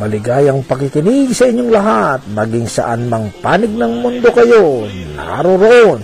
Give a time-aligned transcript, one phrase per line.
[0.00, 6.00] Maligayang pakikinig sa inyong lahat, maging saan mang panig ng mundo kayo, naroroon.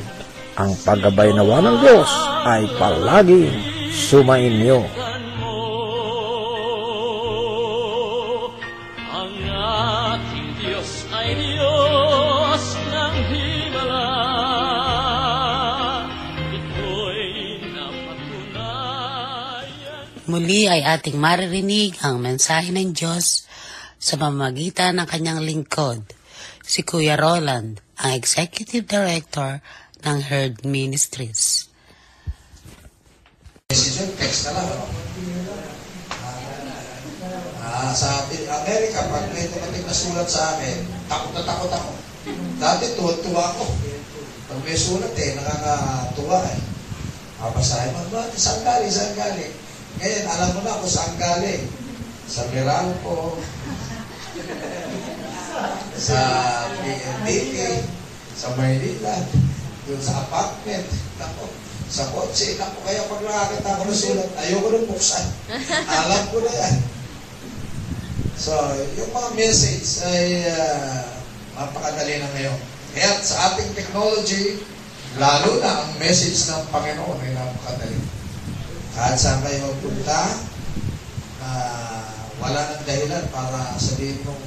[0.61, 2.05] Ang paggabay nawa ng Diyos
[2.45, 3.57] ay palaging
[3.89, 4.85] sumainyo.
[9.17, 9.33] Ang
[10.13, 14.13] ating Diyos ay Diyos ng himala.
[16.53, 17.25] Ito'y
[17.73, 19.25] napatunayan.
[20.29, 23.46] Muli ay ating maririnig ang mensahe ng Diyos
[24.07, 25.99] sa pamamagitan ng kanyang lingkod,
[26.63, 29.59] si Kuya Roland, ang Executive Director
[30.07, 31.67] ng Herd Ministries.
[33.75, 34.71] Yun, text na lang.
[34.71, 34.87] Ano?
[37.67, 41.91] Ah, sa Amerika, pag may tumating na sulat sa akin, takot na takot ako.
[42.63, 43.67] Dati tuwa-tuwa ako.
[44.47, 46.63] Pag may sulat eh, nakakatuwa eh.
[47.43, 49.51] Papasahin mo, ba, saan galing, saan galing?
[49.99, 51.67] Ngayon, alam mo na kung saan galing.
[52.31, 53.39] Sa Meralco,
[55.97, 56.21] sa
[56.81, 57.57] PNDT,
[58.37, 59.17] sa Maynila,
[59.87, 60.87] doon sa apartment,
[61.17, 61.47] nako,
[61.87, 65.27] sa kotse, nako, kaya pag nakakita ko ng sulat, ayoko nang buksan.
[65.87, 66.77] Alam ko na yan.
[68.37, 68.53] So,
[69.01, 71.17] yung mga message ay uh,
[71.57, 72.59] mapakadali na ngayon.
[72.93, 74.61] Kaya sa ating technology,
[75.17, 78.01] lalo na ang message ng Panginoon ay napakadali.
[78.93, 80.21] Kahit saan kayo magpunta,
[81.41, 81.96] uh,
[82.47, 84.39] wala nang dahilan para sabihin mong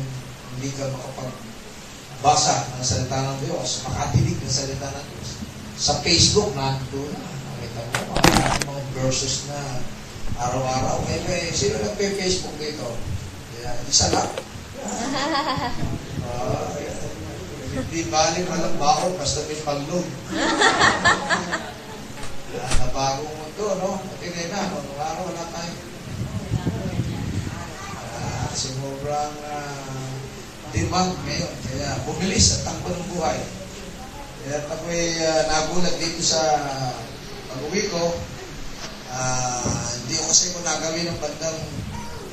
[0.55, 5.29] hindi ka makapagbasa ng salita ng Diyos, makatinig ng salita ng Diyos.
[5.75, 7.27] Sa Facebook, nandun na.
[7.59, 9.83] Nakita mo, mga, mga verses na
[10.39, 11.03] araw-araw.
[11.11, 12.87] Eh, eh, sino nagpe-Facebook dito?
[13.59, 14.31] Yeah, isa lang.
[16.23, 16.71] Uh,
[17.83, 20.07] hindi balik walang baon, basta may pallog.
[22.55, 23.99] Yan, na bagong mundo, no?
[24.23, 24.87] Tingnan na, no?
[24.87, 25.88] Nung araw wala tayo.
[28.53, 30.09] Sumubrang uh,
[30.73, 31.53] demand ngayon.
[31.69, 33.39] Kaya bumilis ang takbo ng buhay.
[34.45, 36.41] Kaya ako'y uh, nagulat dito sa
[37.49, 38.17] pag-uwi ko,
[39.13, 41.59] uh, hindi ko kasi ko nagawin ng bandang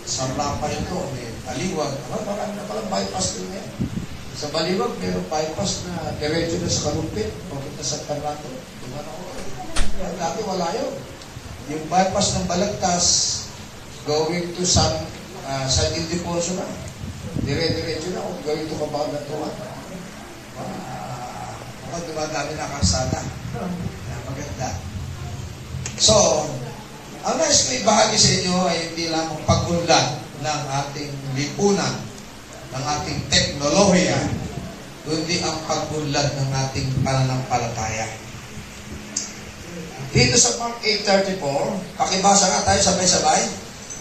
[0.07, 1.91] sa Rapa ito, may baliwag.
[1.91, 3.71] Ano, parang na palang bypass din ngayon.
[4.37, 8.47] Sa baliwag, may bypass na diretso na sa Kalumpit, papunta sa Tarlato.
[8.85, 9.23] Tuman ako.
[9.97, 10.95] Kaya dati wala yun.
[11.75, 13.07] Yung bypass ng Balagtas,
[14.07, 14.95] going to San,
[15.47, 16.67] uh, San Ildefonso na.
[17.47, 19.55] Dire-diretso na, kung going to Kabag na Tuwan.
[20.59, 21.51] Uh,
[21.87, 23.21] ako dumadami na karsada.
[23.55, 24.69] Kaya maganda.
[25.97, 26.45] So,
[27.25, 30.09] ang nais ko ibahagi sa inyo ay hindi lamang pagunlad
[30.45, 31.95] ng ating lipunan,
[32.75, 34.21] ng ating teknolohiya,
[35.09, 38.07] kundi ang pagunlad ng ating pananampalataya.
[40.13, 41.41] Dito sa Mark 8.34,
[41.97, 43.43] pakibasa nga tayo sabay-sabay.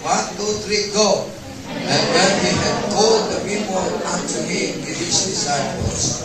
[0.05, 1.34] 1, 2, 3, go!
[1.84, 6.24] And when he had called the people unto him, his disciples,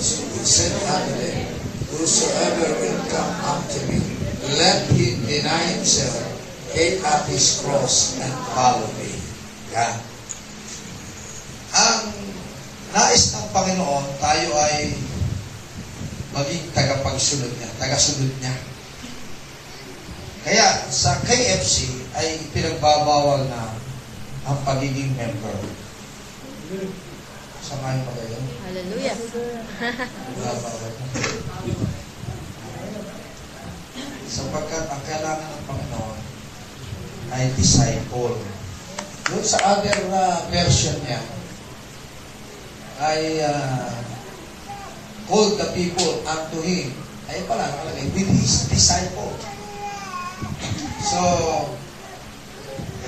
[0.00, 1.44] he said unto them,
[1.92, 4.00] Whosoever will come unto me,
[4.56, 6.16] let him deny himself,
[6.72, 9.12] take up his cross, and follow me.
[9.76, 9.94] Yan.
[11.70, 12.02] Ang
[12.96, 14.96] nais ng Panginoon, tayo ay
[16.34, 18.54] maging tagapagsunod niya, tagasunod niya.
[20.40, 21.84] Kaya sa KFC
[22.16, 23.79] ay pinagbabawal na
[24.46, 25.56] ang pagiging member.
[27.60, 28.38] Samahin pa kayo?
[28.64, 29.16] Hallelujah.
[34.30, 36.18] Sapagkat ang kailangan ng Panginoon
[37.34, 38.38] ay disciple.
[39.30, 41.22] Doon sa other uh, version niya,
[43.00, 43.92] ay uh,
[45.30, 47.00] called the people unto Him
[47.30, 49.30] Ayun pala, nakalagay, with his disciple.
[50.98, 51.22] So,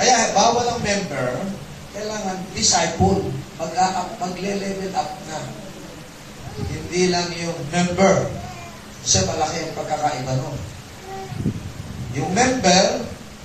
[0.00, 1.28] kaya bawal ang member,
[1.92, 3.28] kailangan disciple,
[3.60, 3.72] mag
[4.16, 5.40] magle-level up na.
[6.68, 8.28] Hindi lang yung member.
[9.02, 10.58] Kasi malaki ang pagkakaiba nun.
[12.16, 12.84] Yung member,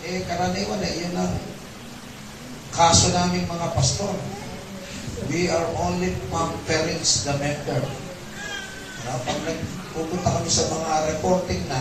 [0.07, 1.33] eh karaniwan eh, yun ang
[2.71, 4.13] kaso namin mga pastor.
[5.27, 7.81] We are only pampering the member.
[9.03, 11.79] Na, pag nagpupunta kami sa mga reporting na,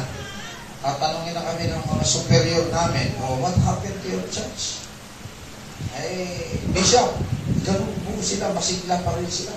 [0.84, 4.84] tatanungin na kami ng mga superior namin, oh, what happened to your church?
[5.96, 7.16] Eh, Bishop,
[7.64, 9.56] ganun po sila, masigla pa rin sila.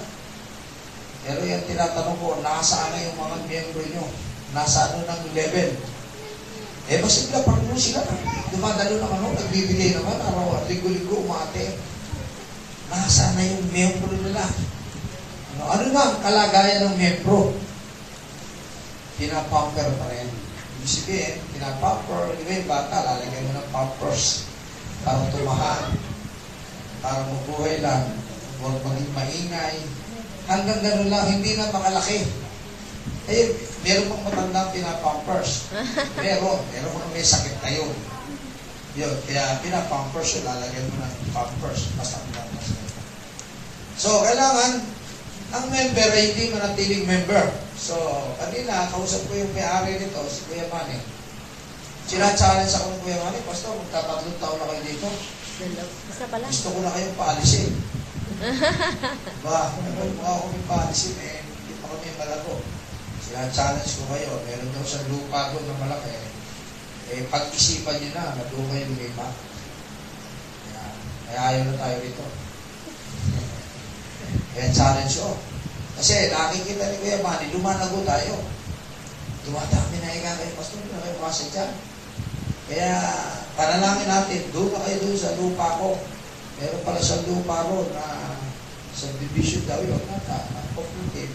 [1.28, 4.06] Pero yung tinatanong ko, nasaan na yung mga miyembro nyo?
[4.56, 5.70] Nasa ano ng level?
[6.90, 8.02] Eh, masigla pa rin sila.
[8.50, 11.78] Dumadalo naman ako, nagbibigay naman, araw at linggo-linggo, umate.
[12.90, 14.42] Nasaan na yung miyembro nila?
[15.54, 17.54] Ano, ano na ang kalagayan ng miyembro?
[19.20, 20.49] Pinapamper pa rin.
[20.90, 24.50] Ibig sabihin, pinapamper, di ba yung bata, lalagyan mo ng pampers
[25.06, 25.94] para tumahan,
[27.06, 28.10] para mabuhay lang,
[28.58, 29.86] huwag maging maingay.
[30.50, 32.26] Hanggang ganun lang, hindi na makalaki.
[33.30, 33.54] Eh,
[33.86, 35.70] meron pang matandang pinapampers.
[36.26, 37.86] Meron, meron kung may sakit kayo.
[38.98, 42.74] Yun, kaya pinapampers lalagyan mo ng pampers, basta pampers.
[43.94, 44.82] So, kailangan,
[45.50, 47.46] ang member ay hindi manatiling member.
[47.74, 47.98] So,
[48.38, 51.02] kanina, kausap ko yung may-ari nito, si Kuya Manny.
[52.06, 55.10] Sina-challenge ako ng Kuya Manny, Pastor, magtatatlong taon na kayo dito.
[56.10, 56.46] Isa pala.
[56.46, 57.72] Gusto ko na kayong paalisin.
[59.46, 62.54] ba, kung mukha ko kayong paalisin, eh, hindi pa kami malago.
[63.26, 66.14] Sina-challenge ko kayo, meron daw sa lupa doon na malaki.
[67.10, 69.28] Eh, pag-isipan nyo na, doon kayo lumipa.
[71.26, 72.49] Kaya, ayaw na tayo rito.
[74.56, 75.36] Kaya challenge ko.
[76.00, 78.40] Kasi nakikita ni Kuya Manny, lumanago tayo.
[79.44, 81.72] Dumadami na ika kayo, Pastor, na kayo kasi dyan.
[82.70, 82.92] Kaya,
[83.60, 86.00] panalangin natin, doon na kayo doon sa lupa ko.
[86.60, 88.36] Meron pala sa lupa ro na
[88.96, 91.32] sa division daw yun, na, na, na cooperative.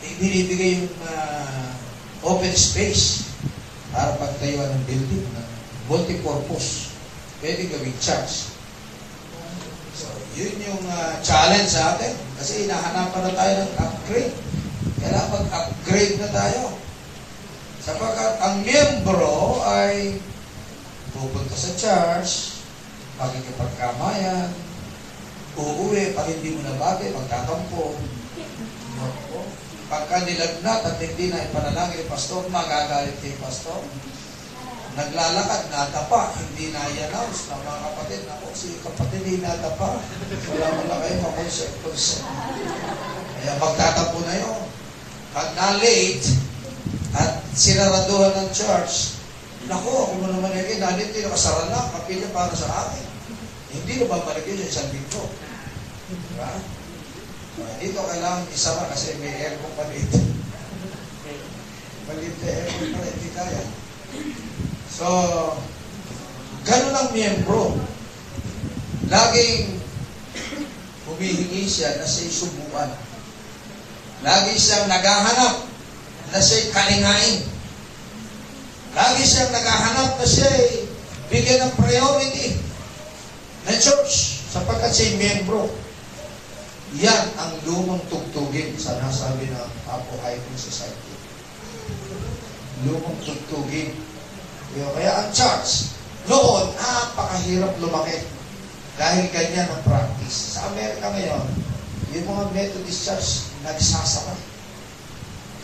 [0.00, 1.74] Eh, binibigay yung ah,
[2.22, 3.30] open space
[3.90, 5.42] para pagtayuan ng building na
[5.90, 6.94] multi-purpose.
[7.42, 8.59] Pwede gawing church.
[10.40, 12.16] Yun yung ah, challenge sa atin.
[12.40, 14.34] Kasi hinahanapan na tayo ng upgrade.
[14.96, 16.62] Kailangan mag-upgrade na tayo.
[17.80, 20.16] Sapagkat ang miyembro ay
[21.12, 22.64] pupunta sa church,
[23.20, 24.48] pakikipagkamayan,
[25.60, 28.00] uuwi, pag hindi mo nabati, magtatampo.
[29.00, 29.40] Opo.
[29.92, 33.80] Pagka nilagnat at hindi na ipanalangin ni pastor, magagalit kay pastor.
[34.98, 38.22] Naglalakad, nadapa, hindi na i-announce ng mga kapatid.
[38.26, 40.02] Ako, si kapatid hindi nadapa.
[40.50, 42.26] Wala mo lang kayo makonsep-konsep.
[43.38, 44.60] Kaya magtatampo na yun.
[45.30, 46.26] Pag na-late
[47.14, 49.20] at sinaraduhan ng church,
[49.68, 53.06] Naku, ako mo naman yun, nalit yung nakasara na, kapilya para sa akin.
[53.76, 55.24] Hindi na babalik yun sa isang linggo.
[56.10, 56.50] Diba?
[57.78, 60.16] Dito kailangan isara kasi may aircon pa dito.
[62.08, 63.62] Maliit na aircon pa hindi kaya.
[65.00, 65.08] So,
[66.68, 67.72] ganun ang miyembro.
[69.08, 69.80] Laging
[71.08, 72.92] humihingi siya na siya'y subukan.
[74.20, 75.64] Lagi siyang naghahanap
[76.28, 77.48] na siya'y kalingain.
[78.92, 80.84] Lagi siyang naghahanap na siya'y
[81.32, 82.60] bigyan ng priority
[83.72, 85.72] ng church sapagkat siya'y membro.
[87.00, 91.16] Yan ang lumang tugtugin sa nasabi ng Apo Hyphen Society.
[92.84, 94.09] Lumang tugtugin.
[94.70, 95.90] Kaya ang church,
[96.30, 98.22] noon, napakahirap lumaki.
[98.94, 100.54] Dahil ganyan ang practice.
[100.54, 101.44] Sa Amerika ngayon,
[102.14, 103.28] yung mga Methodist church,
[103.66, 104.34] nagsasaka.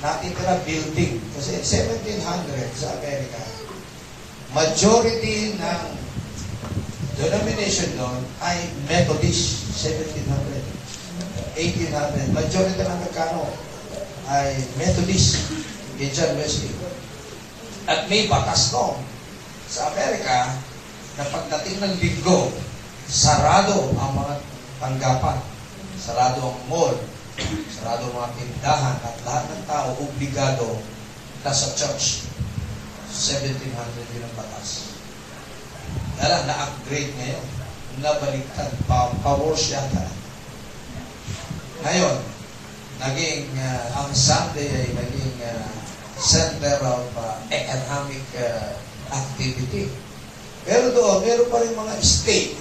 [0.02, 1.22] Natitira building.
[1.38, 2.26] Kasi 1700
[2.74, 3.38] sa Amerika,
[4.56, 5.82] majority ng
[7.14, 8.58] denomination doon ay
[8.90, 9.70] Methodist.
[9.78, 10.34] 1700.
[11.54, 12.34] 1800.
[12.34, 13.46] Majority ng nagkano
[14.34, 15.46] ay Methodist.
[15.96, 16.68] John Wesley.
[17.86, 18.98] At may batas no
[19.70, 20.58] sa Amerika
[21.14, 22.50] na pagdating ng linggo,
[23.06, 24.34] sarado ang mga
[24.82, 25.38] tanggapan.
[25.94, 26.98] Sarado ang mall.
[27.70, 28.96] Sarado ang mga tindahan.
[29.06, 30.82] At lahat ng tao obligado
[31.46, 32.26] nasa church.
[33.06, 33.70] 1700
[34.18, 34.98] yun ang batas.
[36.18, 37.44] Lang, na-upgrade ngayon.
[38.02, 38.74] Nabaliktad.
[38.90, 40.10] Pa pa-worse yata.
[41.86, 42.16] Ngayon,
[42.98, 45.85] naging, uh, ang Sunday ay naging uh,
[46.16, 48.72] center of uh, economic uh,
[49.12, 49.92] activity.
[50.66, 52.56] Pero doon, meron pa rin mga state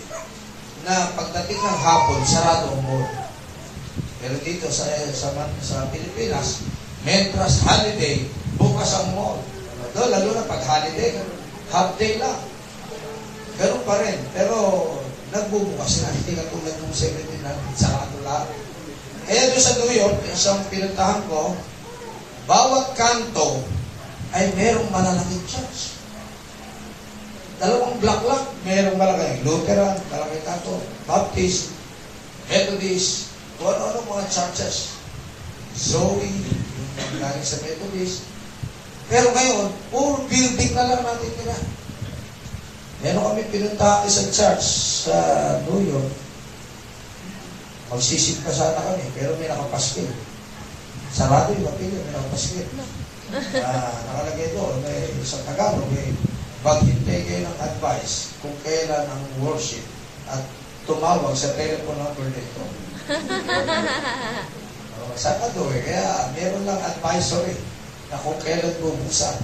[0.85, 3.07] na pagdating ng hapon, sarado ang mall.
[4.21, 5.33] Pero dito sa, sa,
[5.63, 6.61] sa Pilipinas,
[7.05, 8.25] Mentras holiday,
[8.57, 9.37] bukas ang mall.
[9.37, 11.21] Ano, doon, lalo na pag holiday,
[11.69, 12.41] half day lang.
[13.61, 14.17] Ganun pa rin.
[14.33, 14.57] Pero,
[15.29, 16.09] nagbubukas na.
[16.17, 18.49] Hindi katulad ng 17 na sarado lahat.
[19.29, 21.53] Kaya doon sa New York, isang pinuntahan ko,
[22.45, 23.61] bawat kanto
[24.33, 25.97] ay merong malalaking church.
[27.55, 29.41] Dalawang block lang, merong malaki.
[29.47, 30.75] Lutheran, malaki kanto,
[31.07, 31.71] Baptist,
[32.51, 34.99] Methodist, kung ano-ano mga churches.
[35.75, 36.29] Zoe,
[37.19, 38.27] galing sa Methodist.
[39.07, 41.55] Pero ngayon, puro building na lang natin nila.
[43.05, 44.65] Meron kami pinuntahan sa church
[45.07, 45.17] sa
[45.69, 46.11] New York.
[47.93, 50.09] Magsisid pa sana kami, pero may nakapaskil.
[51.15, 52.67] Sarado yung kapilyo, may nakapaskil.
[53.63, 56.11] Ah, nakalagay doon, may isang Tagalog, may
[56.59, 59.81] maghintay kayo ng advice kung kailan ang worship
[60.27, 60.43] at
[60.83, 62.63] tumawag sa telephone number nito.
[64.99, 65.81] oh, saan ka eh?
[65.87, 67.55] Kaya meron lang advisory
[68.11, 69.39] na kung kailan bubuksan.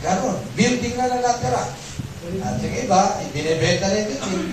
[0.00, 1.64] Ganon, building na lang natira.
[2.40, 4.48] At yung iba, ibinibenta na yung building.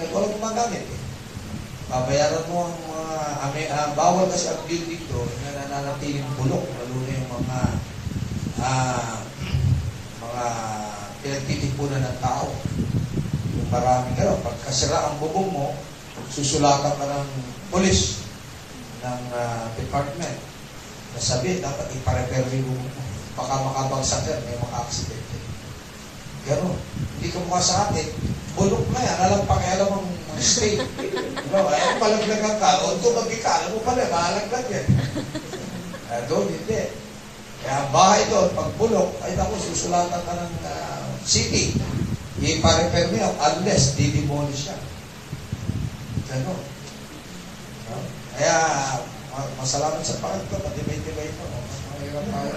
[0.00, 0.97] May walang gumagamit eh.
[1.88, 3.16] Babayaran mo ang mga,
[3.48, 7.58] ame, ah, bawal kasi ang building doon na nananatiling bulok, lalo na yung mga,
[8.60, 9.24] ah,
[10.20, 10.44] mga
[11.24, 12.52] pinagtitipunan ng tao.
[13.56, 15.72] Yung maraming gano'n, pagkasira ang bubong mo,
[16.28, 17.28] susulatan ka ng
[17.72, 18.20] polis,
[19.00, 20.36] ng ah, department.
[21.16, 22.84] Nasabi, dapat iparepair mo.
[23.32, 25.38] Baka makabagsak yan, may mga aksidente.
[26.44, 26.76] Ganon.
[27.16, 28.12] Hindi ka mukha sa atin,
[28.58, 30.82] bulok na yan, alam pakialam ang ang state.
[30.82, 31.60] Diba?
[31.70, 34.86] Ay, malaglagan ka, o tumagi ka, alam mo pala, malaglag yan.
[36.08, 36.82] Eh, doon, hindi.
[37.62, 41.78] Kaya ang bahay doon, pag bulok, ay naku, susulatan ka ng ah, city.
[42.38, 44.82] Ipa-repair mo yan, unless di-demolish yan.
[46.26, 46.60] Ganon.
[47.90, 47.98] No?
[48.34, 48.56] Kaya,
[49.34, 51.42] ma- masalamat sa pakit ko, matibay-tibay ko.
[51.46, 51.58] no?
[51.94, 52.52] Mahirap tayo.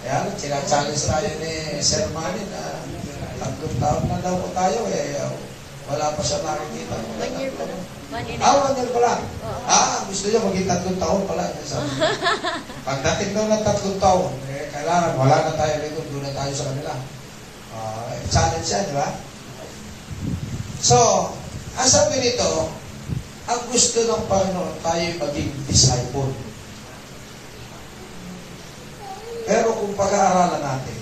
[0.00, 1.52] Kaya, sinachallenge tayo ni
[1.84, 2.80] Sir Manny na
[3.40, 5.16] tatlong taon na daw po tayo eh.
[5.90, 6.94] Wala pa siya nakikita.
[7.18, 7.82] One year pa lang.
[8.12, 9.20] One Ah, one year pa lang.
[9.42, 9.60] Oo.
[9.66, 11.50] Ah, gusto niya maging tatlong taon pala.
[12.88, 16.68] Pagdating daw ng tatlong taon, eh, kailangan wala na tayo rito, doon na tayo sa
[16.70, 16.94] kanila.
[18.10, 19.08] Eh, challenge yan, di ba?
[20.78, 20.98] So,
[21.74, 22.70] ang sabi nito,
[23.50, 26.30] ang gusto ng Panginoon, tayo maging disciple.
[29.48, 30.98] Pero kung pag-aaralan natin,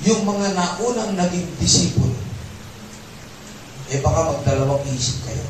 [0.00, 2.16] yung mga naunang naging disipulo,
[3.90, 5.44] eh baka magdalawang isip kayo.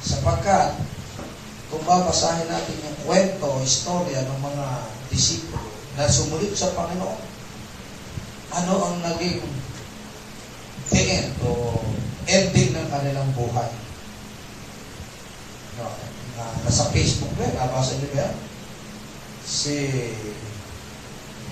[0.00, 0.80] Sapagkat,
[1.68, 4.66] kung babasahin natin yung kwento, istorya ng mga
[5.12, 5.68] disipulo
[6.00, 7.20] na sumulit sa Panginoon,
[8.52, 9.40] ano ang naging
[10.92, 11.80] the o
[12.28, 13.70] ending ng kanilang buhay?
[15.80, 15.88] No,
[16.36, 18.34] na, nasa Facebook na, nabasa niyo ba yan?
[19.42, 19.76] Si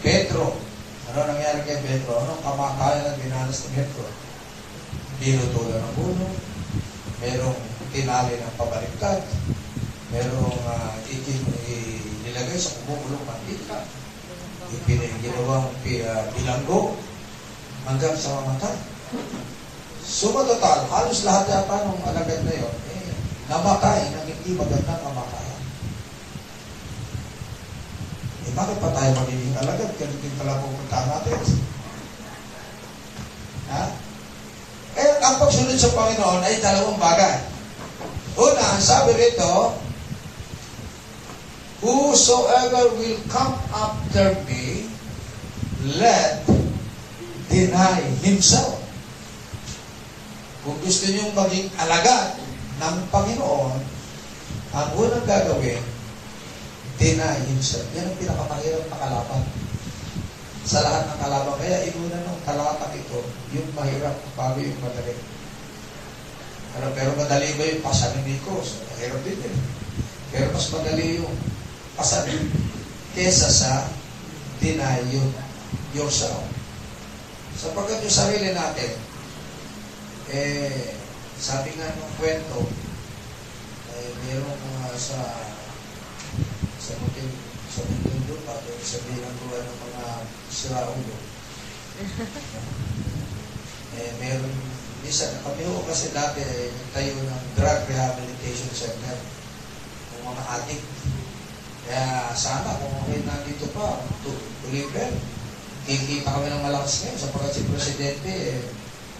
[0.04, 0.69] Pedro,
[1.10, 2.22] ano nangyari kay Pedro?
[2.22, 4.06] Anong kamakayan ang dinanas ni Pedro?
[5.18, 6.28] Binutulan ng bulo,
[7.18, 7.58] merong
[7.90, 9.18] tinali ng pabaliktad,
[10.14, 10.94] merong uh,
[12.22, 13.82] nilagay sa kumukulong mantika,
[14.70, 16.94] ipinagginawang uh, bilanggo
[17.90, 18.76] hanggang sa mamatay.
[20.06, 23.10] Suma total, halos lahat yata ng alagad na yun, eh,
[23.50, 25.49] namatay ng hindi magandang kamakayan.
[28.48, 29.90] Eh, bakit pa tayo magiging alagad?
[30.00, 31.40] Ganun din pala pupuntahan natin.
[33.70, 33.84] Ha?
[34.96, 37.36] Kaya ang pagsunod sa Panginoon ay dalawang bagay.
[38.40, 39.76] Una, sabi rito,
[41.80, 44.84] Whosoever will come after me,
[45.96, 46.44] let
[47.48, 48.76] deny himself.
[50.60, 52.36] Kung gusto niyong maging alagad
[52.84, 53.80] ng Panginoon,
[54.76, 55.80] ang unang gagawin,
[57.00, 57.88] deny himself.
[57.96, 59.42] Yan ang pinakamahirap na kalaban.
[60.68, 61.56] Sa lahat ng kalaban.
[61.56, 63.24] Kaya inuna ng talatang ito,
[63.56, 65.16] yung mahirap bago yung madali.
[66.70, 68.84] Pero, pero madali ba yung pasanin ni Cruz?
[68.92, 69.56] Mahirap din eh.
[70.30, 71.34] Pero mas madali yung
[71.96, 72.44] pasanin
[73.16, 73.88] kesa sa
[74.60, 75.24] deny you,
[75.96, 76.44] yourself.
[77.56, 78.92] Sapagkat yung sarili natin,
[80.30, 80.94] eh,
[81.40, 82.68] sabi nga nung kwento,
[83.90, 85.18] eh, mayroong mga sa
[86.80, 87.28] sa mutin
[87.70, 90.04] sa mutin doon, pato sa bilang buwan ng mga
[90.50, 91.16] siraulo.
[94.00, 94.54] eh, meron,
[95.04, 99.18] minsan, kami ho kasi dati, eh, tayo ng drug rehabilitation center,
[100.16, 100.86] ng mga addict.
[101.86, 105.14] Kaya sana kung okay nandito pa, tu- tuloy pa,
[105.86, 108.66] kikita kami ng malakas ngayon sapagkat si Presidente, eh,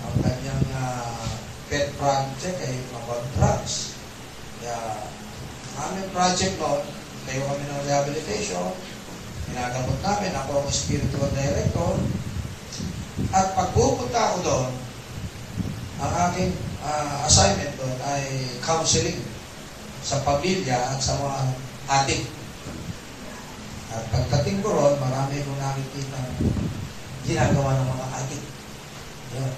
[0.00, 1.38] ang kanyang ah,
[1.71, 3.95] pet project ay mga drugs.
[4.59, 5.07] Kaya,
[5.87, 8.67] aming project noon, tayo kami ng rehabilitation,
[9.50, 11.99] ginagamot namin, ako ang spiritual director,
[13.31, 14.71] at pag ako doon,
[16.00, 19.21] ang aking ah, assignment doon ay counseling
[20.00, 21.41] sa pamilya at sa mga
[21.91, 22.25] adik.
[23.91, 26.21] At pagdating ko ron, marami kong nakikita
[27.29, 28.43] ginagawa ng mga adik.
[29.37, 29.53] Yun.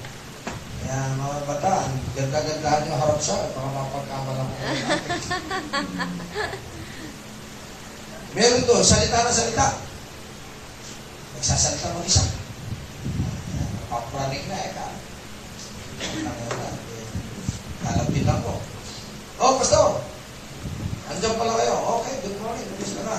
[0.83, 4.54] Kaya mga bataan, ganda-gandahan yung harap sa baka mapagkamala ko.
[8.32, 9.76] Meron doon, salita na salita.
[11.36, 12.24] Nagsasalita mo isa.
[13.92, 14.86] Papraning na eh ka.
[17.84, 18.52] Kalapit ako.
[19.36, 20.00] Oh, pastor!
[21.12, 21.76] Andiyan pala kayo.
[22.00, 22.64] Okay, good morning.
[22.72, 23.16] Kumusta ka?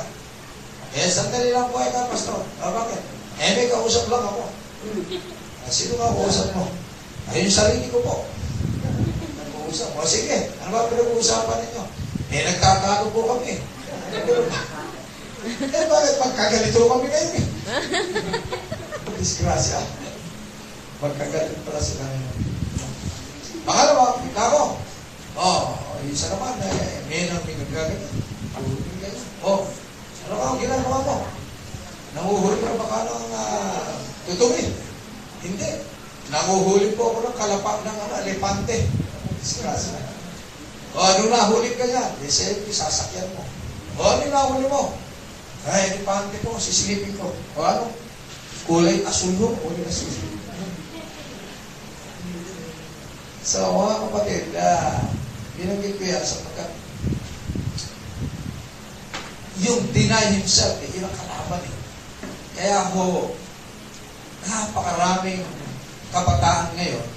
[0.97, 2.41] Eh, sandali lang po eh pastor.
[2.57, 3.01] Ah, bakit?
[3.37, 4.49] Eh, may kausap lang ako.
[5.61, 6.73] Ah, sino ka kausap mo?
[7.29, 8.25] Ay, yung sarili ko po.
[9.37, 9.93] Nag-uusap.
[9.93, 11.83] O sige, ano ba pinag-uusapan ninyo?
[12.33, 13.61] Eh, nagtatago po kami.
[15.43, 17.45] Eh, bakit magkagalito kami ngayon eh?
[19.19, 19.79] Disgrasya.
[21.03, 22.35] Magkagalit pala sila ngayon.
[23.67, 24.63] Pangalawa, ako.
[25.35, 25.61] Oh,
[26.07, 27.99] isa naman, eh, may nang pinagagalit.
[29.43, 29.67] Oh,
[30.23, 31.17] ano ka ang ginagawa mo?
[32.15, 33.91] Nanguhuli ka baka ng uh,
[34.31, 34.71] tutubi?
[35.43, 35.71] Hindi.
[36.31, 38.87] Nanguhuli po ako ng kalapak ng ano, elepante.
[39.43, 39.99] Disgrasya.
[40.95, 42.15] O, ano nahuli ka yan?
[42.23, 43.43] Eh, siyempre, sasakyan mo.
[43.99, 45.02] O, ano nahuli mo?
[45.63, 47.31] Ay, elepante ko, sisilipin ko.
[47.55, 47.87] O ano?
[48.67, 50.11] Kulay asul mo, kulay asul.
[53.43, 55.03] So, mga kapatid, uh,
[55.59, 56.71] binanggit ko yan sapagkat
[59.63, 61.75] yung deny himself, eh, yun ang kalaban eh.
[62.57, 63.31] Kaya ho,
[64.43, 65.43] napakaraming
[66.11, 67.07] kabataan ngayon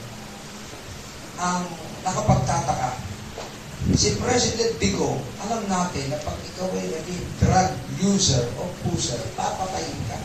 [1.37, 1.63] ang
[2.07, 3.06] nakapagtataka.
[3.95, 7.71] Si President Digo, alam natin na pag ikaw ay naging drug
[8.03, 10.19] user o puser, papatayin ka.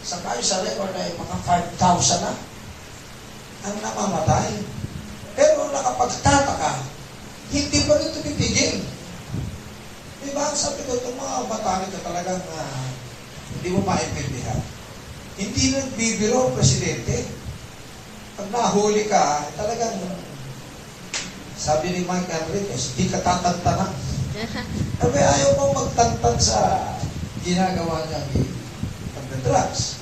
[0.00, 1.36] Sa kayo sa record ay mga
[1.76, 2.32] 5,000 na
[3.68, 4.56] ang namamatay.
[5.36, 6.80] Pero nakapagtataka,
[7.52, 8.74] hindi pa rin tumitigil.
[10.24, 10.48] Diba?
[10.56, 12.88] Sabi ko, itong mga batang ito talagang uh,
[13.52, 14.60] hindi mo maintindihan.
[15.36, 17.20] Hindi nagbibiro presidente.
[18.40, 20.00] Pag nahuli ka, talagang
[21.60, 23.92] sabi ni Mike Enriquez, di ka tatantanan.
[25.00, 26.80] Sabi, ayaw mo magtantan sa
[27.44, 28.48] ginagawa niya ni
[29.12, 30.00] pagdadrugs.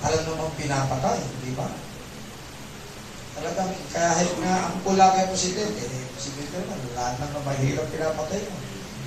[0.00, 1.68] Alam namang pinapatay, di ba?
[3.36, 8.56] Talagang kahit nga ang pula kay Presidente, eh, Presidente naman, lahat ng mahirap pinapatay mo.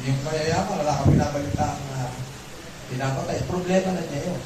[0.05, 2.13] Yung mayayaman, wala kang pinapalita ang uh,
[2.93, 3.37] pinapatay.
[3.49, 4.41] Problema na niya yun.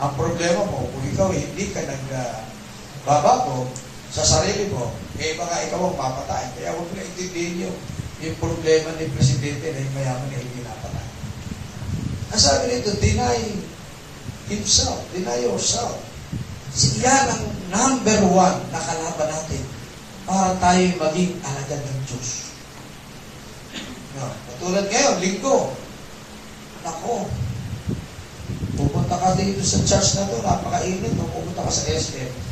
[0.00, 5.88] Ang problema mo, kung ikaw hindi ka nagbabago uh, sa sarili mo, eh baka ikaw
[5.88, 6.44] ang papatay.
[6.60, 7.76] Kaya huwag na intindihin yun.
[8.20, 11.06] Yung problema ni Presidente na yung mayaman na hindi napatay.
[12.36, 13.40] Ang sabi nito, deny
[14.52, 15.96] himself, deny yourself.
[17.00, 19.64] Yan ang number one na kalaban natin
[20.28, 22.52] para tayo maging alagad ng Diyos.
[24.12, 25.72] No, katulad ngayon, linggo.
[26.84, 27.32] Nako,
[28.76, 31.16] pupunta ka dito sa church na to, napakainit.
[31.16, 32.51] Nung pupunta ka sa SM,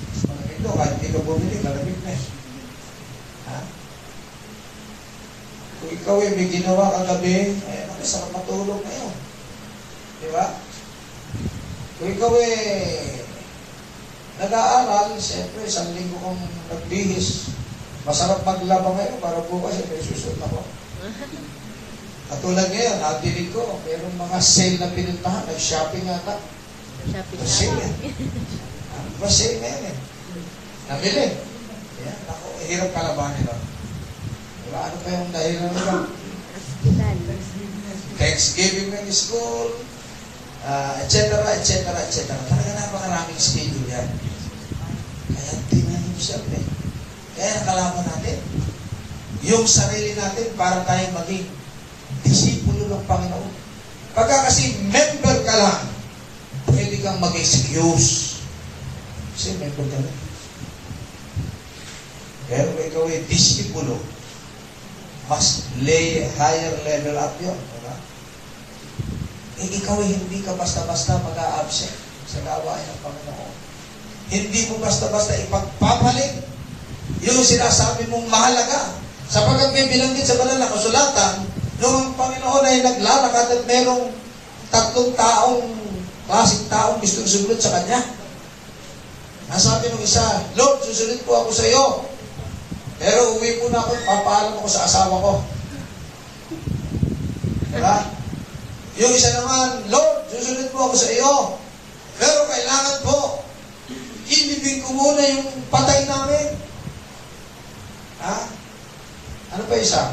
[0.60, 2.22] malamig to, kahit hindi ka bumili, malamig na eh.
[3.48, 3.58] Ha?
[5.80, 9.14] Kung ikaw ay may ginawa kagabi, eh, nakasarap matulog na yun.
[10.20, 10.46] Di ba?
[11.96, 12.54] Kung ikaw ay
[14.40, 17.56] nag-aaral, siyempre, isang linggo kong nagbihis.
[18.04, 20.60] Masarap maglaba ngayon para bukas eh, may susunod ako.
[22.30, 26.36] Katulad ngayon, natinig ko, mayroong mga sale na pinuntahan, nag-shopping ata.
[27.08, 27.92] Shopping Mas sale eh.
[29.24, 30.09] Sale na yan eh.
[30.90, 31.38] Nabili.
[32.02, 33.62] Yan, ako, hirap kalabanin nun.
[34.66, 35.94] Diba, ano pa yung dahilan nila?
[38.18, 39.70] Thanksgiving ng school,
[40.66, 42.34] uh, etc., etc., etc.
[42.34, 44.08] Talaga napakaraming schedule yan.
[45.30, 46.66] Kaya tingnan himself eh.
[47.38, 48.38] Kaya nakalaman natin.
[49.46, 51.46] Yung sarili natin para tayong maging
[52.26, 53.52] disipulo ng Panginoon.
[54.10, 55.80] Pagka kasi member ka lang,
[56.74, 58.42] pwede kang mag-excuse.
[59.38, 60.29] Kasi member ka lang.
[62.50, 63.94] Pero kung ikaw ay disipulo,
[65.30, 67.54] mas lay higher level up yun.
[67.54, 67.94] Diba?
[69.62, 71.94] Eh, ikaw ay hindi ka basta-basta mag-a-absent
[72.26, 73.52] sa gawain ng Panginoon.
[74.34, 76.42] Hindi mo basta-basta ipagpapalit
[77.22, 78.98] yung sinasabi mong mahalaga.
[79.30, 81.46] Sapagkat may binanggit sa banal na kasulatan,
[81.78, 84.10] nung ang Panginoon ay naglalakad at merong
[84.74, 85.70] tatlong taong,
[86.26, 88.02] klaseng taong gustong sumunod sa Kanya.
[89.46, 90.22] Nasabi nung isa,
[90.58, 92.09] Lord, susunod po ako sa iyo.
[93.00, 95.32] Pero uwi muna ako, papaalam ako sa asawa ko.
[97.72, 97.96] Diba?
[99.00, 101.56] Yung isa naman, Lord, susunod po ako sa iyo.
[102.20, 103.40] Pero kailangan po,
[104.28, 106.60] ilibing ko muna yung patay namin.
[108.20, 108.36] Ha?
[109.56, 110.12] Ano pa isa?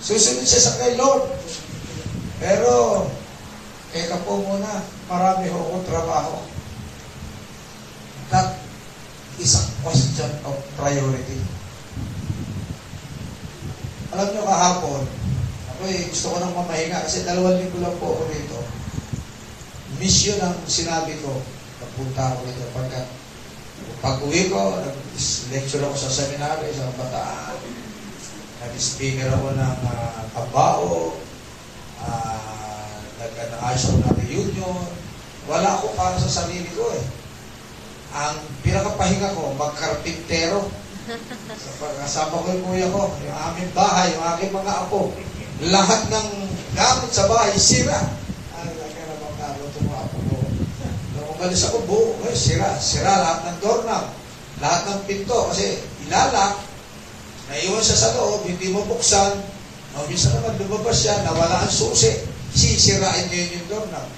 [0.00, 1.28] Susunod siya sa kay Lord.
[2.40, 2.72] Pero,
[3.92, 6.40] teka po muna, marami ho akong trabaho.
[8.32, 8.61] That
[9.40, 11.40] is a question of priority.
[14.12, 15.02] Alam nyo kahapon,
[15.72, 18.58] ako eh, gusto ko nang mamahinga kasi dalawang linggo lang po ako rito.
[19.96, 21.40] Mission ang sinabi ko.
[21.80, 23.00] Napunta ako rito pagka
[24.02, 27.54] pag uwi ko, nag-lecture ako sa seminary, sa bataan.
[28.62, 31.14] Nag-speaker ako ng uh, kabao,
[32.02, 34.82] uh, nag-ayos ako ng reunion.
[35.46, 37.21] Wala ako para sa sarili ko eh.
[38.12, 40.68] Ang pinakapahinga ko, magkarpintero.
[41.56, 45.10] So, pagkasama ko yung kuya ko, yung aming bahay, yung aking mga apo,
[45.64, 46.28] lahat ng
[46.76, 47.98] gamit sa bahay, sira.
[48.60, 50.36] Ay, kaya naman karo itong mga apo ko.
[51.16, 52.76] Nung umalis ako, buo, eh, sira.
[52.76, 54.04] Sira lahat ng doorknob,
[54.60, 56.60] lahat ng pinto, kasi ilalak,
[57.48, 59.40] naiwan siya sa loob, hindi mo buksan,
[59.96, 62.12] no, minsan naman lumabas siya, nawala ang susi,
[62.52, 64.08] sisirain niyo yun yung doorknob.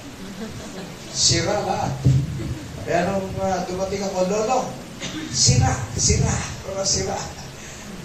[1.15, 2.14] Sira lahat.
[2.85, 4.69] Kaya nung uh, dumating ako, lolo,
[5.33, 7.17] sira, sira, pero sira.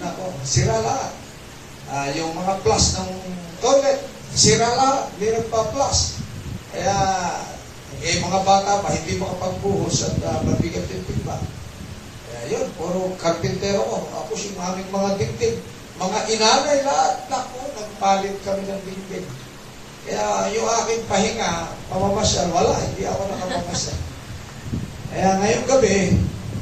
[0.01, 1.13] Nako, sira lahat.
[1.93, 3.13] Ah, yung mga plus ng
[3.61, 4.01] toilet,
[4.33, 6.25] sira lahat, hindi nagpa-plus.
[6.73, 6.97] Kaya,
[8.01, 11.37] eh, mga bata pa, hindi makapagbuhos at uh, mabigat yung timba.
[12.25, 14.09] Kaya yun, puro karpintero ko.
[14.09, 15.57] Tapos yung aming mga dingding,
[16.01, 19.27] mga inanay lahat, nako, nagpalit kami ng dingding.
[20.09, 24.10] Kaya yung aking pahinga, pamamasyal, wala, hindi ako nakapamasyal.
[25.11, 26.15] Kaya ngayong gabi,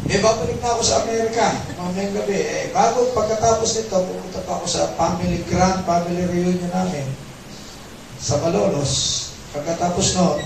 [0.09, 1.53] eh, babalik na ako sa Amerika.
[1.77, 2.41] Mamayang gabi.
[2.41, 7.05] Eh, bago pagkatapos nito, pupunta pa ako sa family, grand family reunion namin
[8.17, 8.93] sa Malolos.
[9.53, 10.41] Pagkatapos noon,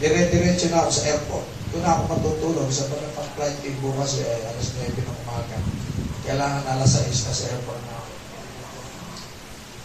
[0.00, 1.44] dire-diretso na ako sa airport.
[1.70, 3.04] Doon ako matutulog sa pag
[3.36, 5.60] flight team bukas eh, alas 9 ng umaga.
[6.24, 8.08] Kailangan alas 6 na sa airport na ako.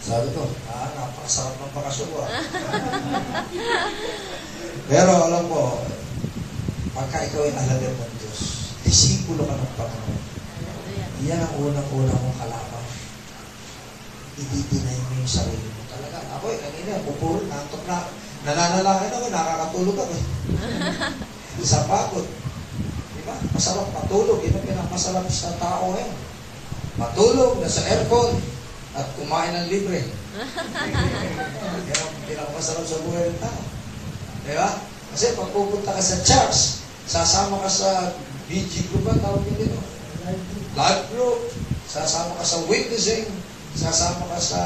[0.06, 2.18] Sabi ko, ah, napakasarap ng bakasyon ko.
[2.24, 2.30] ah.
[4.90, 5.84] Pero alam mo,
[6.96, 8.40] pagka ikaw ay alagad ng Diyos,
[8.80, 10.22] disipulo ka ng Panginoon.
[11.28, 12.84] Yan ang unang-unang mong kalaban.
[14.36, 15.80] Ididinay mo yung sarili mo.
[15.88, 18.08] Talaga, ako eh, kanina, pupuro, nantok na.
[18.44, 20.12] Nananalangin ako, nakakatulog ako.
[20.12, 20.24] eh.
[21.64, 22.24] Sa pagod.
[23.16, 23.34] Di ba?
[23.52, 24.44] Masarap matulog.
[24.44, 26.14] Yun ang pinakamasarap sa tao ngayon.
[26.96, 28.40] Matulog, nasa aircon,
[28.96, 30.00] at kumain ng libre.
[30.32, 33.60] Yan ang pinakamasarap sa buhay ng tao.
[34.44, 34.68] Di ba?
[35.16, 37.90] Kasi pag pupunta ka sa church, sasama ka sa
[38.50, 39.80] BG group ba tawag nyo dito?
[40.76, 41.38] Live group,
[41.86, 43.30] sasama ka sa witnessing,
[43.78, 44.62] sasama ka sa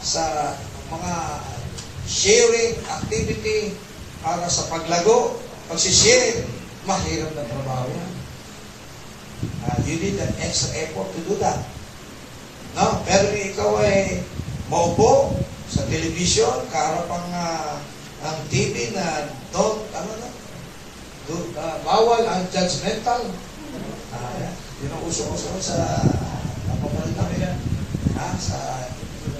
[0.00, 0.54] sa
[0.86, 1.14] mga
[2.06, 3.74] sharing activity
[4.22, 6.46] para sa paglago, pagsisharing,
[6.86, 8.12] mahirap na trabaho yan.
[9.66, 11.58] Uh, you need an extra effort to do that.
[12.78, 13.02] No?
[13.02, 14.22] Pero ikaw ay
[14.70, 15.34] maupo
[15.66, 17.74] sa television, kaharap ang, uh,
[18.22, 20.28] ang TV na don't, ano na,
[21.82, 23.26] bawal ang judgmental.
[24.14, 24.46] Uh,
[24.78, 25.76] yun ang uso-uso sa
[26.70, 27.58] napapanood namin.
[28.14, 28.26] Ha?
[28.38, 28.58] Sa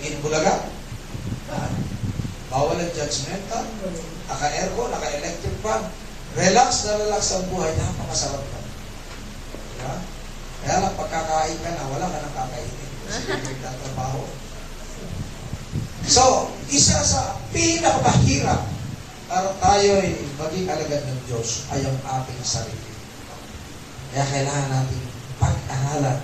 [0.02, 0.66] Inbulaga.
[1.54, 1.60] Ha?
[2.50, 3.64] Bawal ang judgmental.
[4.26, 5.82] Naka-aircon, naka-electric fan.
[6.34, 7.70] Relax na relax ang buhay.
[7.78, 8.60] Napakasarap na.
[9.78, 9.96] Diba?
[10.66, 12.90] Kaya lang pagkakain ka na, wala ka nang kakainin.
[13.06, 14.26] Kasi nagtatrabaho.
[16.06, 18.75] So, isa sa pinakamahirap
[19.26, 22.92] para tayo ay maging alagad ng Diyos ay ang ating sarili.
[24.14, 25.00] Kaya kailangan natin
[25.42, 26.18] pag-aralan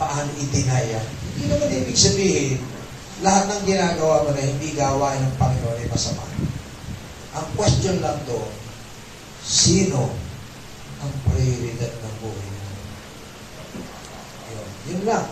[0.00, 1.00] paano itinaya.
[1.36, 2.58] Hindi naman ibig sabihin,
[3.22, 6.24] lahat ng ginagawa mo na hindi gawain ng Panginoon ay masama.
[7.32, 8.50] Ang question lang doon,
[9.44, 10.10] sino
[11.04, 12.66] ang prioridad ng buhay mo?
[14.50, 15.26] Yun, yun lang.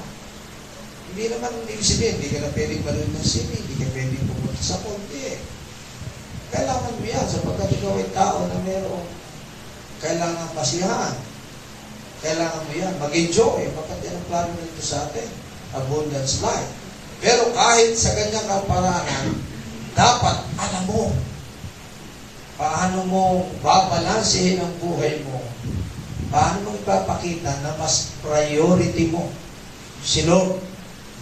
[1.11, 4.62] Hindi naman ibig sabihin, hindi ka na pwedeng manood ng sini, hindi ka pwedeng pumunta
[4.62, 5.40] sa konti.
[6.50, 9.08] Kailangan mo yan sapagkat ikaw ay tao na mayroong
[10.02, 11.16] kailangan pasiyahan.
[12.20, 15.28] Kailangan mo yan, mag-enjoy, pagkat yan ang plano nito sa atin,
[15.72, 16.70] abundance life.
[17.20, 19.40] Pero kahit sa ganyang kaparanan,
[19.92, 21.12] dapat alam mo
[22.60, 23.24] paano mo
[23.64, 25.40] babalansehin ang buhay mo.
[26.28, 29.32] Paano mo ipapakita na mas priority mo
[30.04, 30.60] si Lord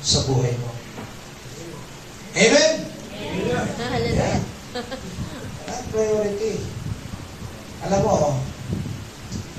[0.03, 0.71] sa buhay mo.
[2.35, 2.75] Amen?
[3.79, 4.18] Hallelujah.
[5.89, 6.61] Priority.
[7.89, 8.37] Alam mo,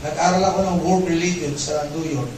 [0.06, 2.30] nag-aral ako ng world religion sa New York.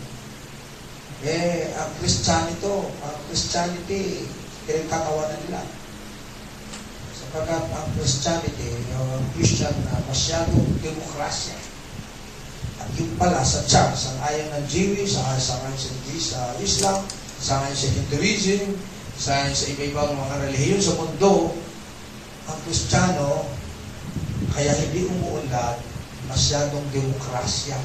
[1.27, 2.71] Eh, ang Christianity,
[3.03, 4.25] ang Christianity,
[4.63, 5.61] pinagkatawanan nila.
[7.11, 11.59] Sapagkat ang Christianity, ang Christian na masyadong demokrasya.
[12.79, 16.99] At yung pala sa church, ang ayaw ng Jewish, sa sangayon sa, sa Islam,
[17.43, 18.63] sangayon sa Hinduism,
[19.19, 21.53] sangayon sa iba-ibang mga relihiyon sa mundo,
[22.49, 23.45] ang Kristiyano,
[24.51, 25.77] kaya hindi umuunlad,
[26.27, 27.77] masyadong demokrasya.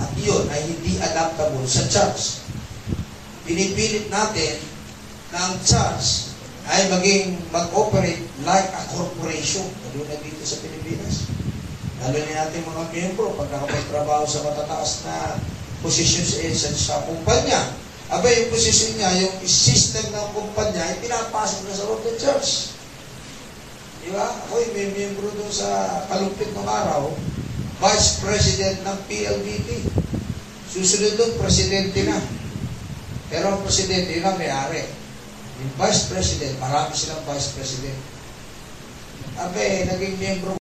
[0.00, 2.44] At yun ay hindi adaptable sa church.
[3.44, 4.56] Pinipilit natin
[5.34, 6.32] na ang church
[6.70, 9.66] ay maging mag-operate like a corporation.
[9.90, 11.30] Lalo na dito sa Pilipinas.
[12.00, 15.16] Lalo na natin mga miyembro pag nakapagtrabaho sa matataas na
[15.82, 17.60] posisyon sa, sa, sa kumpanya.
[18.10, 22.79] Aba, yung posisyon niya, yung system ng kumpanya, ay pinapasok na sa ng church.
[24.00, 24.24] Di ba?
[24.24, 25.68] Ako'y may miyembro doon sa
[26.08, 27.12] kalumpit ng araw,
[27.80, 29.68] Vice President ng PLDT.
[30.72, 32.16] Susunod doon, Presidente na.
[33.28, 34.88] Pero ang Presidente, yun ang may-ari.
[35.60, 37.98] Yung Vice President, marami silang Vice President.
[39.40, 40.60] Abe, naging miyembro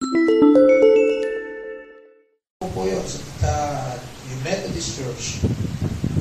[2.78, 3.02] po yun
[3.41, 3.93] sa uh,
[4.45, 5.41] Methodist Church.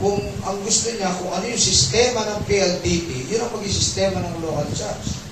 [0.00, 4.40] Kung ang gusto niya, kung ano yung sistema ng PLDT, yun ang maging sistema ng
[4.40, 5.25] local church.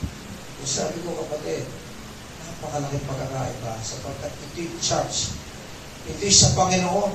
[0.64, 1.68] Sabi ko kapatid,
[2.40, 5.37] napakalaking pagkakaiba sapagkat ito yung church.
[6.09, 7.12] Ito yung sa Panginoon.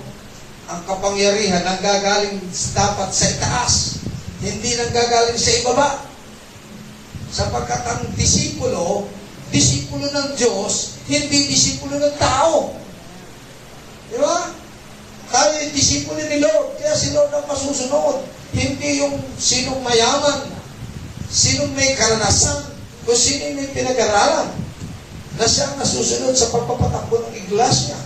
[0.69, 2.37] Ang kapangyarihan nanggagaling
[2.77, 4.05] dapat sa itaas,
[4.45, 5.89] hindi nanggagaling sa ibaba.
[7.33, 9.09] Sapagkat ang disipulo,
[9.49, 12.77] disipulo ng Diyos, hindi disipulo ng tao.
[14.13, 14.53] Di ba?
[15.33, 18.29] Tayo yung disipulo ni Lord, kaya si Lord ang masusunod.
[18.53, 20.53] Hindi yung sinong mayaman,
[21.33, 22.78] sinong may karanasan,
[23.09, 24.53] kung sino yung pinag-aralan
[25.41, 27.97] na siyang nasusunod sa pagpapatakbo ng iglesia.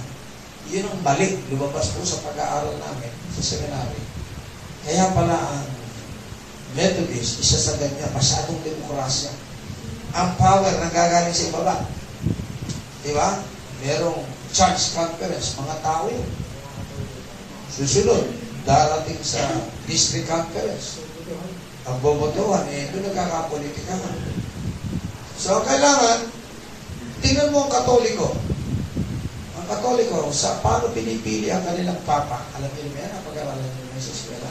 [0.72, 4.00] Yun ang balik, lumabas po sa pag-aaral namin sa seminary.
[4.88, 5.68] Kaya pala ang
[6.80, 9.36] Methodist, isa sa ganyan, masyadong demokrasya.
[10.16, 11.84] Ang power nanggagaling sa ibaba.
[13.04, 13.44] Di ba?
[13.84, 14.24] Merong
[14.56, 16.32] church conference, mga tao yun.
[17.76, 18.24] Susunod,
[18.63, 19.52] darating sa
[19.84, 21.04] district conference.
[21.92, 24.42] Ang bobotohan, eh, doon nagkakapolitika ka.
[25.43, 26.32] So, kailangan,
[27.19, 28.32] tingnan mo ang katoliko.
[29.60, 32.47] Ang katoliko, sa paano pinipili ang kanilang papa.
[32.56, 34.47] Alam niyo yan, napag-aralan niyo sa eskwela.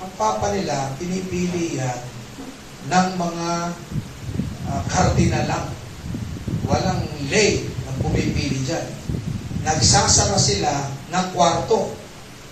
[0.00, 2.00] Ang papa nila, pinipili yan
[2.88, 3.48] ng mga
[4.72, 5.68] uh, kardinal lang.
[6.64, 8.88] Walang lay na pumipili dyan.
[9.60, 11.92] Nagsasara sila ng kwarto.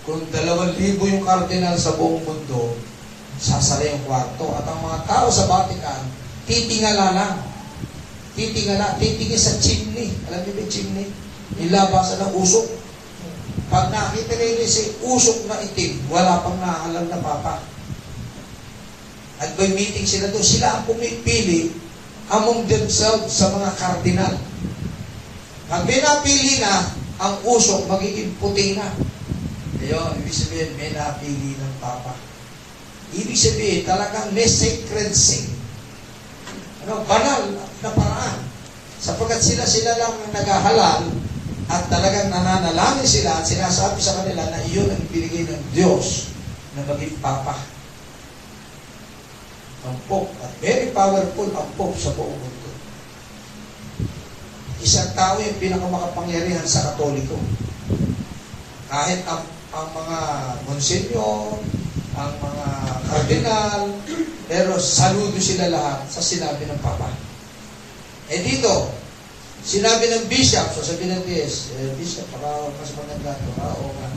[0.05, 2.77] Kung dalawang libo yung kardinal sa buong mundo,
[3.41, 4.45] sasara yung kwarto.
[4.53, 7.35] At ang mga tao sa Vatican, titingala lang.
[8.37, 10.09] Titingala, titingin sa chimney.
[10.31, 11.07] Alam niyo ba chimney?
[11.59, 12.67] Nilabasan ng usok.
[13.71, 17.63] Pag nakita nila si usok na itim, wala pang nahalang na papa.
[19.41, 21.73] At by meeting sila doon, sila ang pumipili
[22.29, 24.35] among themselves sa mga kardinal.
[25.71, 28.91] Pag pinapili na, ang usok magiging puti na.
[29.81, 32.13] Ayun, ibig sabihin, may napili ng papa.
[33.11, 35.47] Ibig sabihin, talagang may sacred sin.
[36.81, 37.41] Ano, banal
[37.85, 38.41] na paraan.
[39.01, 41.01] Sapagkat sila-sila lang ang naghahalal
[41.69, 46.33] at talagang nananalangin sila at sinasabi sa kanila na iyon ang binigay ng Diyos
[46.73, 47.57] na maging papa.
[49.81, 52.69] Ang Pope, at very powerful ang Pope sa buong mundo.
[54.81, 57.37] Isang tao yung pinakamakapangyarihan sa Katoliko.
[58.89, 60.19] Kahit ang, ang mga
[60.65, 61.61] monsenyor,
[62.17, 62.67] ang mga
[63.07, 63.81] kardinal,
[64.51, 67.07] pero saludo sila lahat sa sinabi ng Papa.
[68.31, 68.91] Eh dito,
[69.63, 74.09] sinabi ng bishop, sasabi ng DS, eh, bishop, para mas maganda ito, ah, oo nga.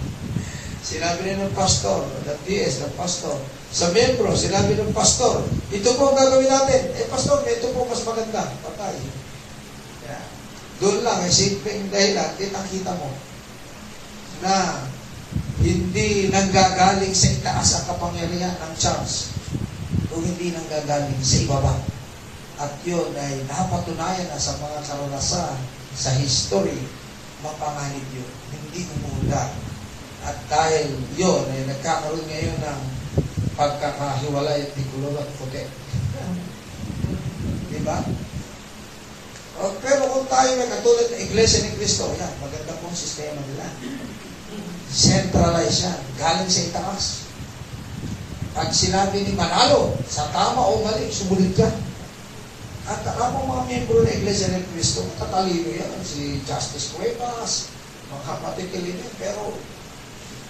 [0.85, 3.39] Sinabi rin ng pastor, ng DS, ng pastor,
[3.75, 5.43] sa membro, sinabi ng pastor,
[5.75, 6.95] ito po ang gagawin natin.
[6.95, 8.47] Eh, pastor, ito po mas maganda.
[8.63, 8.95] Patay.
[10.07, 10.25] Yeah.
[10.79, 13.11] Doon lang, eh, simpleng dahilan, kitang-kita mo
[14.43, 14.83] na
[15.65, 19.33] hindi nanggagaling sa itaas ang kapangyarihan ng church
[20.13, 21.75] kung hindi nanggagaling sa ibaba.
[22.61, 25.57] At yun ay napatunayan na sa mga karanasan
[25.97, 26.85] sa history,
[27.41, 28.29] mapanganib yun.
[28.53, 29.49] Hindi umunda.
[30.29, 32.81] At dahil yun, ay nagkakaroon ngayon ng
[33.57, 35.65] pagkakahiwalay at dikulog at puti.
[37.73, 37.99] Diba?
[39.65, 43.67] O, pero kung tayo may katulad ng Iglesia ni Cristo, yan, maganda pong sistema nila.
[44.95, 45.99] Centralize yan.
[46.15, 47.05] Galing sa itaas.
[48.55, 51.67] Pag sinabi ni Manalo, sa tama o mali, sumunod ka.
[52.87, 55.91] At ang mga miyembro ng Iglesia ni Cristo, tatalino yan.
[56.07, 57.75] Si Justice Cuevas,
[58.15, 59.11] mga kapatid kalinin.
[59.19, 59.59] Pero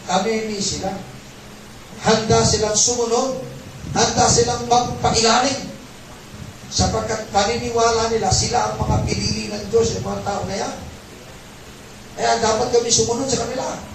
[0.04, 0.92] kami hindi sila.
[2.04, 3.54] Handa silang sumunod
[3.94, 5.70] Handa silang magpailalim.
[6.72, 10.74] Sapagkat paniniwala nila, sila ang mga pinili ng Diyos, yung mga tao na yan.
[12.18, 13.93] Kaya dapat kami sumunod sa kanila.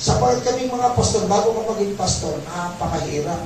[0.00, 3.44] Sapagkat kaming mga pastor, bago ka maging pastor, napakahirap.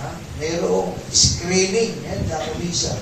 [0.00, 0.08] Ha?
[0.40, 2.96] Merong screening, yan, Jacolisa.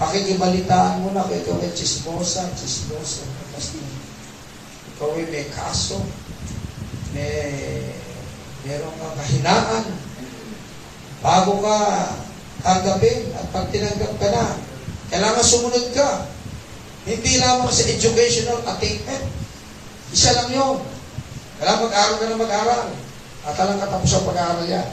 [0.00, 3.28] Pakikibalitaan mo na kung ikaw ay chismosa, chismosa.
[3.52, 3.84] Pastor.
[4.96, 6.00] Ikaw ay may kaso,
[7.12, 7.84] may
[8.64, 9.84] merong mga kahinaan.
[11.20, 11.76] Bago ka
[12.64, 14.56] tanggapin at pag tinanggap ka na,
[15.12, 16.24] kailangan sumunod ka.
[17.04, 19.39] Hindi lamang sa educational attainment.
[20.10, 20.78] Isa lang yun.
[21.58, 22.86] Kailangan mag-aral ka na mag-aral.
[23.46, 24.88] At alang katapos ang pag-aaral yan.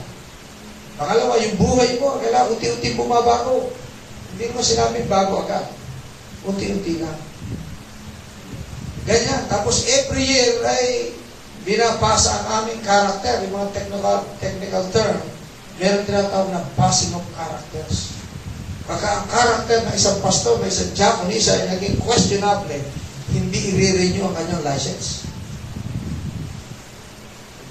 [0.98, 3.70] Pangalawa, yung buhay mo, kailangan unti-unti bumabago.
[4.34, 5.66] Hindi mo sinabing bago agad.
[6.46, 7.18] Unti-unti lang.
[9.06, 9.42] Ganyan.
[9.48, 11.14] Tapos every year ay
[11.64, 15.18] binapasa ang aming character, yung mga technical, technical term.
[15.78, 18.18] Meron tinatawag na passing of characters.
[18.88, 22.82] Pagka ang character ng isang pastor, ng isang diaconisa ay naging questionable,
[23.28, 25.28] hindi i-renew ang kanyang license.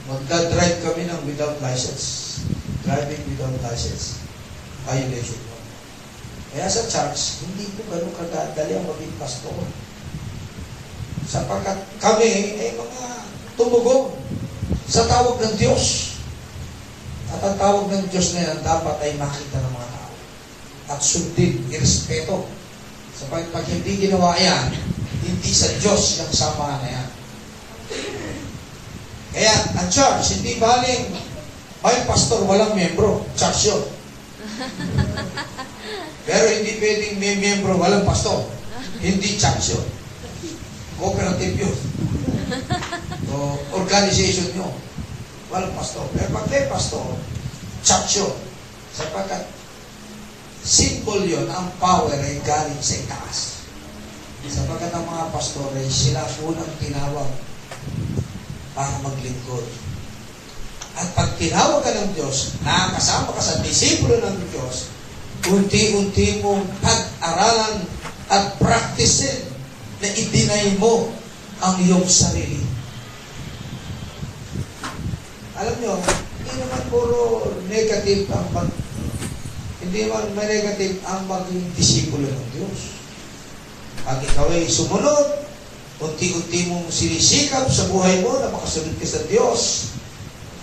[0.08, 2.40] Magdadrive kami ng without license.
[2.86, 4.22] Driving without license.
[4.88, 5.58] Violation mo.
[6.56, 9.58] Kaya sa church, hindi po ganun kadadali ang maging pastor.
[11.28, 13.04] Sapagkat kami ay mga
[13.60, 14.16] tumugong
[14.88, 16.16] sa tawag ng Diyos.
[17.28, 20.14] At ang tawag ng Diyos na yan dapat ay makita ng mga tao.
[20.96, 22.48] At sundin, irespeto.
[23.12, 24.72] Sapagkat pag hindi ginawa yan,
[25.28, 27.10] hindi sa Diyos yung sama na yan.
[29.36, 31.14] Kaya ang church, hindi baling
[31.88, 33.24] may pastor, walang membro.
[33.38, 33.84] Church yun.
[36.28, 38.44] Pero hindi pwedeng may membro, walang pastor.
[39.00, 39.86] Hindi church yun.
[40.98, 41.78] Cooperative yun.
[43.32, 44.68] O organization nyo.
[45.54, 46.04] Walang pastor.
[46.12, 47.06] Pero pag may pastor,
[47.86, 48.34] church yun.
[48.92, 49.48] Sapagkat
[50.66, 53.57] symbol yun, ang power ay galing sa itaas.
[54.46, 57.30] Sapagkat ang mga pastor ay sila unang tinawag
[58.78, 59.66] para maglingkod.
[60.98, 64.94] At pag tinawag ka ng Diyos, nakakasama ka sa disipulo ng Diyos,
[65.50, 67.86] unti-unti mong pag-aralan
[68.30, 69.50] at practicein
[70.02, 71.10] na i-deny mo
[71.62, 72.62] ang iyong sarili.
[75.58, 78.70] Alam nyo, hindi naman puro negative ang pag
[79.78, 82.97] hindi man may negative ang maging disipulo ng Diyos.
[84.08, 85.44] Pag ikaw ay sumunod,
[86.00, 89.92] unti-unti mong sinisikap sa buhay mo na makasunod ka sa Diyos.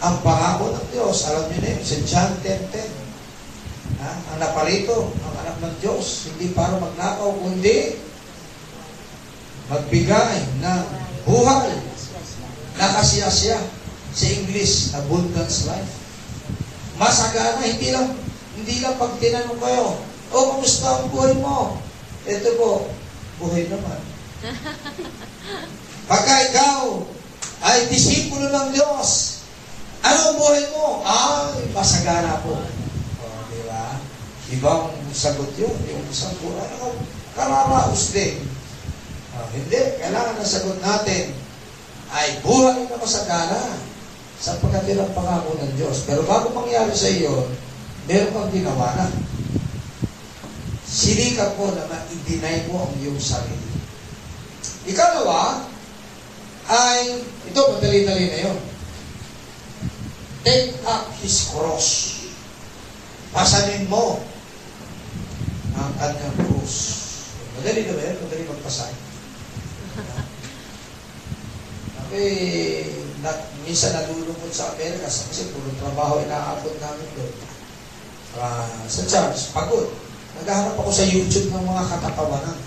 [0.00, 4.00] Ang pangako ng Diyos, alam niyo na yun, sa John 10.10.
[4.00, 4.10] Ha?
[4.32, 8.00] Ang naparito, ang anak ng Diyos, hindi para magnakaw, kundi
[9.68, 10.82] magbigay ng
[11.28, 11.72] buhay
[12.80, 13.60] na kasiyasya
[14.16, 15.92] sa English, abundance life.
[16.96, 18.08] Masagana, hindi lang
[18.56, 20.00] hindi lang pag tinanong kayo,
[20.32, 21.76] o, oh, kumusta ang buhay mo?
[22.24, 22.88] Ito po,
[23.40, 24.00] buhay naman.
[26.10, 27.00] Pagka ikaw
[27.64, 29.40] ay disipulo ng Diyos,
[30.04, 31.00] ano buhay mo?
[31.00, 32.60] Ay, masagana po.
[33.20, 33.96] O, di ba?
[34.52, 35.72] Ibang sagot yun.
[35.88, 36.92] Yung isang buhay, ano,
[37.32, 38.44] kararaos din.
[39.32, 41.32] O, hindi, kailangan ang sagot natin
[42.12, 43.80] ay buhay na masagana
[44.36, 46.04] sapagkat yun ang pangako ng Diyos.
[46.04, 47.48] Pero bago mangyari sa iyo,
[48.04, 49.08] meron kang ginawa na.
[50.94, 53.82] Sinikap mo na ma-deny mo ang iyong sarili.
[54.86, 55.66] Ikalawa,
[56.70, 57.18] ay,
[57.50, 58.58] ito, madali-dali na yun.
[60.46, 62.14] Take up His cross.
[63.34, 64.22] Pasanin mo
[65.74, 66.74] ang kanyang cross.
[67.58, 68.18] Madali na ba yun?
[68.22, 69.00] Madali magpasahin.
[72.04, 72.86] Okay,
[73.26, 73.32] na,
[73.66, 77.34] minsan nalulungkot sa Amerika kasi puro trabaho inaabot namin doon.
[78.38, 79.90] Uh, sa church, pagod.
[80.40, 82.58] Naghahanap ako sa YouTube ng mga katatawanan.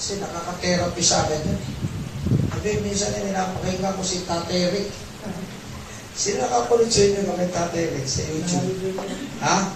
[0.00, 1.62] Kasi nakaka-therapy sa akin yun.
[2.64, 4.88] Sabi, minsan ay napakinggan ko si Tate Rick.
[6.16, 8.96] Sino nakapulot sa inyo kami Tate Rick sa YouTube?
[9.44, 9.68] ha?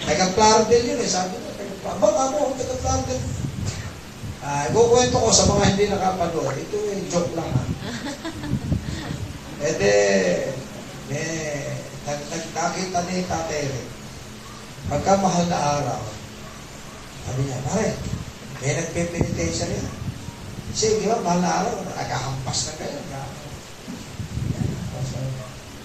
[0.00, 1.04] Taga-Plardel yun eh.
[1.04, 2.16] Sabi ko, taga-Plardel.
[2.40, 3.20] Ako, taga-Plardel.
[4.40, 6.56] Ah, uh, ikukwento ko sa mga hindi nakapanood.
[6.56, 7.62] Ito yung joke lang ha.
[9.60, 9.94] E de,
[11.12, 11.68] eh,
[12.08, 13.88] nag, nag, nakita ni Tate Rick.
[14.88, 16.00] Pagka mahal na araw,
[17.26, 17.90] sabi niya, pare,
[18.62, 19.84] may nagpe-penitensya niya.
[20.70, 23.00] Kasi, di ba, mahal na araw, nagkahampas na kayo.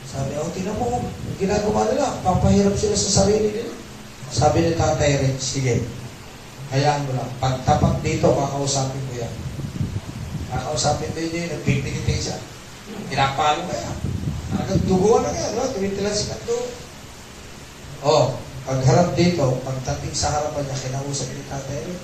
[0.05, 1.01] Sabi, oh, tinan mo,
[1.41, 3.73] ginagawa nila, papahirap sila sa sarili nila.
[4.29, 5.81] Sabi ni Tatay Rick, sige,
[6.69, 7.31] hayaan mo lang.
[7.41, 9.33] Pag tapat dito, kakausapin mo yan.
[10.51, 12.37] Kakausapin mo yun, nagpipinitensya.
[13.09, 13.97] Pinapalo ka yan.
[14.51, 15.71] Nagduguan na kaya, no?
[15.71, 16.59] Tumitilan si Kanto.
[18.03, 18.35] Oh,
[18.65, 21.99] pagharap dito, pagdating sa harapan niya, kinausap ni Tatay Eric.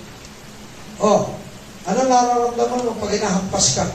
[0.97, 1.38] Oh,
[1.86, 3.86] ano nararamdaman mo pag hinahampas ka?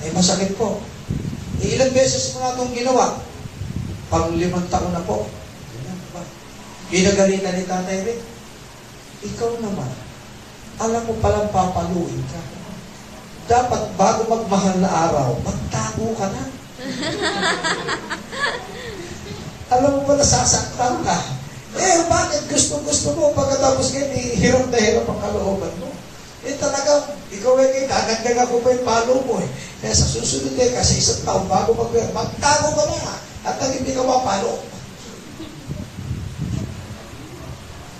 [0.00, 0.78] Ay, masakit po.
[1.60, 3.20] Eh, ilang beses mo na itong ginawa?
[4.08, 5.26] Pang limang taon na po.
[6.90, 8.22] Ginagalitan ni Tatay Rick.
[9.20, 9.90] Ikaw naman,
[10.80, 12.40] alam mo palang papaluin ka.
[13.50, 16.44] Dapat bago magmahal na araw, magtago ka na.
[19.74, 21.39] alam mo ba nasasaktan ka?
[21.70, 25.94] Eh, bakit gusto-gusto mo pagkatapos ngayon, eh, hirap na hirap ang kalooban mo?
[26.42, 29.48] Eh talagang, ikaw ay kagandang ako pa yung palo mo eh.
[29.84, 33.14] Kaya sa susunod eh, kasi isang taon bago mag magtago ka na
[33.46, 34.66] at nang hindi ka mapalo.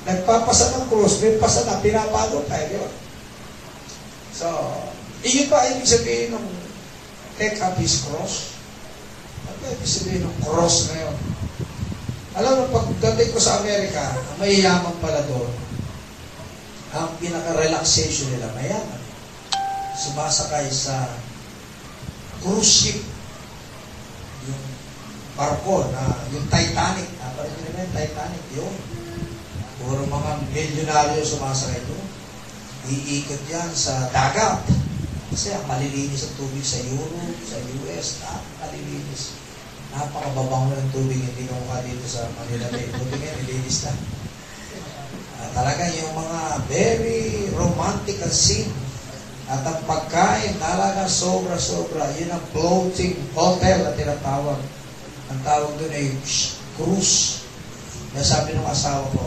[0.09, 2.91] Nagpapasa ng cross, may pasa na, pinapalo tayo, di ba?
[4.35, 4.49] So,
[5.23, 6.47] iyon ba ibig sabihin ng
[7.37, 8.57] take up his cross?
[9.47, 11.30] Ano ibig sabihin ng cross na yun?
[12.39, 15.51] Alam mo, pagdating ko sa Amerika, ang mayayaman pala doon,
[16.95, 19.03] ang pinaka-relaxation nila, mayaman.
[19.99, 21.11] Sumasakay sa
[22.39, 22.99] cruise ship.
[24.47, 24.63] Yung
[25.35, 27.11] barko na, yung Titanic.
[27.19, 28.75] Napanood nyo naman Titanic, yun.
[29.83, 32.09] Puro mga milyonaryo sumasakay doon.
[32.91, 34.63] Iikot yan sa dagat.
[35.35, 39.40] Kasi ang malilinis ang tubig sa Europe, sa US, napakalinis.
[39.91, 42.87] Napakababango ng tubig, hindi ka mukha dito sa Manila Bay.
[42.95, 43.93] Buti nga, nilinis na.
[45.41, 48.71] Ah, talaga yung mga very romantic ang scene.
[49.51, 52.07] At ang pagkain, talaga sobra-sobra.
[52.23, 54.63] Yun ang floating hotel na tinatawag.
[55.35, 56.07] Ang tawag doon ay
[56.79, 57.43] cruise.
[58.15, 59.27] Kaya sabi ng asawa ko,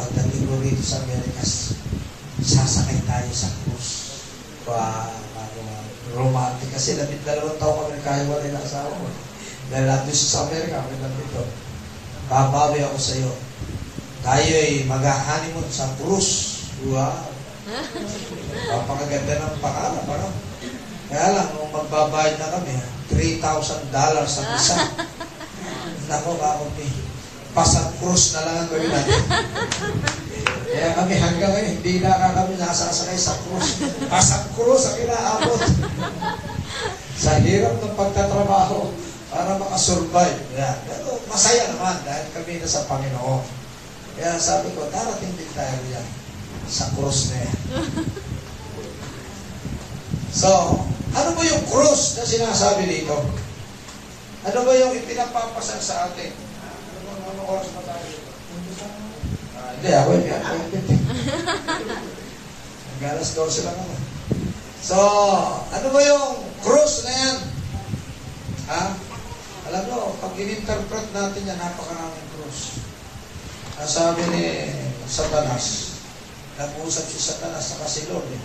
[0.00, 1.76] pagdating ko rito sa Amerikas,
[2.40, 3.92] sasakay tayo sa cruise.
[4.64, 5.84] Wow, wow,
[6.16, 6.72] romantic.
[6.72, 9.25] Kasi labit dalawang taon kami nagkahiwalay na asawa ko.
[9.66, 11.42] Dahil nandun siya sa Amerika, kami nandito.
[12.30, 13.32] Babawi ako sa iyo.
[14.22, 16.34] Tayo ay mag-honeymoon sa cruise.
[16.76, 17.08] Wow.
[18.68, 20.28] Papakaganda ng pangalan, ano?
[21.08, 22.76] Kaya lang, nung magbabayad na kami,
[23.08, 23.88] $3,000
[24.28, 24.76] sa isa.
[26.12, 26.92] Nako, ako, eh.
[27.56, 29.22] Pasang cruise na lang ang gawin natin.
[30.68, 33.80] Kaya kami hanggang ngayon, hindi na ka kami nasasakay sa cruise.
[34.04, 35.60] Pasang cruise ang inaabot.
[37.24, 38.92] sa hirap ng pagtatrabaho
[39.30, 40.40] para makasurvive.
[40.54, 40.76] Yan.
[40.86, 43.42] Pero masaya naman dahil kami na sa Panginoon.
[44.16, 46.06] Kaya sabi ko, darating din tayo yan
[46.66, 47.56] sa cross na yan.
[50.36, 50.52] So,
[51.16, 53.16] ano ba yung cross na sinasabi dito?
[54.44, 56.28] Ano ba yung ipinapapasal sa atin?
[56.28, 58.04] Ano ba ano oras pa tayo?
[59.56, 60.30] Ah, hindi, ako hindi.
[60.36, 60.76] Ako hindi.
[63.00, 64.00] Hanggang 12 lang naman.
[64.84, 64.96] So,
[65.72, 66.26] ano ba yung
[66.60, 67.36] cross na yan?
[68.68, 68.82] Ha?
[69.66, 72.78] Alam mo, pag in-interpret natin yan, napakaraming cross.
[73.82, 74.44] Ang sabi ni
[75.10, 75.98] Satanas,
[76.54, 78.30] nag-uusap si Satanas sa si Lord.
[78.30, 78.42] Eh.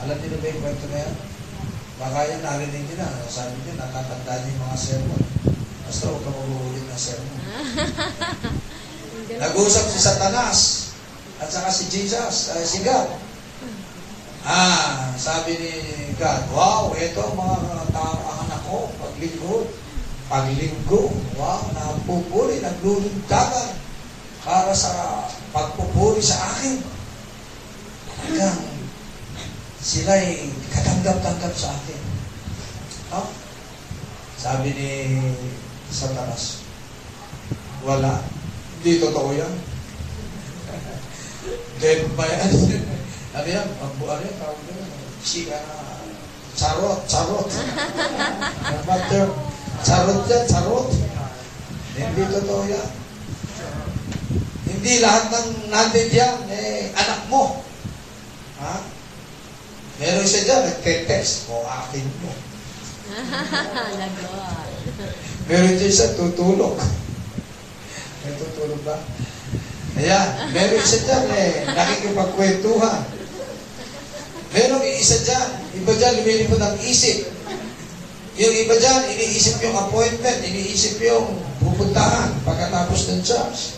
[0.00, 1.14] Alam niyo na ba yung kwento na yan?
[2.00, 3.10] Baka yan narinig niyo na.
[3.28, 5.22] Sabi niyo, natatanda niyo yung mga sermon.
[5.84, 7.38] Basta huwag ka mag-uulit ng sermon.
[9.44, 10.60] Nag-uusap si Satanas
[11.36, 13.12] at saka si Jesus, uh, si God.
[14.40, 15.72] Ah, sabi ni
[16.16, 19.68] God, wow, ito mga taong anak ko, paglinggo,
[20.30, 23.74] paglinggo, wow, napupuri, naglulundagan
[24.46, 26.78] para sa pagpupuri sa akin.
[28.14, 28.62] Talagang
[29.82, 32.00] sila'y katanggap-tanggap sa akin.
[33.10, 33.22] Ha?
[34.38, 34.90] Sabi ni
[35.90, 36.62] Satanas,
[37.82, 38.22] wala.
[38.78, 39.50] Hindi totoo yan.
[41.82, 42.52] Dead ba yan?
[43.36, 43.68] ano yan?
[43.82, 44.36] Ang ano yan?
[44.38, 44.88] Tawag yan?
[45.26, 45.74] Chika na.
[46.54, 47.50] Charot, charot.
[48.70, 49.49] Ano ba term?
[49.80, 50.92] Charot yan, charot.
[51.96, 52.88] Hindi totoo yan.
[54.70, 57.60] Hindi lahat ng nandun yan, eh, anak mo.
[58.60, 58.80] Ha?
[60.00, 62.32] Meron siya dyan, nagte-text, o akin mo.
[65.48, 66.80] Meron dyan siya, tutulog.
[68.24, 68.96] May tutulog ba?
[70.00, 73.04] Ayan, meron siya dyan, eh, nakikipagkwentuhan.
[74.50, 77.28] Meron isa dyan, iba dyan, lumilipad ang isip.
[78.40, 81.28] Yung iba dyan, iniisip yung appointment, iniisip yung
[81.60, 83.76] pupuntahan pagkatapos ng church.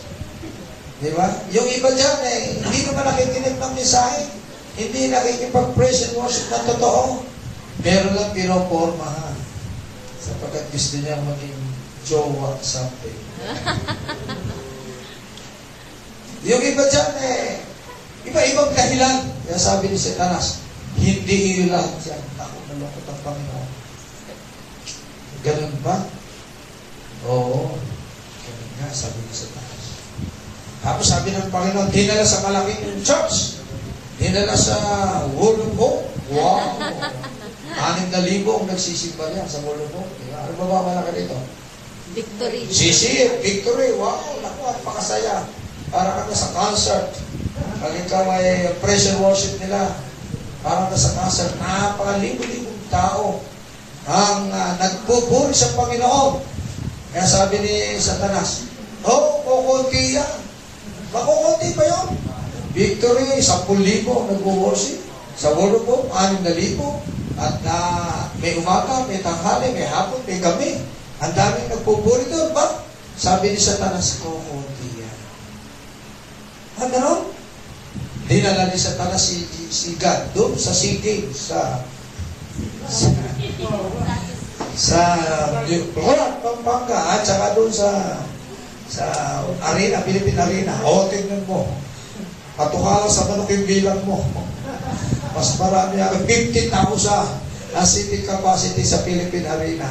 [1.03, 1.27] Di ba?
[1.51, 4.23] Yung iba dyan, eh, hindi naman nakikinig ng mensahe.
[4.79, 7.27] Hindi nakikipag-praise and worship na totoo.
[7.83, 9.35] Pero lang pinopormahan.
[10.23, 11.59] Sapagkat gusto niya maging
[12.07, 13.19] jowa someday.
[16.55, 17.59] yung iba dyan, eh,
[18.31, 19.27] iba-ibang dahilan.
[19.43, 20.63] Kaya sabi ni Satanas,
[20.95, 22.23] hindi ilan yan.
[22.39, 23.62] Ako, nalungkot ang Panginoon.
[25.43, 26.07] Ganun ba?
[27.27, 27.75] Oo.
[28.47, 28.87] Ganun nga.
[28.95, 29.85] Sabi ni Satanas.
[30.79, 33.59] Tapos sabi ng Panginoon, dinala sa malaking church.
[34.19, 34.75] Dinala sa
[35.35, 36.03] World of Hope.
[36.31, 36.79] Wow!
[37.91, 40.11] Anim na libo ang nagsisimba niya sa World of Hope.
[40.31, 41.35] Ano ba ba malaki dito?
[42.13, 42.63] Victory.
[42.69, 45.43] Sisir, victory, wow, naku, at pakasaya.
[45.91, 47.09] Para ka na sa concert.
[47.83, 49.91] Pag ikaw ay pressure worship nila,
[50.63, 53.43] para ka sa concert, napakalibo-libong tao
[54.03, 56.43] ang uh, nagpupuri sa Panginoon.
[57.13, 58.73] Kaya sabi ni Satanas,
[59.03, 60.39] Oh, kukunti yan.
[61.11, 62.07] Makukunti pa yun.
[62.71, 65.03] Victory, 10,000 nagpo-worship.
[65.35, 66.79] Sa World of Hope, 6,000.
[67.33, 67.77] At na
[68.39, 70.79] may umaga, may tanghali, may hapon, may gabi.
[71.19, 72.81] Ang daming nagpupuri doon, ba?
[73.19, 75.17] Sabi ni Satanas, kukunti yan.
[76.79, 77.29] Ah, ganon?
[78.23, 81.83] Dinala ni Satanas si, si God doon sa Games, sa
[82.87, 83.07] sa,
[84.73, 85.01] sa
[85.97, 87.89] Wala, Pampanga, at saka doon sa
[88.93, 89.09] sa
[89.73, 90.77] arena, Philippine Arena.
[90.85, 91.65] O, tingnan mo.
[92.53, 94.21] Patukalan sa manok yung bilang mo.
[95.33, 96.21] Mas marami ako.
[96.29, 99.89] 50,000 ang seating capacity sa Philippine Arena.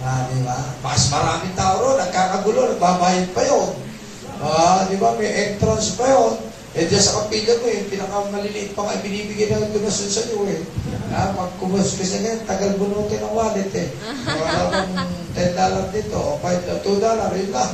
[0.00, 0.56] Ah, di ba?
[0.80, 3.76] Mas maraming tao ron, nagkakagulo, nagbabayad pa yun.
[4.40, 5.12] Ah, di ba?
[5.20, 6.47] May entrance pa yun.
[6.76, 10.60] Eh, diyan sa kapilya ko, eh, pinakamaliliit pa nga, binibigyan ng donasyon sa iyo, eh.
[11.08, 13.88] Ah, pag kumus kasi nga, tagal bunutin ng wallet, eh.
[14.28, 14.92] Wala akong
[15.32, 17.72] 10 dollar dito, o 5, 2 dollar, yun lang.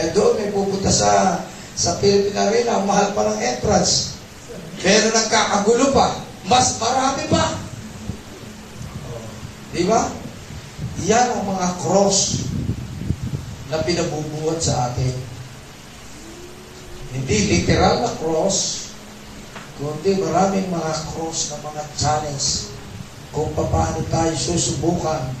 [0.00, 1.44] Eh, doon, may pupunta sa
[1.78, 4.18] sa Philippine Arena, ang mahal pa ng entrance.
[4.82, 6.10] Pero nagkakagulo pa,
[6.50, 7.54] mas marami pa.
[9.70, 10.10] Di ba?
[11.06, 12.42] Yan ang mga cross
[13.70, 15.37] na pinabubuhat sa atin.
[17.18, 18.88] Hindi literal na cross,
[19.74, 22.70] kundi maraming mga cross na mga challenge
[23.34, 25.34] kung paano tayo susubukan,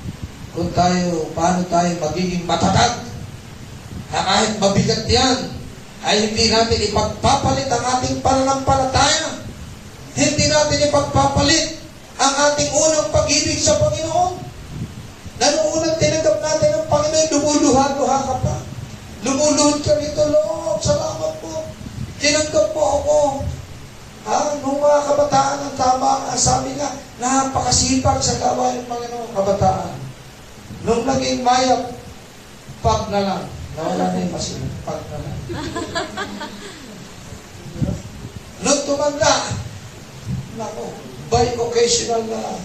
[0.58, 3.06] kung tayo, paano tayo magiging matatag,
[4.10, 5.54] na kahit mabigat yan,
[6.02, 9.38] ay hindi natin ipagpapalit ang ating pananampalataya.
[10.18, 11.78] Hindi natin ipagpapalit
[12.18, 14.34] ang ating unang pag-ibig sa Panginoon.
[15.38, 18.56] Na nung unang tinanggap natin ang Panginoon, lumuluha-luha ka pa.
[19.26, 20.67] Lumuluhod ka rito, Lord.
[22.18, 23.18] Tinanggap po ako.
[24.26, 24.58] Ha?
[24.60, 26.90] Nung mga kabataan ang tama, ang sabi nga,
[27.22, 29.94] napakasipag sa gawain ng Panginoon, kabataan.
[30.82, 31.94] Nung naging mayap,
[32.82, 33.44] pag na lang.
[33.78, 35.38] Nawala na yung masin, pag na lang.
[38.66, 39.34] Nung tumanda,
[40.58, 40.90] nako,
[41.30, 42.58] by occasional na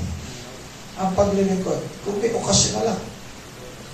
[0.97, 1.82] ang paglilingkod.
[2.06, 3.01] Kung may occasional lang.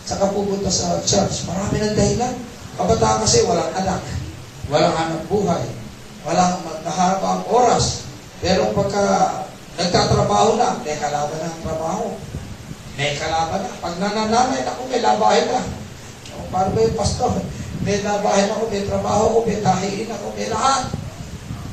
[0.07, 1.43] Saka pupunta sa church.
[1.45, 2.36] Marami ng dahilan.
[2.80, 3.99] Kabataan kasi walang anak.
[4.70, 5.65] Walang anak buhay.
[6.24, 8.05] Walang nakaharap ang oras.
[8.39, 9.03] Pero pagka
[9.82, 12.13] nagtatrabaho na, may kalaban ang trabaho.
[12.93, 13.82] May kalaban na.
[13.82, 15.61] Pag nananamay, ako may labahin na.
[16.38, 17.34] O, paano ba yung pastor?
[17.82, 20.84] May labahin ako, may trabaho ko, may tahiin ako, may lahat.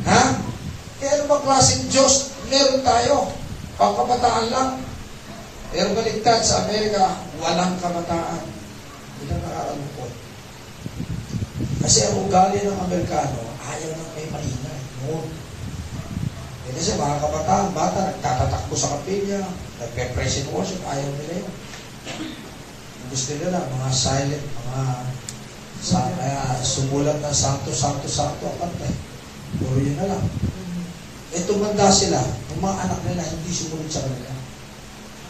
[0.07, 0.23] Ha?
[0.97, 3.29] Kaya ano ba klaseng Diyos meron tayo?
[3.77, 4.71] Pangkabataan lang.
[5.75, 8.41] Pero baliktad sa Amerika, walang kabataan.
[9.21, 9.96] Hindi na nakakalungkot.
[11.87, 14.81] Kasi ang ugali ng Amerikano, ayaw nang may maingay.
[15.07, 15.31] Noon.
[16.67, 19.39] Eh, kasi mga kabataan, bata, nagtatatakbo sa kapilya,
[19.79, 21.55] nagpe-present worship, ayaw nila yun.
[23.07, 24.83] Gusto nila lang, mga silent, mga
[25.79, 28.91] sa, kaya sumulat ng santo, santo, santo ang kanta.
[28.91, 28.97] eh.
[29.63, 30.27] Puro yun na lang.
[31.39, 32.19] Eh, tumanda sila,
[32.51, 34.35] yung mga anak nila hindi sumunod sa kanila.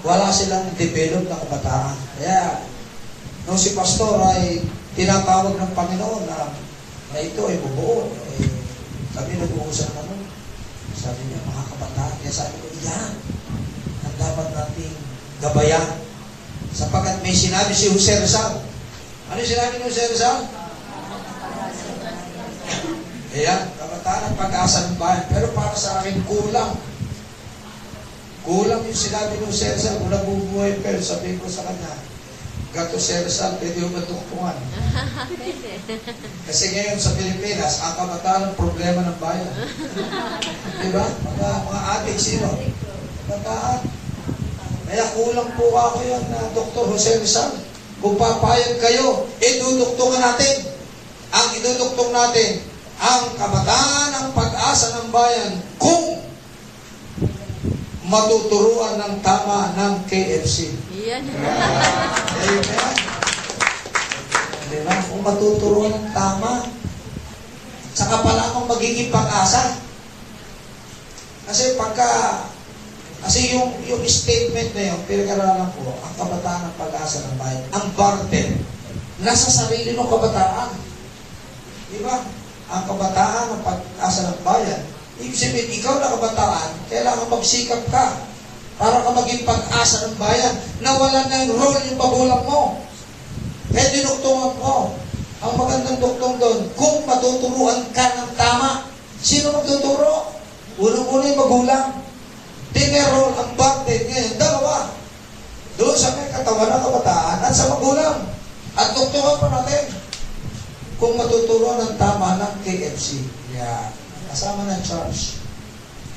[0.09, 1.97] Wala silang develop na kabataan.
[2.17, 2.65] Kaya,
[3.45, 4.65] nung si pastor ay
[4.97, 6.57] tinatawag ng Panginoon na,
[7.13, 8.09] na ito ay bubuo,
[8.41, 8.49] eh,
[9.13, 10.25] kami nag-uusap na nun.
[10.97, 13.13] Sabi niya, mga kabataan, kaya sabi ko, yan,
[14.09, 14.97] ang dapat nating
[15.45, 15.89] gabayan.
[16.73, 18.65] Sapagkat may sinabi si Jose Rizal.
[19.29, 20.49] Ano sinabi ni Jose Rizal?
[23.37, 25.29] Ayan, kabataan ang pag-asa ng bayan.
[25.29, 26.73] Pero para sa akin, kulang.
[28.49, 30.01] Kulang yung sinabi ng Jose Rizal.
[30.01, 32.16] Kung nabubuhay pero sabihin ko sa kanya,
[32.77, 34.53] Gato Jose Rizal, pwede yung matukpungan.
[36.47, 39.49] Kasi ngayon sa Pilipinas, ang kabataan ang problema ng bayan.
[40.85, 41.09] Di ba?
[41.09, 42.53] Mga, mga adik sino?
[43.25, 43.81] Kabataan.
[44.93, 46.85] Kaya kulang po ako yan na Dr.
[46.93, 47.57] Jose Rizal.
[48.05, 50.69] Kung papayag kayo, iduduktungan natin.
[51.33, 52.61] Ang iduduktong natin,
[53.01, 56.21] ang kabataan ang pag-asa ng bayan kung
[58.05, 60.86] matuturuan ng tama ng KFC.
[61.07, 61.23] Yan.
[61.23, 62.95] Amen.
[64.67, 64.95] Di ba?
[65.07, 66.67] Kung matuturuan ng tama,
[67.95, 69.79] saka pa lamang magiging pag-asa.
[71.47, 72.43] Kasi pagka,
[73.23, 77.87] kasi yung, yung statement na yun, pinag-aralan ko, ang kabataan ng pag-asa ng bayan, ang
[77.95, 78.59] barter,
[79.23, 80.75] nasa sarili ng kabataan.
[81.95, 82.19] Di ba?
[82.67, 84.83] Ang kabataan ang pag-asa ng bayan.
[85.23, 88.35] Ibig sabihin, ikaw na kabataan, kailangan magsikap ka
[88.77, 90.55] para ka maging pag-asa ng bayan.
[90.85, 92.61] Nawalan na yung role yung pagulang mo.
[93.73, 94.97] Kaya dinuktungan mo.
[95.37, 98.89] Ang magandang duktong doon, kung matuturuan ka ng tama,
[99.21, 100.33] sino magtuturo?
[100.81, 101.87] Unang-una yung magulang.
[102.73, 104.35] Tinerol ang burden ngayon.
[104.37, 104.93] Dalawa.
[105.77, 108.17] Doon sa may katawan ng kabataan at sa magulang.
[108.77, 109.89] At duktungan pa natin
[111.01, 113.25] kung matuturuan ng tama ng KFC.
[113.57, 113.93] Yeah.
[114.29, 115.46] Kasama ng church.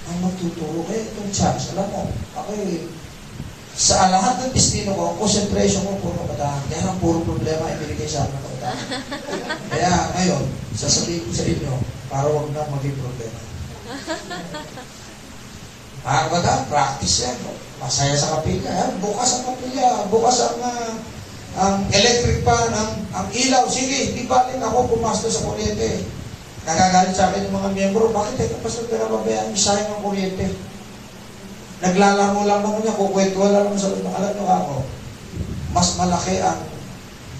[0.09, 1.77] Ang magtuturo kayo itong church.
[1.77, 2.01] Alam mo,
[2.33, 2.89] ako eh,
[3.77, 6.65] sa lahat ng destino ko, ang concentration ko puro kabataan.
[6.65, 8.77] Kaya ang puro problema ay binigay sa akin ng kabataan.
[9.71, 10.43] Kaya ngayon,
[10.73, 11.73] sasabihin ko sa inyo,
[12.09, 13.39] para wag na maging problema.
[16.03, 17.37] Mga kabataan, practice yan.
[17.77, 18.67] Masaya sa kapilya.
[18.67, 20.09] Yan, bukas ang kapilya.
[20.09, 20.93] Bukas ang, ah,
[21.59, 23.63] ang electric pan, ang, ang ilaw.
[23.69, 26.03] Sige, di ba rin ako pumasto sa kuryente.
[26.67, 30.47] Nakagalit sa akin yung mga miyembro, bakit ito pastor pinababayaan yung sayang ng kuryente?
[31.79, 34.03] Naglalaro lang naman niya, kukwento lang naman sa loob.
[34.03, 34.75] Alam niyo ako,
[35.71, 36.59] mas malaki ang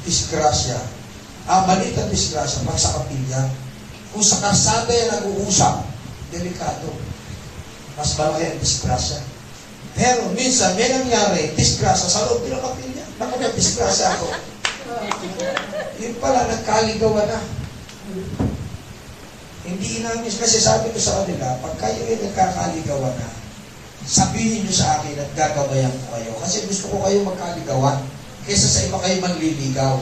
[0.08, 0.80] disgrasya.
[1.50, 3.52] Ah, maliit ang disgrasya pag sa kapilya.
[4.16, 5.84] Kung sa kasada yan nag-uusap,
[6.32, 6.88] delikado.
[8.00, 9.20] Mas malaki ang disgrasya.
[10.00, 13.04] Pero minsan, may nangyari, disgrasya sa loob ng kapilya.
[13.20, 14.28] Naku, na-disgrasya ako.
[16.00, 17.40] Yun pala, nagkaligawan na.
[19.70, 23.30] Hindi inamis kasi sabi ko sa kanila, pag kayo ay nagkakaligawan na,
[24.02, 26.32] sabihin nyo sa akin at gagabayan ko kayo.
[26.42, 28.02] Kasi gusto ko kayo magkaligawan
[28.50, 30.02] kaysa sa iba kayo manliligaw.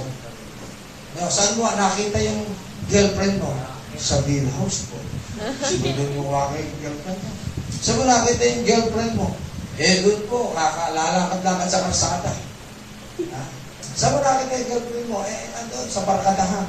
[1.20, 2.48] No, saan mo nakita yung
[2.88, 3.52] girlfriend mo?
[4.00, 4.96] Sa beer house po.
[5.68, 7.32] Sino yung aking girlfriend mo?
[7.68, 9.28] Saan mo nakita yung girlfriend mo?
[9.78, 12.32] Eh, doon po, kakalalakad-lakad sa karsada.
[13.20, 13.44] Ha?
[13.84, 15.20] Saan mo nakita yung girlfriend mo?
[15.28, 16.68] Eh, nandun, sa barkadahan.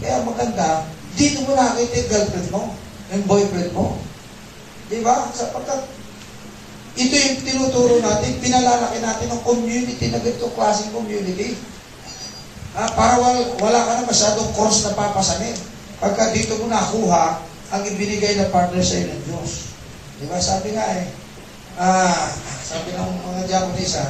[0.00, 0.88] Kaya maganda,
[1.18, 2.62] dito mo nakita yung girlfriend mo,
[3.10, 3.98] yung boyfriend mo.
[4.90, 5.30] Di ba?
[5.30, 5.86] Sapagkat
[6.98, 11.54] ito yung tinuturo natin, pinalalaki natin ng community na ganitong klaseng community.
[12.74, 15.54] Ah, para wala, wala ka na masyadong course na papasanin.
[15.98, 19.70] Pagka dito mo nakuha ang ibinigay na partner sa ng Diyos.
[20.18, 20.38] Di ba?
[20.42, 21.06] Sabi nga eh,
[21.78, 22.30] ah,
[22.66, 24.04] sabi ng mga Diakonisa,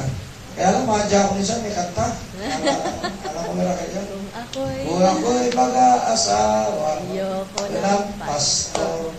[0.51, 2.07] kaya lang mga Diakonisa may kanta.
[2.11, 4.01] Alam, mo meron kayo?
[4.03, 9.15] Kung ako'y Kung ako'y mag-aasawa, ayoko ng pastor,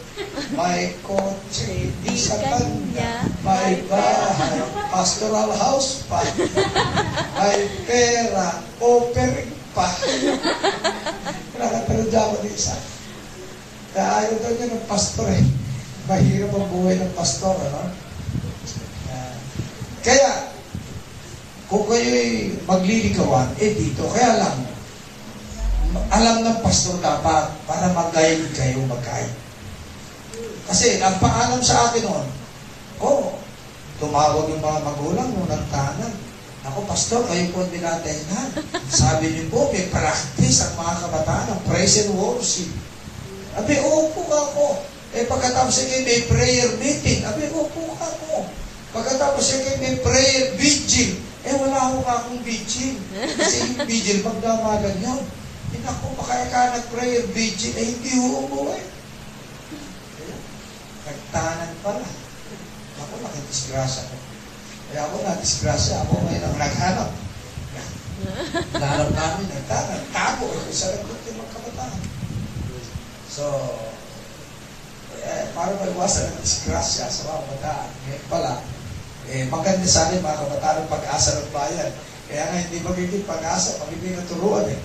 [0.53, 4.61] may kotse, di sa kanya, may bahay,
[4.93, 6.20] pastoral house pa,
[7.41, 9.89] may pera, offering pa.
[11.57, 12.76] Nakatalo dyan ako din isa.
[13.97, 15.45] Kaya ayaw daw niya ng pastor eh.
[16.11, 17.89] Mahirap ang buhay ng pastor, ano?
[20.03, 20.51] Kaya,
[21.73, 24.61] kung kayo'y magliligawan, eh dito, kaya lang,
[26.12, 29.33] alam ng pastor dapat para mag-guide kayo mag-guide.
[30.68, 32.29] Kasi ang paalam sa akin noon,
[33.01, 33.41] oh,
[33.97, 36.12] tumawag yung mga magulang mo ng tanan.
[36.68, 38.49] Ako, pastor, kayo po ang binatengan.
[38.93, 42.68] Sabi niyo po, may practice ang mga kabataan ng praise and worship.
[43.57, 44.66] Abi, opo ka ako.
[45.16, 47.25] Eh, pagkatapos sige, may prayer meeting.
[47.25, 48.45] Abi, opo ka ako.
[48.93, 51.32] Pagkatapos sige, may prayer vigil.
[51.43, 52.97] Eh, wala ako ka akong vigil.
[53.34, 55.22] Kasi yung vigil, magdamagan yun.
[55.72, 57.74] Hindi ako, makaya ka nag-prayer vigil.
[57.74, 58.78] Eh, hindi umuwi.
[61.03, 62.07] Nagtanan pala.
[63.03, 64.16] Ako, nakidisgrasya ko.
[64.93, 65.95] Kaya ako na-disgrasya.
[66.07, 67.11] Ako ngayon ang naghanap.
[68.78, 70.03] Lalap namin, nagtanan.
[70.14, 70.47] Tago.
[70.47, 72.01] Eh, sa lagot yung mga kabataan.
[73.26, 73.45] So,
[75.26, 77.90] eh, para maiwasan ang disgrasya sa mga kabataan.
[78.07, 78.53] Ngayon pala,
[79.33, 81.91] eh, maganda sa akin mga kabataan pag-asa ng bayan.
[82.28, 84.76] Kaya nga hindi magiging pag-asa, magiging naturuan eh.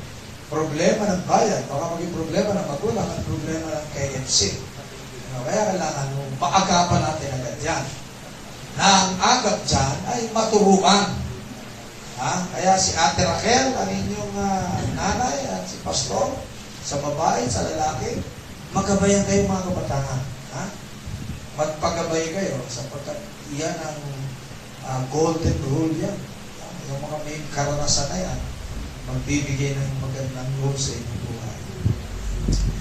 [0.48, 4.56] Problema ng bayan, baka maging problema ng magulang at problema ng KFC.
[5.36, 7.84] Ano, kaya kailangan mo maagapan natin agad yan.
[8.80, 11.12] Na ang agap dyan ay maturuan.
[12.18, 12.34] Ha?
[12.56, 16.40] Kaya si Ate Raquel, ang inyong ah, nanay at si Pastor,
[16.88, 18.24] sa babae, sa lalaki,
[18.72, 20.22] magabayan kayo mga kabataan.
[20.56, 20.64] Ha?
[21.60, 23.20] Magpagabay kayo sapagkat
[23.52, 24.27] iyan ang
[24.88, 26.18] ah, golden rule yan.
[26.88, 28.40] Yung mga may karanasan na yan,
[29.12, 31.58] magbibigay ng magandang rule sa inyong buhay.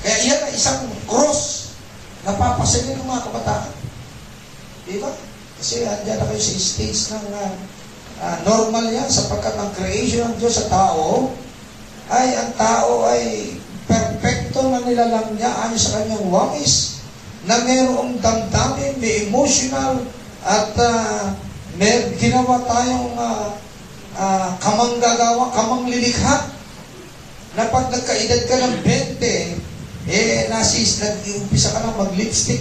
[0.06, 0.80] Kaya iyan ang isang
[1.10, 1.74] cross
[2.22, 3.74] na papasilin ng mga kabataan.
[4.86, 5.10] Di ba?
[5.58, 7.26] Kasi andyan na kayo sa stage ng
[8.22, 11.34] ah, normal yan sapagkat ang creation ng Diyos sa tao
[12.06, 13.50] ay ang tao ay
[13.86, 17.02] perfecto na nilalang niya ayon sa kanyang wangis
[17.46, 20.02] na mayroong damdamin, may emotional
[20.42, 21.30] at uh,
[21.76, 23.52] may ginawa tayong uh,
[24.16, 26.56] uh, kamanggagawa, kamanglilikha.
[27.56, 29.16] na pag nagkaedad ka ng 20,
[30.12, 32.60] eh, nasis, nag-iumpisa ka na mag-lipstick.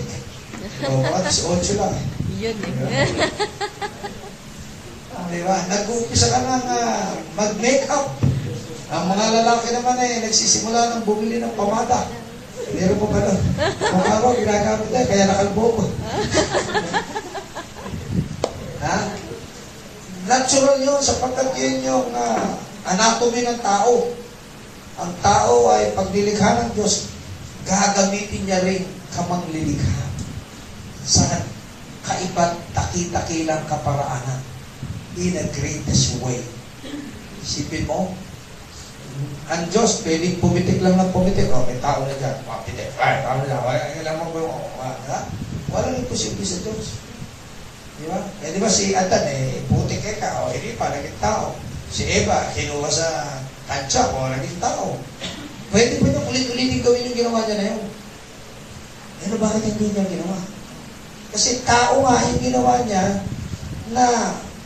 [0.88, 1.95] O, at 18 lang.
[2.39, 2.72] Yun eh.
[5.16, 5.55] Ah, Di ba?
[5.68, 8.07] Nag-uumpisa ka ng ah, mag-makeup.
[8.91, 12.07] Ang mga lalaki naman eh, nagsisimula ng bumili ng pamada.
[12.72, 13.39] Meron po ba nun?
[13.84, 15.84] Kung ako, ginagamit na, kaya nakalbo ko.
[18.86, 18.97] ha?
[20.25, 24.13] Natural yun sapagkat yun yung ah, anatomy ng tao.
[24.95, 27.11] Ang tao ay pagdilikha ng Diyos,
[27.67, 30.05] gagamitin niya rin kamang lilikha
[31.03, 31.25] sa
[32.05, 34.41] kaiba't taki-takilang kaparaanan
[35.19, 36.39] in a greatest way.
[37.43, 38.13] Isipin mo,
[39.47, 41.47] ang Diyos, pwedeng pumitik lang ng pumitik.
[41.53, 42.36] O, may tao na dyan.
[42.43, 42.91] Pumitik.
[42.99, 43.61] Ay, tao na dyan.
[44.01, 44.57] Kailangan mo yung,
[45.07, 45.19] ha?
[45.71, 47.05] Walang imposible sa Diyos.
[47.96, 48.20] Di ba?
[48.43, 50.43] Eh, di ba si Adan, eh, putik eh ka.
[50.43, 51.56] O, hindi pa, naging tao.
[51.88, 53.39] Si Eva, kinuha sa
[53.72, 55.00] kantsa, o, naging tao.
[55.72, 57.84] Pwede pa niyang ulit-ulitin gawin yung ginawa niya na yun.
[59.26, 60.38] Ano bakit hindi niya ginawa?
[61.32, 63.04] Kasi tao nga yung ginawa niya
[63.91, 64.06] na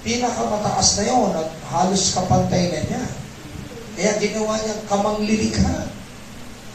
[0.02, 3.04] pinakamataas na yon at halos kapantay na niya.
[3.98, 5.76] Kaya ginawa niya kamanglilikha.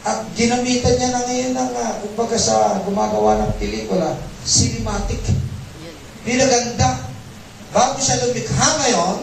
[0.05, 4.13] At ginamitan niya na ngayon ng, uh, kumbaga sa gumagawa ng pelikula,
[4.45, 5.21] cinematic.
[6.25, 7.05] Pinaganda.
[7.69, 9.17] Bago siya lumikha ngayon,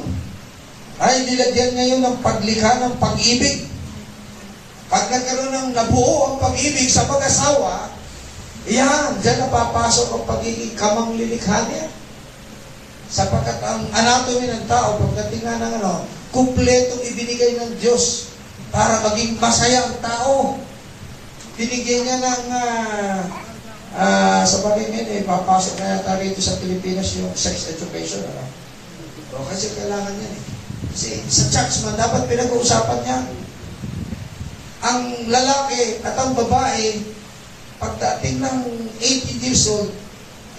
[1.02, 3.66] ay nilagyan ngayon ng paglikha ng pag-ibig.
[4.86, 7.90] Pag nagkaroon ng nabuo ang pag-ibig sa mag-asawa,
[8.70, 11.90] yan, dyan napapasok ang pagiging kamanglilikha niya.
[13.10, 18.30] Sapagkat ang anatomy ng tao, pagdating nga ng ano, kumpletong ibinigay ng Diyos
[18.70, 20.56] para maging masaya ang tao.
[21.58, 23.20] Binigyan niya ng, ah,
[23.96, 28.24] ah, sa ngayon, eh, papasok na yata rito sa Pilipinas yung sex education.
[28.24, 28.44] Ano?
[29.32, 30.42] O, kasi kailangan yan eh.
[30.92, 33.18] Kasi sa church man, dapat pinag-uusapan niya.
[34.82, 35.00] Ang
[35.32, 37.00] lalaki at ang babae,
[37.80, 38.58] pagdating ng
[39.00, 39.88] 18 years old,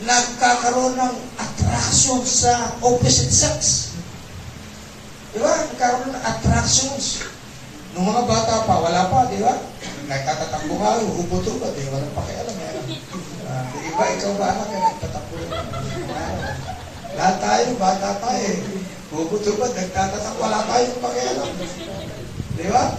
[0.04, 3.94] nagkakaroon ng attraction sa opposite sex.
[5.32, 5.54] Di ba?
[5.70, 7.30] Nagkaroon ng attractions.
[7.94, 9.54] Nung mga bata pa, wala pa, di ba?
[10.10, 11.70] Nagtatatakbo nga, hubuto ba?
[11.78, 12.58] Di, walang pakialam.
[12.58, 12.74] Eh.
[13.54, 15.36] Uh, di ba, ikaw ba anak, eh, nagtatakbo.
[17.14, 18.42] Lahat tayo, bata tayo.
[18.50, 18.58] Eh.
[19.14, 19.70] Hubuto ba?
[19.70, 21.50] Nagtatatakbo, wala tayong pakialam.
[22.58, 22.98] Di ba?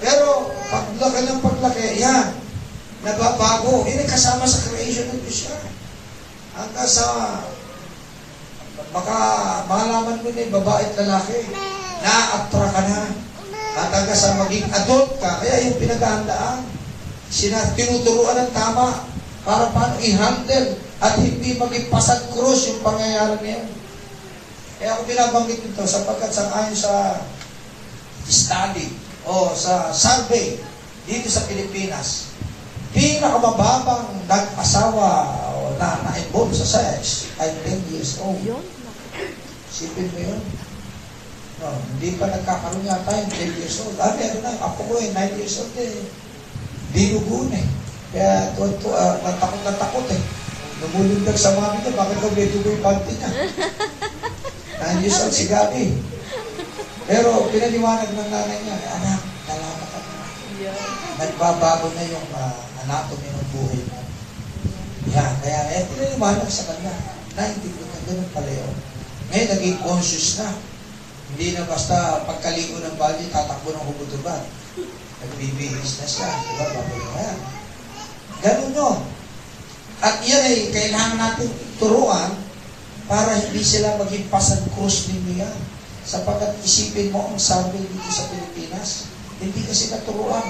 [0.00, 2.26] Pero, paglaki ng paglaki, yan,
[3.04, 3.84] nababago.
[3.84, 5.64] Yan ay kasama sa creation ng Diyos yan.
[6.56, 7.06] Hanggang sa
[8.92, 9.16] baka
[9.68, 11.52] malaman mo na yung babae at lalaki,
[12.00, 13.00] na-attra ka na.
[13.76, 16.64] At hanggang sa maging adult ka, kaya yung pinaghahandaan,
[17.28, 19.11] sina, tinuturuan ng tama
[19.42, 23.68] para paano i-handle at hindi maging pasag krus yung pangyayari na yun.
[24.78, 26.94] Kaya ako binabanggit nito sapagkat sa ayon sa
[28.26, 28.86] study
[29.26, 30.58] o sa survey
[31.06, 32.30] dito sa Pilipinas,
[32.94, 35.10] pinakamababang nag-asawa
[35.58, 38.38] o na na-involve sa sex ay 10 years old.
[38.46, 38.62] Yun.
[39.70, 40.42] Sipin mo yun.
[41.62, 43.98] No, hindi pa nagkakaroon yata yung 10 years old.
[43.98, 44.54] Ah, meron na.
[44.62, 46.06] Apo ko eh, 9 years old eh.
[46.94, 47.66] Dinugun eh.
[48.12, 50.22] Kaya to, to, uh, natakot na takot eh.
[50.84, 53.30] Lumulundag sa mami niya, bakit daw may dugo yung panty niya?
[55.00, 55.96] 9 years old si Gabi.
[57.08, 60.26] Pero pinaliwanag ng nanay niya, anak, talaga ka na.
[61.24, 64.00] Nagbabago na yung uh, anatomy ng buhay mo.
[65.16, 66.92] Yan, kaya eh, pinaliwanag sa kanya,
[67.32, 68.74] na hindi ko na ganun pala yun.
[69.32, 70.52] Ngayon, naging conscious na.
[71.32, 74.44] Hindi na basta pagkaligo ng bali, tatakbo ng hubot-ubat.
[75.24, 76.28] Nagbibihis na siya.
[76.28, 76.66] Diba?
[76.76, 77.61] Bago na yan.
[78.42, 78.98] Ganun yun.
[80.02, 82.34] At yan ay kailangan natin turuan
[83.06, 85.58] para hindi sila maging pasang krus ninyo yan.
[86.02, 89.06] Sapagkat isipin mo ang sabi dito sa Pilipinas,
[89.38, 90.42] hindi kasi naturuan.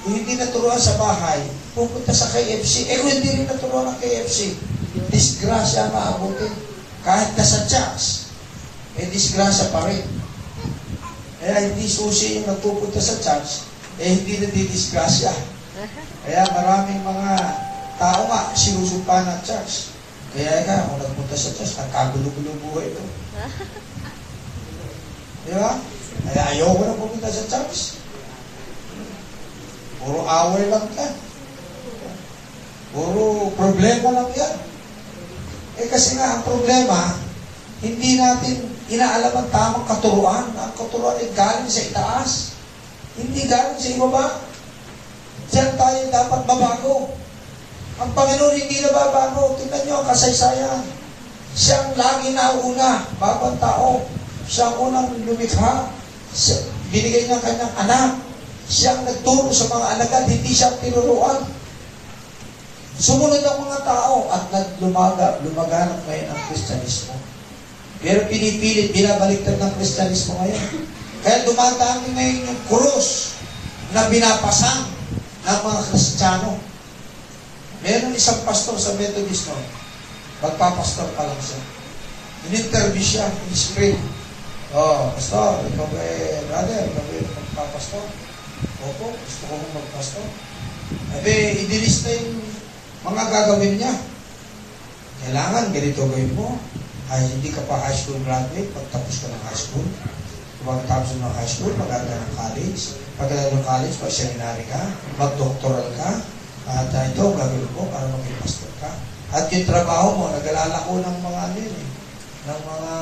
[0.00, 1.44] Kung hindi naturuan sa bahay,
[1.76, 2.88] pupunta sa KFC.
[2.88, 4.56] Eh kung hindi rin naturuan ng KFC,
[5.12, 6.52] disgrasya ang maabutin.
[7.04, 8.32] Kahit nasa church,
[8.96, 10.08] eh disgrasya pa rin.
[11.36, 13.68] Kaya hindi susi yung nagpupunta sa church,
[14.00, 15.55] eh hindi na disgrasya.
[16.26, 17.30] Kaya maraming mga
[17.96, 19.96] tao nga sinusumpa ng church.
[20.36, 23.02] Kaya nga, kung nagpunta sa church, nagkagulo-gulo buhay ito.
[25.46, 25.78] Di ba?
[26.26, 28.02] Kaya ayoko na pumunta sa church.
[30.02, 31.14] Puro away lang yan.
[32.90, 34.54] Puro problema lang yan.
[35.76, 37.16] Eh kasi nga, ang problema,
[37.80, 40.46] hindi natin inaalam ang tamang katuruan.
[40.52, 42.30] Ang katuruan ay galing sa itaas.
[43.16, 44.24] Hindi galing sa ibaba.
[45.50, 47.14] Diyan tayo dapat mabago.
[47.96, 49.56] Ang Panginoon hindi na babago.
[49.56, 50.82] Tingnan nyo ang kasaysayan.
[51.56, 53.90] Siyang lagi nauna bago ang tao.
[54.44, 55.88] Siya ang unang lumikha.
[56.36, 56.60] Siya,
[56.92, 58.10] binigay niya kanyang anak.
[58.66, 61.46] Siyang nagturo sa mga alagad, hindi siya tinuruan.
[62.96, 67.14] Sumunod ang mga tao at naglumaga, lumaganap ngayon ang Kristyanismo.
[68.00, 70.64] Pero pinipilit, binabaliktad ng Kristyanismo ngayon.
[71.22, 73.38] Kaya dumadami ngayon yung krus
[73.92, 74.95] na binapasang
[75.46, 76.58] ng mga Kristiyano.
[77.86, 79.54] Meron isang pastor sa Methodist no,
[80.42, 81.60] magpapastor pa lang siya.
[82.50, 83.98] In-interview siya in spring.
[84.74, 88.04] Oh, pastor, ikaw ba eh, brother, ikaw ba eh, magpapastor?
[88.90, 90.26] Opo, gusto ko magpastor.
[91.14, 92.42] Sabi, idilista yung
[93.06, 93.94] mga gagawin niya.
[95.22, 96.58] Kailangan ganito gawin mo.
[97.06, 99.86] Ay, hindi ka pa high school graduate, pagtapos ka ng high school.
[100.66, 102.98] Pagtapos ng high school, maganda ka ng college.
[103.14, 104.82] Pagkala ng college, pag-seminary ka,
[105.14, 106.10] mag-doctoral ka,
[106.66, 108.90] at uh, ito, gagawin mo para maging pastor ka.
[109.30, 111.88] At yung trabaho mo, nag-alala ko ng mga ano yun eh,
[112.50, 112.94] ng mga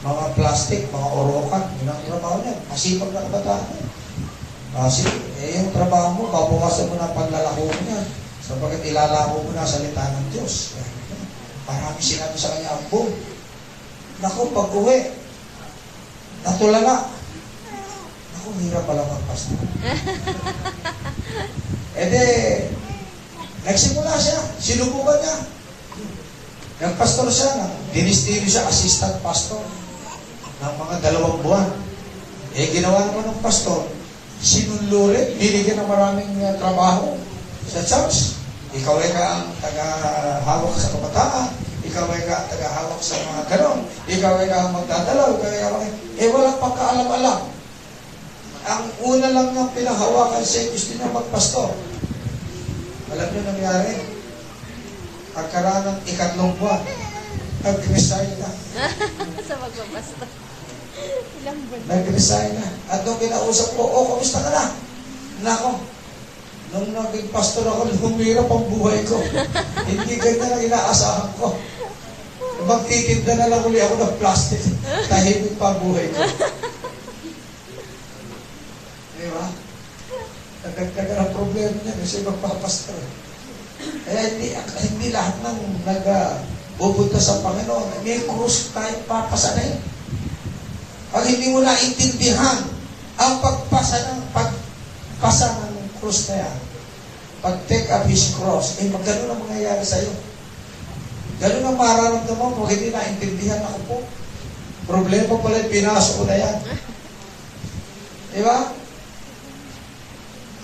[0.00, 2.56] mga plastic, mga orokan, yun ang trabaho niya.
[2.72, 3.84] Masipag na kabataan niya.
[4.70, 5.04] Kasi,
[5.44, 8.00] eh, yung trabaho mo, babawasan mo na ang paglalako mo niya.
[8.40, 10.80] Sapagat ilalako mo na ang salita ng Diyos.
[11.68, 13.12] Marami sinabi sa kanya, ambong.
[14.24, 15.19] Naku, pag uwi,
[16.44, 17.08] natulala.
[18.34, 19.60] Naku, hirap pala magpastor.
[22.00, 22.24] E de,
[23.66, 25.36] nagsimula siya, sinubukan niya.
[26.80, 29.60] Nagpastor siya, dinistilo siya, assistant pastor
[30.64, 31.68] ng mga dalawang buwan.
[32.56, 33.84] Eh, ginawa naman ng pastor,
[34.40, 37.20] sinunlulit, binigyan ng maraming uh, trabaho
[37.68, 38.40] sa church.
[38.72, 41.46] Ikaw ay ka ang taga-hawak sa kabataan,
[41.90, 45.68] ikaw ay ka taga-hawak sa mga ganon, ikaw ay ka magdadalaw, ikaw ay ka.
[46.22, 47.40] Eh, walang pagkaalam-alam.
[48.70, 51.74] Ang una lang niyang pinahawakan siya, gusto niya magpastor.
[53.10, 54.06] Alam niyo nangyari?
[55.34, 56.78] Pagkaraan ng ikatlong buwan,
[57.66, 58.50] nag-resign na.
[59.50, 60.26] sa magpapasta.
[61.42, 61.80] Ilang buwan.
[61.90, 62.68] Nag-resign na.
[62.86, 64.64] At nung kinausap ko, oh, kamusta ka na?
[65.42, 65.82] Nako,
[66.70, 69.18] nung naging pastor ako, humirap ang buhay ko.
[69.90, 71.58] Hindi ganyan ang inaasahan ko.
[72.66, 74.60] Magtitinda na lang uli ako ng plastic.
[75.10, 76.18] Tahimik pa ang buhay ko.
[79.20, 79.46] Di ba?
[80.64, 83.00] Nagdagdagan ang problema niya kasi magpapastor.
[83.80, 84.52] Kaya hindi,
[84.92, 85.58] hindi lahat ng
[85.88, 86.36] nag uh,
[86.80, 89.80] pupunta sa Panginoon, may krus tayo papasanin.
[91.12, 92.64] Pag hindi mo naintindihan
[93.20, 96.56] ang pagpasa ng pagpasa ng krus na yan,
[97.40, 100.29] pag take up His cross, eh magano ang mangyayari sa'yo.
[101.40, 103.96] Ganun ang mararamdaman mo, hindi naintindihan ako po.
[104.84, 106.56] Problema pala yung pinasok ko na yan.
[108.36, 108.58] Di ba?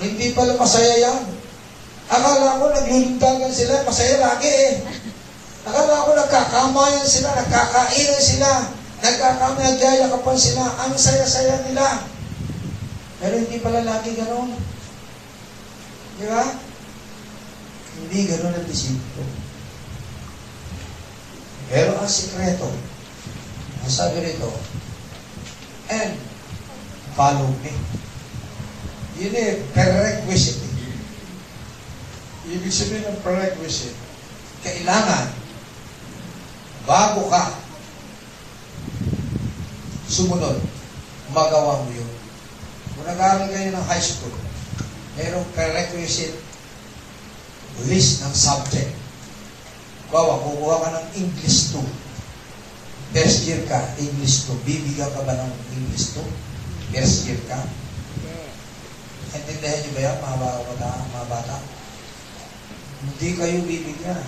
[0.05, 1.23] Hindi pala masaya yan.
[2.13, 4.73] Akala ko naglulundagan sila, masaya lagi eh.
[5.65, 8.51] Akala ko nagkakamayan sila, nagkakainan sila,
[9.01, 12.05] nagkakamay, nagyayakapan sila, ang saya-saya nila.
[13.17, 14.53] Pero hindi pala lagi gano'n.
[16.21, 16.45] Di ba?
[17.97, 19.46] Hindi gano'n ang disipulo.
[21.67, 22.71] Pero ang sikreto,
[23.83, 24.51] ang sabi rito,
[25.91, 26.15] and
[27.19, 27.75] follow me.
[29.19, 30.63] Yun eh, prerequisite.
[32.47, 33.99] Ibig sabihin ng prerequisite,
[34.63, 35.35] kailangan,
[36.87, 37.59] bago ka
[40.07, 40.63] sumunod,
[41.35, 42.11] magawa mo yun.
[42.95, 44.33] Kung nag-aaral kayo ng high school,
[45.19, 46.39] mayroong prerequisite
[47.85, 49.06] list ng subject.
[50.17, 51.85] Bawa, kukuha ka ng English 2.
[53.13, 54.65] First year ka, English 2.
[54.65, 56.25] Bibigyan ka ba ng English 2?
[56.97, 57.61] First year ka?
[59.37, 60.89] Intindihan niyo ba yan, mga bata?
[61.13, 61.57] Mga bata?
[63.05, 64.25] Hindi kayo bibigyan.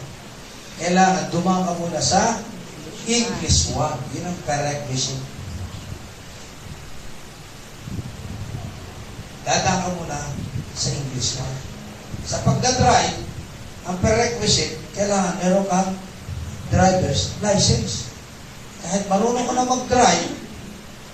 [0.77, 2.37] Kailangan dumaan ka muna sa
[3.09, 4.13] English 1.
[4.13, 5.25] Yun ang prerequisite.
[9.49, 10.21] Dadaan ka muna
[10.77, 12.29] sa English 1.
[12.29, 13.25] Sa pagdadrive,
[13.89, 15.95] ang prerequisite, kailangan meron kang
[16.75, 18.11] driver's license.
[18.83, 20.35] Kahit marunong ka na mag-drive,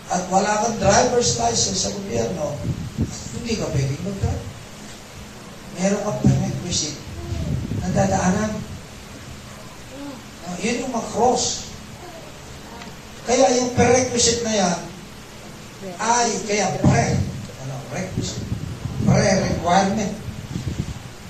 [0.08, 2.56] at wala kang driver's license sa gobyerno,
[3.36, 4.44] hindi ka pwedeng mag-drive.
[5.76, 6.96] Meron kang prerequisite
[7.84, 8.52] na dadaanan.
[10.48, 11.68] Uh, yun yung mag-cross.
[13.28, 14.78] Kaya yung prerequisite na yan,
[16.00, 17.20] ay, kaya pre,
[17.64, 18.48] ano, requisite,
[19.04, 20.12] pre-requirement.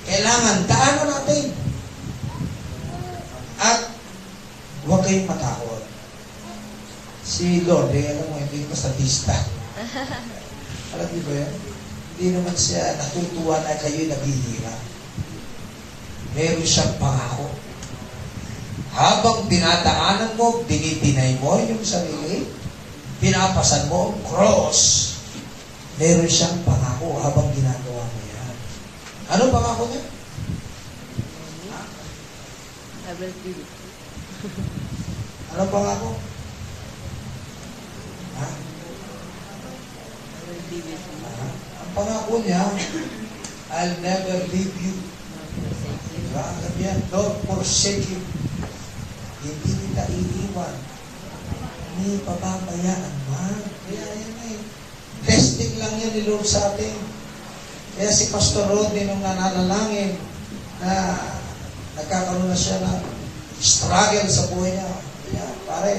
[0.06, 1.63] Kailangan daanan natin.
[3.60, 3.90] At
[4.86, 5.82] huwag kayong matakot.
[7.24, 9.32] Si Lord, eh, alam mo, hindi ko statista.
[10.94, 11.52] alam niyo ba yan?
[12.14, 14.80] Hindi naman siya natutuwa na kayo'y naghihirap.
[16.38, 17.48] Meron siyang pangako.
[18.94, 22.46] Habang dinadaanan mo, dinidinay mo yung sarili,
[23.18, 25.10] pinapasan mo ang cross.
[25.98, 28.54] meron siyang pangako habang ginagawa mo yan.
[29.30, 30.13] Ano pangako niya?
[33.04, 33.70] I will do it.
[35.52, 36.10] Ano pangako?
[38.40, 38.46] Ha?
[38.48, 41.16] I will be with you.
[41.22, 41.52] Ah,
[41.84, 42.64] Ang pangako niya,
[43.70, 44.94] I'll never leave you.
[44.96, 45.12] You.
[46.16, 46.44] Diba?
[46.64, 48.20] Sabi yan, don't forsake you.
[49.44, 50.74] Hindi kita iiwan.
[52.00, 53.60] Ni papabayaan man.
[53.86, 54.58] Kaya yan eh.
[55.28, 56.96] Testing lang yan ni Lord sa atin.
[57.94, 60.18] Kaya si Pastor Rodney nung nananalangin
[60.82, 60.92] na
[61.94, 63.00] nagkakaroon na siya ng
[63.58, 64.90] struggle sa buhay niya.
[65.24, 65.96] Kaya pare,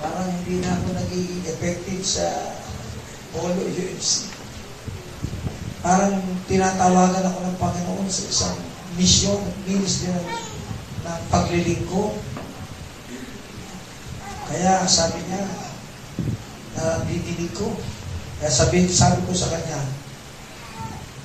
[0.00, 2.26] parang hindi na ako nagiging effective sa
[3.36, 4.32] Polo UFC.
[5.84, 6.18] Parang
[6.50, 8.56] tinatawagan ako ng Panginoon sa isang
[8.96, 9.38] misyon,
[9.68, 10.28] ministry ng,
[11.04, 12.16] ng paglilingkod.
[14.46, 15.44] Kaya sabi niya,
[16.76, 17.72] na didinig ko.
[18.40, 19.80] Kaya sabi, sabi ko sa kanya,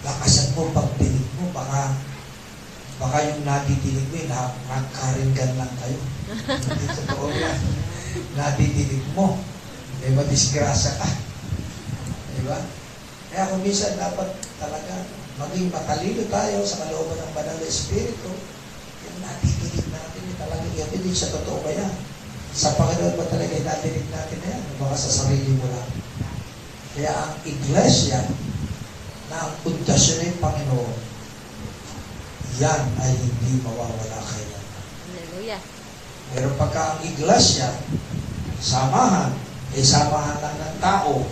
[0.08, 2.11] lakasan mo pagdinig mo, baka
[3.02, 6.00] baka yung nadidinig mo, eh, na, nakaringgan lang kayo.
[6.38, 7.60] Hindi totoo yan.
[8.38, 9.42] Nadidinig mo.
[10.06, 11.10] Di ba, disgrasya ka.
[12.38, 12.62] Di ba?
[13.34, 14.30] Kaya kung minsan dapat
[14.62, 15.10] talaga
[15.42, 18.30] maging matalino tayo sa kalooban ng banal na Espiritu,
[19.02, 21.94] yung nadidinig natin yung talagang yan, hindi siya totoo ba yan?
[22.54, 24.64] Sa Panginoon ba talaga yung nadidinig natin na yan?
[24.78, 25.90] Baka sa sarili mo lang?
[26.94, 28.22] Kaya ang iglesia
[29.34, 31.11] na ang pundasyon ng Panginoon,
[32.62, 34.66] yan ay hindi mawawala kailan.
[35.10, 35.62] Hallelujah.
[36.32, 37.74] Pero pagka ang iglesia,
[38.62, 39.34] samahan,
[39.74, 41.26] eh samahan lang ng tao,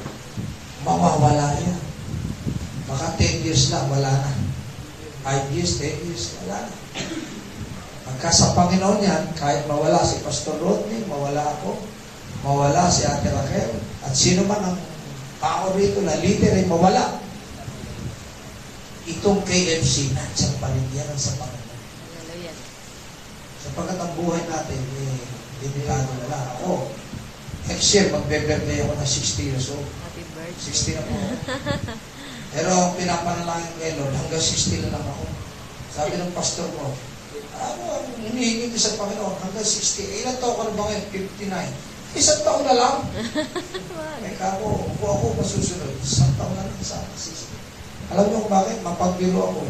[0.82, 1.80] mawawala yan.
[2.89, 4.34] Baka 10 years lang, wala na.
[5.21, 6.73] 5 years, 10 years, wala na.
[8.09, 11.77] Pagka sa Panginoon yan, kahit mawala si Pastor Rodney, mawala ako,
[12.41, 14.77] mawala si Ate Raquel, at sino man ang
[15.38, 17.21] tao rito na leader ay mawala.
[19.10, 21.82] Itong KFC, nandiyan pa rin yan sa Panginoon.
[23.60, 25.18] Sapagkat ang buhay natin, eh,
[25.66, 26.45] limitado na lang.
[26.62, 26.93] Ako,
[27.68, 29.89] next year, magbe-birthday ako na 60 years old.
[30.05, 30.93] Happy birthday.
[30.93, 31.14] 60 na po.
[31.18, 31.28] ako.
[32.53, 35.26] Pero ang pinapanalangin ko, eh, Lord, hanggang 60 na lang ako.
[35.89, 36.93] Sabi ng pastor ko,
[37.60, 39.36] ano ang hinihingi ko sa Panginoon?
[39.41, 40.05] Hanggang 60.
[40.05, 41.05] Eh, ilan taon ka na ba ngayon?
[41.12, 42.18] 59.
[42.18, 42.95] Isang taon na lang.
[44.20, 45.95] Eh, kako, upo ako masusunod.
[46.03, 47.16] Isang taon na lang sa akin.
[47.16, 47.49] 60.
[48.10, 48.78] Alam niyo kung bakit?
[48.82, 49.62] Mapagbiro ako.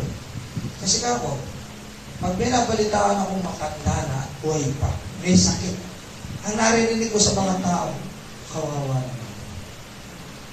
[0.80, 1.36] Kasi kako,
[2.24, 5.76] pag may nabalitaan akong matanda na at buhay pa, may sakit.
[6.48, 7.92] Ang naririnig ko sa mga tao,
[8.56, 9.28] kawawa naman.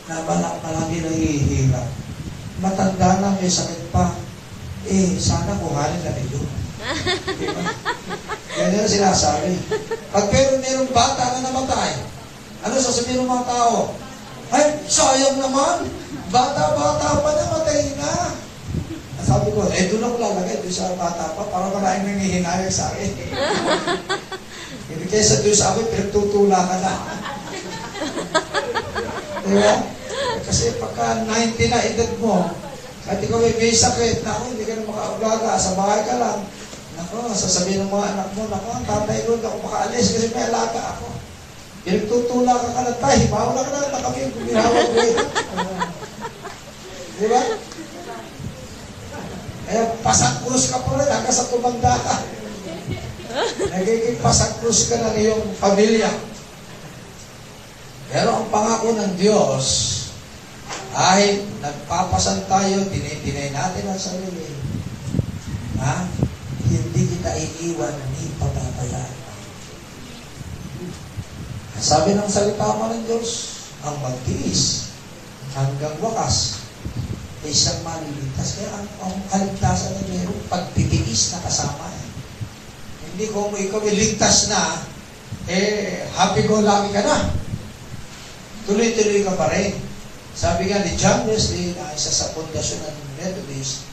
[0.06, 1.88] Na balak palagi nahihirap.
[2.58, 4.14] Matanda na, may sakit pa.
[4.86, 6.46] Eh, sana kuhanin na yun.
[7.38, 7.62] Diba?
[8.56, 9.58] Yan yung sinasabi.
[10.14, 12.02] Pag pero mayroong bata na namatay,
[12.62, 13.94] ano sasabihin ng mga tao?
[14.54, 15.90] Ay, sayang naman.
[16.30, 18.12] Bata-bata pa namatay na.
[19.26, 23.10] Sabi ko, eh, doon ako lalagay, doon sa bata pa, para maraming nangihinayag sa akin.
[24.90, 26.94] Hindi kaysa doon sa akin, pinagtutula ka na.
[29.46, 29.74] diba?
[30.46, 32.54] Kasi pagka 90 na edad mo,
[33.06, 36.42] at ikaw ay may sakit, naku, hindi ka na makaulaga, sa bahay ka lang.
[36.98, 40.46] Naku, sasabihin ng mga anak mo, naku, ang tatay ko, hindi ako makaalis kasi may
[40.50, 41.06] alaga ako.
[41.86, 45.14] Pinagtutula ka ka na tayo, bawala ka na, na kami gumihawag ko eh.
[47.14, 47.42] Di ba?
[49.70, 52.16] Kaya pasak-krus ka pa rin hanggang sa tumanda ka.
[53.70, 56.10] Nagiging pasak-krus ka ng iyong pamilya.
[58.10, 59.66] Pero ang pangako ng Diyos,
[60.96, 64.50] ay nagpapasan tayo, dinay natin ang sarili.
[65.78, 66.02] Ha?
[66.66, 69.25] Hindi kita iiwan ni papabayaan.
[71.76, 74.92] Sabi ng salita mo ng Diyos, ang magtiis
[75.52, 76.64] hanggang wakas
[77.44, 78.56] ay isang maliligtas.
[78.56, 81.86] Kaya ang, ang kaligtasan na meron, pagtitiis na kasama.
[81.92, 82.06] Eh.
[83.12, 84.82] Hindi kung ikaw iligtas na,
[85.46, 87.30] eh, happy go lucky ka na.
[88.66, 89.76] Tuloy-tuloy ka pa rin.
[90.36, 93.86] Sabi nga ni John Wesley, na isa sa pundasyon ng Methodist,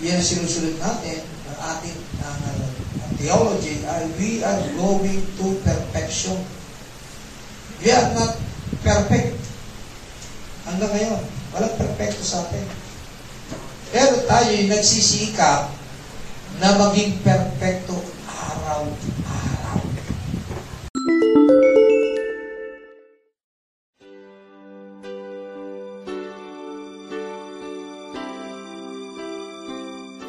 [0.00, 2.40] yan ang sinusunod natin ng ating ng,
[2.96, 6.40] ng theology ay we are going to perfection.
[7.80, 8.36] We are not
[8.84, 9.40] perfect.
[10.68, 11.24] Hanggang ngayon,
[11.56, 12.68] walang perfecto sa atin.
[13.88, 15.72] Pero tayo yung nagsisikap
[16.60, 17.96] na maging perfecto
[18.28, 19.80] araw-araw.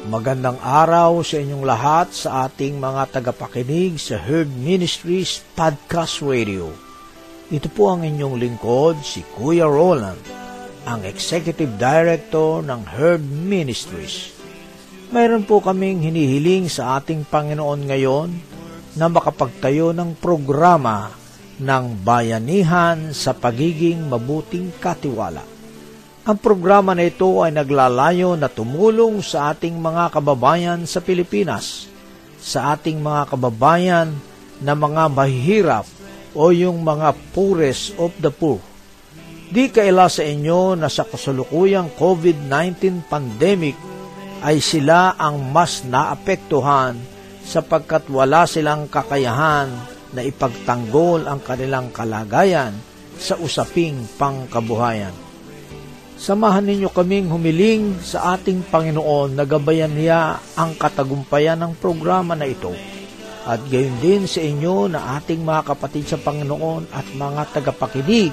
[0.08, 6.91] Magandang araw sa inyong lahat sa ating mga tagapakinig sa Herd Ministries Podcast Radio.
[7.52, 10.40] Ito po ang inyong lingkod, si Kuya Roland.
[10.82, 14.34] ang Executive Director ng Herd Ministries.
[15.14, 18.30] Mayroon po kaming hinihiling sa ating Panginoon ngayon
[18.98, 21.12] na makapagtayo ng programa
[21.62, 25.46] ng bayanihan sa pagiging mabuting katiwala.
[26.26, 31.86] Ang programa na ito ay naglalayo na tumulong sa ating mga kababayan sa Pilipinas,
[32.42, 34.10] sa ating mga kababayan
[34.58, 35.86] na mga mahihirap
[36.32, 38.60] o yung mga poorest of the poor.
[39.52, 43.76] Di kaila sa inyo na sa kasalukuyang COVID-19 pandemic
[44.40, 46.96] ay sila ang mas naapektuhan
[47.44, 49.68] sapagkat wala silang kakayahan
[50.16, 52.72] na ipagtanggol ang kanilang kalagayan
[53.20, 55.12] sa usaping pangkabuhayan.
[56.22, 62.46] Samahan ninyo kaming humiling sa ating Panginoon na gabayan niya ang katagumpayan ng programa na
[62.46, 62.70] ito.
[63.42, 68.30] At gayon din sa inyo na ating mga kapatid sa Panginoon at mga tagapakinig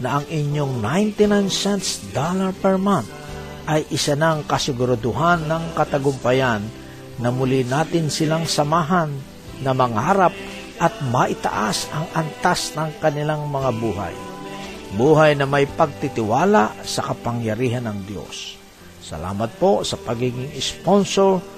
[0.00, 3.10] na ang inyong 99 cents dollar per month
[3.68, 6.64] ay isa ng kasiguraduhan ng katagumpayan
[7.20, 9.12] na muli natin silang samahan
[9.60, 10.32] na mangarap
[10.78, 14.14] at maitaas ang antas ng kanilang mga buhay.
[14.96, 18.56] Buhay na may pagtitiwala sa kapangyarihan ng Diyos.
[19.04, 21.57] Salamat po sa pagiging sponsor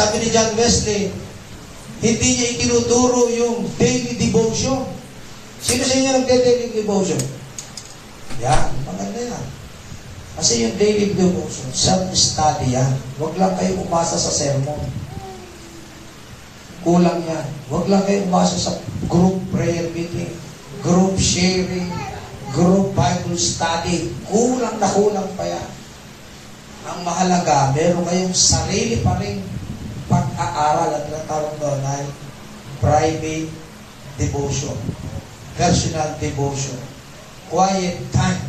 [0.00, 1.12] Sabi ni John Wesley,
[2.00, 4.88] hindi niya itinuturo yung daily devotion.
[5.60, 7.20] Sino sa inyo nagde-daily devotion?
[8.40, 9.44] Yan, maganda yan.
[10.40, 12.88] Kasi yung daily devotion, self-study yan.
[13.20, 14.80] Huwag lang kayo umasa sa sermon.
[16.80, 17.46] Kulang yan.
[17.68, 18.72] Huwag lang kayo umasa sa
[19.04, 20.32] group prayer meeting,
[20.80, 21.92] group sharing,
[22.56, 24.16] group Bible study.
[24.32, 25.68] Kulang na kulang pa yan.
[26.88, 29.59] Ang mahalaga, meron kayong sarili pa rin
[30.10, 32.04] pag-aaral at natawag doon ay
[32.82, 33.48] private
[34.18, 34.74] devotion,
[35.54, 36.76] personal devotion,
[37.46, 38.42] quiet time.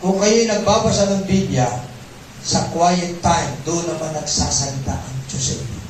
[0.00, 1.68] Kung kayo nagbabasa ng Biblia,
[2.38, 5.80] sa quiet time, doon naman nagsasalita ang Diyos inyo.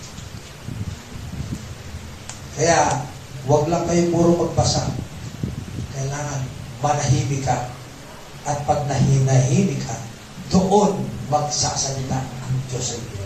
[2.58, 3.06] Kaya,
[3.46, 4.90] huwag lang kayo puro magbasa.
[5.94, 6.42] Kailangan
[6.82, 7.70] manahimik ka.
[8.48, 9.94] At pag nahinahimik ka,
[10.50, 13.17] doon magsasalita ang Diyos sa inyo.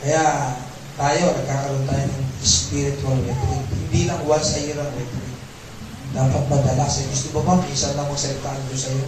[0.00, 0.56] Kaya
[0.96, 3.64] tayo, nagkakaroon tayo ng spiritual retreat.
[3.68, 5.36] Hindi lang once a year ang retreat.
[6.16, 7.04] Dapat madalas.
[7.04, 9.06] Eh, gusto mo ba, minsan lang magsalita ang Diyos sa'yo.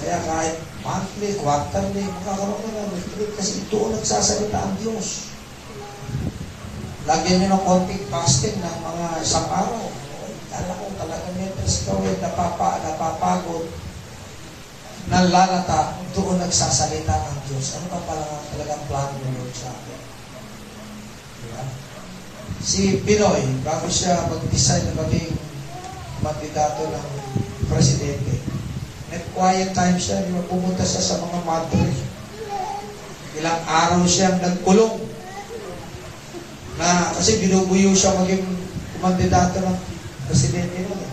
[0.00, 5.28] Kaya kahit monthly, quarterly, makakaroon ka ng retreat kasi doon nagsasalita ang Diyos.
[7.04, 9.86] Lagyan nyo ng konting fasting ng mga isang araw.
[10.50, 13.68] Kala ko talagang mental stroke, napapa, napapagod
[15.08, 17.78] nalalata, doon nagsasalita ang Diyos.
[17.78, 20.00] Ano ba pala talagang plano ng Lord sa akin?
[21.40, 21.62] Diba?
[22.60, 25.32] Si Pinoy, bago siya mag-decide na maging
[26.20, 27.08] kandidato ng
[27.72, 28.34] presidente,
[29.08, 30.20] nag-quiet time siya,
[30.50, 31.88] pumunta siya sa mga madre.
[33.40, 35.08] Ilang araw siyang nagkulong.
[36.76, 38.44] Na, kasi binubuyo siya maging
[39.00, 39.78] kandidato ng
[40.28, 41.08] presidente noon.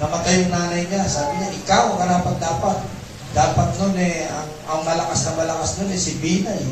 [0.00, 1.06] Namatay yung nanay niya.
[1.06, 2.78] Sabi niya, ikaw ang karapat dapat.
[3.34, 6.62] Dapat nun eh, ang, ang malakas na malakas nun eh, si Binay.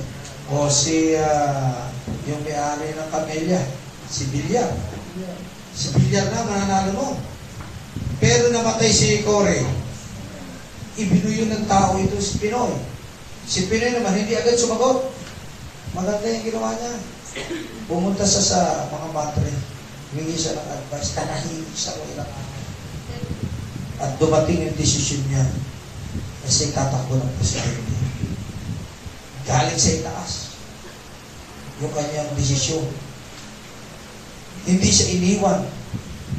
[0.55, 1.91] O si, ah,
[2.31, 3.59] yung may-ari ng pamilya.
[4.07, 4.71] Si Bilyar.
[5.75, 7.09] Si Bilyar na, mananalo mo.
[8.23, 9.67] Pero namatay si Corey.
[10.95, 12.79] Ibinuyo ng tao ito si Pinoy.
[13.43, 15.11] Si Pinoy naman, hindi agad sumagot.
[15.99, 16.95] Maganda yung ginawa niya.
[17.91, 19.51] Pumunta siya sa mga matre.
[20.15, 21.11] Humingi siya ng advice.
[21.19, 22.61] Kanahimik siya o ilang araw.
[23.99, 25.72] At dumating yung desisyon niya
[26.43, 27.95] kasi tatakbo ng presidente.
[29.47, 30.33] Galing sa itaas.
[31.83, 32.87] Yung kanyang desisyon.
[34.67, 35.67] Hindi siya iniwan.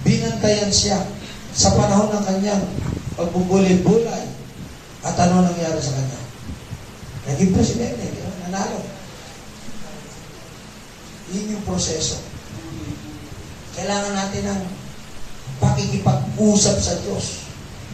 [0.04, 1.00] Binantayan siya
[1.52, 2.64] sa panahon ng kanyang
[3.16, 4.26] pagbubuli-bulay.
[5.04, 6.20] At ano nangyari sa kanya?
[7.28, 8.08] Naging presidente,
[8.48, 8.84] nanalo.
[11.32, 12.20] Yun yung proseso.
[13.74, 14.62] Kailangan natin ng
[15.60, 17.48] pakikipag-usap sa Diyos.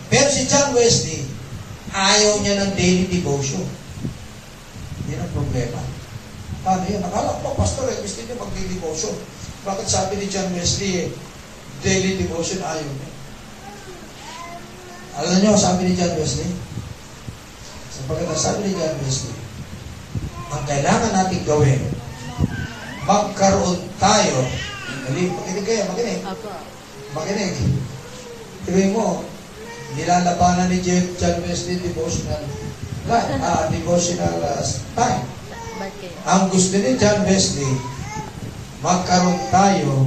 [0.10, 1.39] Pero si John Wesley,
[1.94, 3.66] ayaw niya ng daily devotion.
[5.10, 5.82] Yan ang problema.
[6.62, 7.02] Paano yan?
[7.02, 9.16] Akala ko, pastor, eh, gusto niya mag-daily devotion.
[9.66, 11.08] Bakit sabi ni John Wesley, eh,
[11.82, 13.10] daily devotion ayaw niya?
[15.20, 16.52] Alam niyo, sabi ni John Wesley,
[17.92, 19.36] sapagkat sabi ni John Wesley,
[20.50, 21.82] ang kailangan natin gawin,
[23.04, 24.38] magkaroon tayo,
[25.10, 26.22] makinig kayo, makinig.
[27.18, 27.56] Makinig.
[28.70, 29.26] Tuloy mo,
[29.98, 32.44] nilalabanan ni Jeff John Wesley devotional
[33.10, 34.62] life, ah, devotional uh,
[34.94, 35.26] time.
[36.28, 37.74] Ang gusto ni John Wesley,
[38.86, 40.06] magkaroon tayo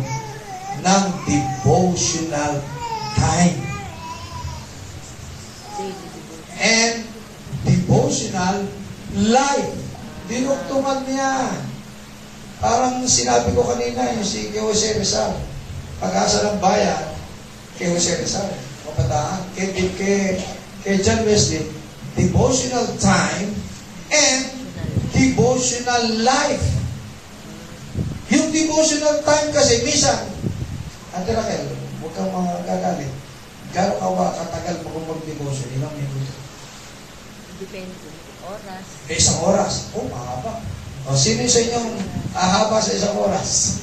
[0.82, 2.62] ng devotional
[3.18, 3.58] time.
[6.62, 7.02] And
[7.66, 8.70] devotional
[9.18, 9.74] life.
[10.30, 11.58] Dinugtungan niya.
[12.62, 15.34] Parang sinabi ko kanina, yung si Jose Rizal,
[15.98, 17.10] pag-asa ng bayan,
[17.74, 18.46] kay Jose Rizal,
[18.92, 20.36] kabataan, kay, kay,
[20.84, 21.64] kay John Wesley,
[22.12, 23.56] devotional time
[24.12, 24.40] and
[25.16, 26.66] devotional life.
[28.28, 30.28] Yung devotional time kasi, minsan,
[31.12, 33.12] Ate Raquel, huwag kang magagalit.
[33.72, 35.68] Gano'n ka ba katagal mo kung mag-devotion?
[35.80, 36.36] Ilang minuto?
[37.60, 37.96] Depende.
[38.42, 38.84] Oras.
[39.08, 39.92] Eh, isang oras.
[39.96, 40.60] Oh, mahaba.
[41.08, 41.90] O, sino sa inyong
[42.36, 43.80] ahaba sa isang oras?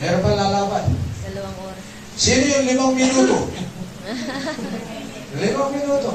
[0.00, 0.84] Meron pa lalaban.
[1.28, 1.84] dalawang oras.
[2.16, 3.36] Sino yung limang minuto?
[5.40, 6.12] limang minuto.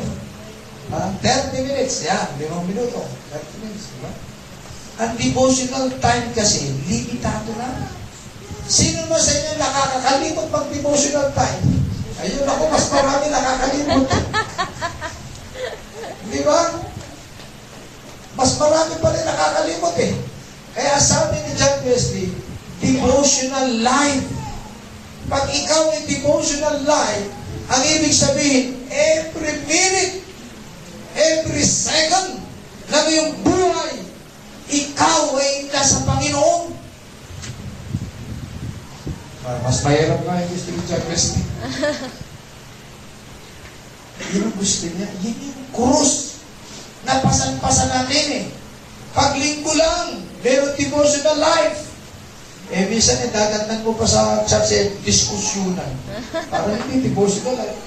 [0.94, 1.14] Ha?
[1.22, 2.06] 30 minutes.
[2.10, 3.06] Yan, limang minuto.
[3.30, 4.12] 30 minutes, di ba?
[5.04, 7.90] Ang devotional time kasi, limitado lang.
[8.64, 11.62] Sino mo sa inyo nakakakalimot pag devotional time?
[12.24, 14.08] Ayun ako, mas marami nakakalimot.
[16.32, 16.60] Di ba?
[18.40, 20.14] Mas marami pa rin nakakalimot eh.
[20.74, 22.32] Kaya sabi ni John Wesley,
[22.80, 24.26] devotional life.
[25.28, 30.24] Pag ikaw ay devotional life, ang ibig sabihin, every minute,
[31.16, 32.42] every second
[32.92, 33.96] ng iyong buhay,
[34.68, 36.76] ikaw ay nasa Panginoon.
[39.44, 41.44] Ah, Mas mahirap nga yung gusto ni John Wesley.
[44.34, 45.08] Yun ang gusto niya.
[45.22, 46.42] Yan yung krus.
[47.04, 48.46] Napasan-pasan natin eh.
[49.14, 51.93] Paglinggo lang, meron devotional life.
[52.72, 55.92] Eh, minsan eh, dadatnan mo pa sa church eh, diskusyonan.
[56.52, 57.80] Parang hindi devotional life.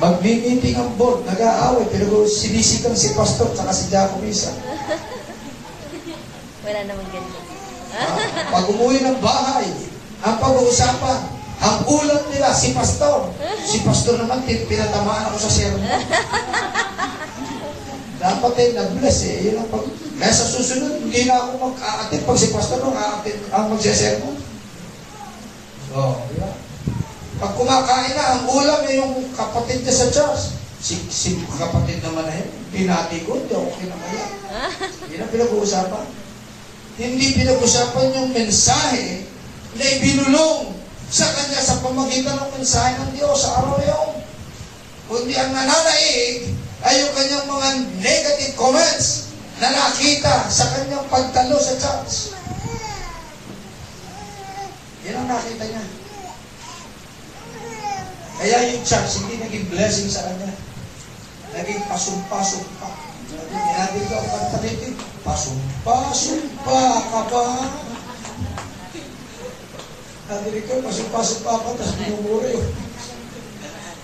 [0.00, 4.48] Magmi-meeting ang board, nag-aaway, pero sinisikang si pastor tsaka si Jacomisa.
[6.64, 7.44] Wala naman ganyan.
[7.90, 8.16] Ah,
[8.48, 9.68] pag umuwi ng bahay,
[10.24, 11.20] ang pag-uusapan,
[11.60, 13.28] ang ulam nila, si pastor.
[13.60, 15.84] Si pastor naman, pinatamaan ako sa sermon.
[18.20, 19.36] Dapat eh, nag-bless eh.
[19.48, 19.84] Yun ang pag...
[20.20, 24.36] Kaya sa susunod, hindi na ako mag-a-attend pag si pastor nung a-attend ang magsesermon.
[25.88, 26.52] So, di ba?
[27.40, 30.60] Pag kumakain na, ang ulam eh, yung kapatid niya sa church.
[30.76, 34.26] Si, si kapatid naman na yun, binati ko, hindi ako kinamaya.
[35.08, 36.06] Yun ang pinag-uusapan.
[37.00, 39.24] Hindi pinag-usapan yung mensahe
[39.72, 40.76] na ibinulong
[41.08, 44.10] sa kanya sa pamagitan ng mensahe ng Diyos sa araw na yun.
[45.08, 46.52] Kundi ang nananaig
[46.84, 47.68] ay yung kanyang mga
[48.04, 49.29] negative comments
[49.60, 52.32] na nakita sa kanyang pagtalo sa church.
[55.04, 55.84] Yan ang nakita niya.
[58.40, 60.48] Kaya yung church hindi naging blessing sa kanya.
[61.52, 62.88] Naging pasumpa-sumpa.
[63.52, 64.96] Ninabi ko ang pagtalitin,
[65.28, 66.80] pasumpa-sumpa
[67.12, 67.46] ka ba?
[70.30, 72.56] Nadinig ko, pasumpa-sumpa ka, tapos minumuri.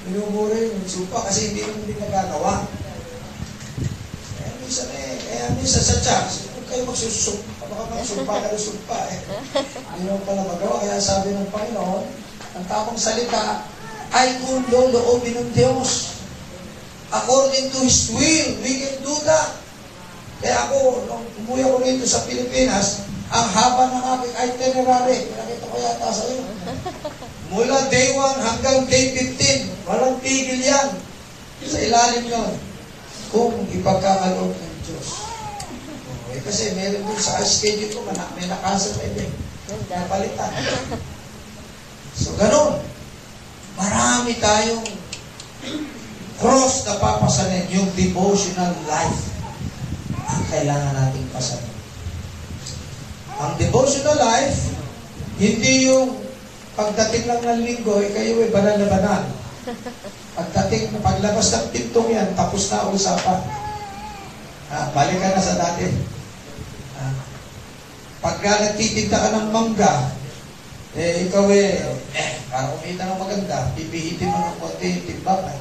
[0.04, 2.75] Minumuri yung sumpa kasi hindi naman din nagagawa.
[5.36, 9.20] Kaya minsan sa church, huwag kayo magsusumpa, baka magsumpa ka ng sumpa eh.
[9.92, 12.04] Hindi naman pala magawa, kaya sabi ng Panginoon,
[12.56, 13.68] ang tamang salita
[14.16, 16.24] ay kung loloobin ng Diyos.
[17.12, 19.60] According to His will, we can do that.
[20.40, 25.76] Kaya ako, nung umuwi ako rito sa Pilipinas, ang haba ng aking itinerary, pinakita ko
[25.76, 26.48] yata sa iyo.
[27.52, 30.96] Mula day 1 hanggang day 15, walang tigil yan.
[31.60, 32.52] Sa ilalim yon
[33.28, 35.25] kung ipagkakaloob ng Diyos.
[36.46, 39.22] Kasi meron dun sa schedule ko, may, may nakansel na iba.
[39.26, 39.32] eh.
[39.90, 40.50] Napalitan.
[42.14, 42.78] So, ganun.
[43.74, 44.86] Marami tayong
[46.38, 49.34] cross na papasanin, yung devotional life
[50.26, 51.74] ang kailangan nating pasanin.
[53.36, 54.70] Ang devotional life,
[55.36, 56.14] hindi yung
[56.72, 59.22] pagdating lang ng linggo, eh, kayo ay banal na banal.
[60.36, 63.40] Pagdating, paglabas ng pintong yan, tapos na usapan.
[64.70, 66.15] Ah, balik ka na sa dati.
[68.24, 70.10] Pagka nagtitinda ka ng mangga,
[70.96, 71.84] eh, ikaw eh,
[72.16, 75.58] eh, para kumita ng maganda, pipihitin mo ng konti yung timbangan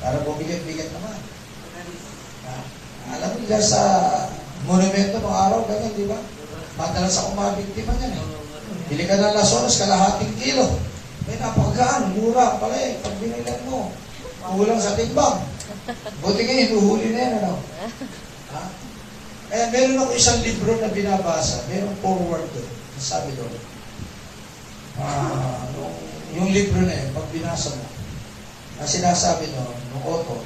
[0.00, 1.18] para bumigat-bigat naman.
[2.48, 2.62] Ah,
[3.14, 3.82] alam mo dyan sa
[4.66, 6.18] monumento ng araw, ganyan, di ba?
[6.80, 8.24] Madalas ako mabiktima niyan eh.
[8.88, 10.66] Bili ka ng lasones, kalahating kilo.
[11.28, 12.98] May napakagaan, mura pala eh.
[12.98, 13.94] Pag binilan mo,
[14.42, 15.38] kulang sa timbang.
[16.18, 17.52] Buti nga, hinuhuli na yan, ano?
[18.56, 18.62] Ha?
[19.52, 22.72] Kaya meron ako isang libro na binabasa, meron forward doon.
[22.96, 23.52] Sabi doon,
[24.96, 25.92] ah, nung,
[26.32, 27.84] yung libro na yun, pag binasa mo,
[28.80, 30.40] ang sinasabi doon, nung author,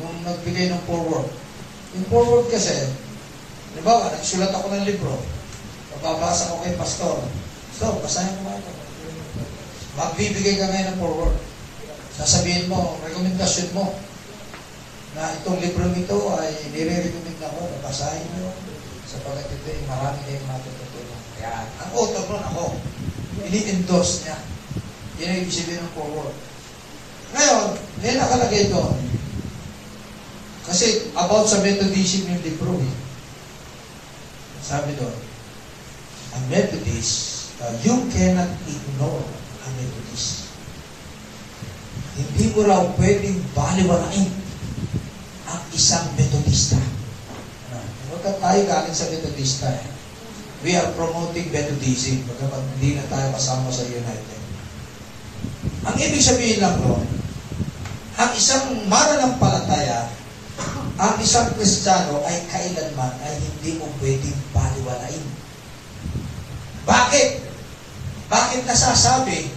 [0.00, 1.28] nung nagbigay ng forward,
[2.00, 2.72] yung forward kasi,
[3.76, 5.20] halimbawa, nagsulat ako ng libro,
[5.92, 7.28] mababasa ko kay pastor,
[7.76, 8.72] so, basahin mo ito.
[10.00, 11.36] Magbibigay ka ngayon ng forward.
[12.16, 13.92] Sasabihin mo, rekomendasyon mo,
[15.16, 18.52] na itong libro nito ay nire-recommend ako na basahin nyo
[19.08, 21.22] sapagkat ito ay marami kayong matututunan.
[21.40, 22.64] Kaya, ang author nun ako,
[23.48, 24.36] ini-endorse niya.
[25.16, 26.36] Yan ang ibig sabihin ng forward.
[27.32, 27.64] Ngayon,
[28.04, 28.92] may nakalagay doon.
[30.68, 32.94] Kasi about sa Methodism yung libro eh.
[34.60, 35.16] Sabi doon,
[36.36, 39.24] a Methodist, uh, you cannot ignore
[39.64, 40.52] a Methodist.
[42.20, 44.45] Hindi mo raw pwedeng baliwalain
[45.46, 46.78] ang isang Metodista.
[47.70, 47.86] Ano?
[48.10, 49.86] Huwag ka tayo galing sa Metodista eh.
[50.66, 54.40] We are promoting Methodism pagkapat hindi na tayo kasama sa United.
[55.86, 57.06] Ang ibig sabihin lang doon,
[58.16, 60.10] ang isang mananampalataya,
[60.96, 65.24] ang isang Kristiyano ay kailanman ay hindi mo pwedeng baliwalain.
[66.88, 67.28] Bakit?
[68.26, 69.52] Bakit nasasabi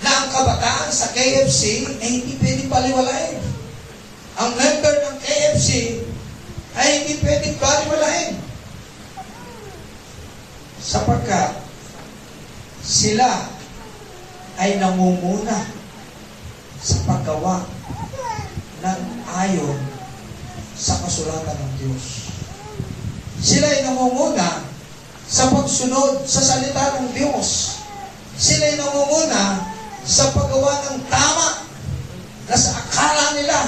[0.00, 3.51] na ang kabataan sa KFC ay hindi pwedeng baliwalain?
[4.40, 6.00] Ang member ng KFC
[6.72, 8.32] ay hindi pwedeng baliwalain.
[10.82, 11.62] Sapagkat
[12.82, 13.46] sila
[14.56, 15.68] ay namumuna
[16.82, 17.62] sa paggawa
[18.82, 19.00] ng
[19.38, 19.78] ayon
[20.74, 22.04] sa kasulatan ng Diyos.
[23.38, 24.66] Sila ay namumuna
[25.28, 27.78] sa pagsunod sa salita ng Diyos.
[28.34, 29.70] Sila ay namumuna
[30.02, 31.48] sa paggawa ng tama
[32.50, 33.58] na sa akala nila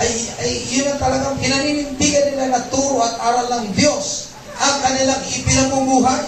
[0.00, 0.10] ay,
[0.40, 6.24] ay yun ang talagang pinaninindigan nila na turo at aral ng Diyos ang kanilang ipinamumuhay.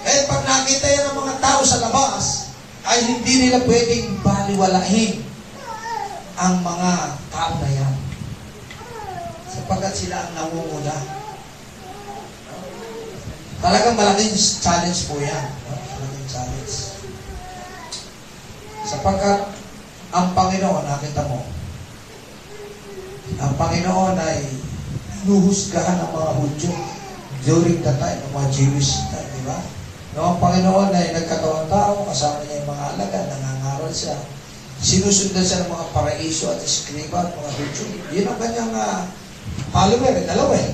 [0.00, 2.54] Kaya pag nakita yan ng mga tao sa labas,
[2.86, 5.20] ay hindi nila pwedeng baliwalahin
[6.40, 6.92] ang mga
[7.28, 7.94] tao na yan.
[9.50, 10.96] Sapagkat sila ang namumula.
[13.60, 15.46] Talagang malaking challenge po yan.
[15.68, 16.74] Malaking challenge.
[18.88, 19.52] Sapagkat
[20.16, 21.44] ang Panginoon, nakita mo,
[23.38, 24.42] ang Panginoon ay
[25.22, 26.72] inuhusgahan ng mga Hudyo
[27.46, 29.58] during the time ng mga Jewish time, di ba?
[30.18, 34.16] No, ang Panginoon ay nagkatawang tao, kasama niya yung mga alagad, nangangaral siya.
[34.80, 37.84] Sinusundan siya ng mga paraiso at eskriba at mga Hudyo.
[38.10, 39.00] Yun ang kanyang uh,
[39.70, 40.70] follower, dalawa eh.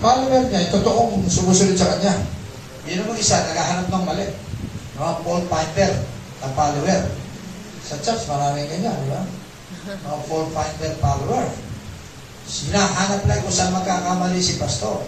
[0.00, 2.24] Follower niya, totoong sumusunod sa kanya.
[2.86, 4.26] Yun ang isa, naghahanap ng mali.
[4.96, 5.92] No, Paul Piper,
[6.40, 7.02] na follower.
[7.86, 9.22] Sa church, maraming ganyan, di ba?
[9.86, 11.46] Mga Paul Finder follower.
[12.46, 15.02] Sinahanap lang kung saan magkakamali si pastor.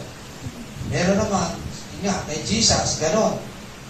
[0.90, 1.54] Meron naman,
[2.02, 3.38] nga, kay Jesus, ganon.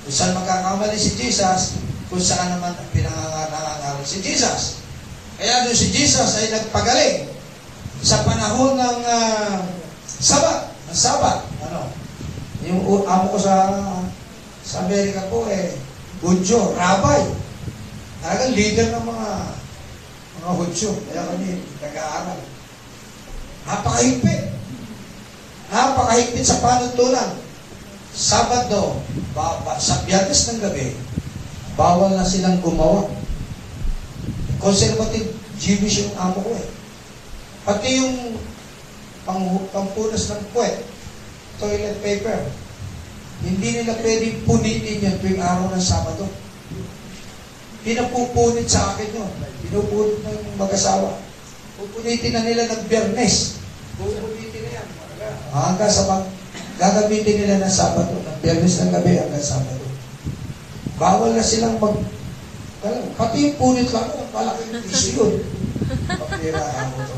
[0.05, 4.85] Kung saan magkakamali si Jesus, kung saan naman pinangangaral si Jesus.
[5.37, 7.31] Kaya doon si Jesus ay nagpagaling
[8.03, 9.61] sa panahon ng uh,
[10.09, 11.47] Sabat, ng Sabat.
[11.69, 11.93] Ano?
[12.67, 13.55] Yung u- amo ko sa
[14.65, 15.79] sa Amerika po eh,
[16.19, 17.31] Budyo, Rabbi.
[18.19, 19.29] Talagang leader ng mga
[20.43, 20.91] mga Hudyo.
[21.07, 22.39] Kaya kami nag-aaral.
[23.69, 24.49] Napakahigpit.
[25.69, 27.37] Napakahigpit sa panuntunan.
[28.17, 29.05] Sabado,
[29.37, 30.97] ba, ba, sa biyernes ng gabi,
[31.77, 33.13] bawal na silang gumawa.
[34.59, 36.67] Conservative Jewish yung amo ko eh.
[37.69, 38.41] Pati yung
[39.29, 40.83] pang, pampunas ng puwet,
[41.61, 42.49] toilet paper,
[43.45, 46.27] hindi nila pwedeng punitin yan tuwing araw ng Sabado.
[47.87, 49.31] Pinapupunit sa akin yun.
[49.63, 51.28] Pinupunit ng mag-asawa.
[51.79, 53.63] Pupunitin na nila ng biyernes.
[53.95, 54.89] Pupunitin na yan.
[55.55, 56.27] Hanggang sa mag
[56.75, 58.19] gagamitin nila ng Sabado.
[58.19, 59.87] Ng biyernes ng gabi hanggang Sabado.
[60.99, 61.95] Bawal na silang mag...
[63.15, 65.33] Pati yung punit lang, malaking issue yun.
[66.07, 67.17] Pagkira ako ito.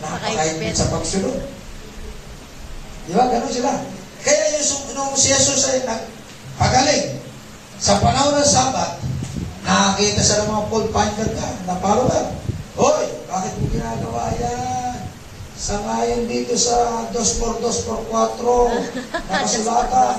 [0.00, 1.36] Napakainit sa pagsunod.
[3.04, 3.28] Di ba?
[3.28, 3.84] Ganon sila.
[4.20, 7.20] Kaya yung nung si Jesus ay nagpagaling
[7.80, 9.00] sa panahon ng Sabat,
[9.64, 12.24] nakakita sa mga Paul Finder ka, na follower.
[12.80, 15.04] Hoy, bakit mo ginagawa yan?
[15.52, 18.40] Sa ngayon dito sa 2x2x4
[19.28, 20.16] nakasulatan,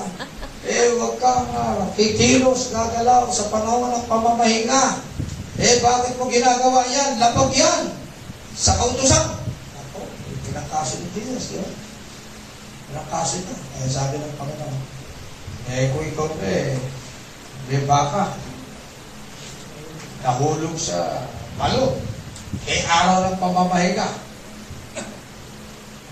[0.70, 5.02] eh huwag kang uh, kikilos, gagalaw sa panahon ng pamamahinga.
[5.58, 7.18] Eh bakit mo ginagawa yan?
[7.18, 7.98] Lapag yan
[8.54, 9.42] sa kautusan.
[9.82, 10.06] Ako,
[10.46, 11.66] pinakaso ni Jesus, di ba?
[12.94, 13.54] Pinakaso ito.
[13.82, 14.78] Eh sabi ng Panginoon,
[15.66, 16.78] eh kung ikaw eh,
[17.66, 18.38] May baka.
[20.22, 21.26] Nahulog sa
[21.58, 22.11] balon.
[22.52, 24.08] Eh, araw ng pamamahiga.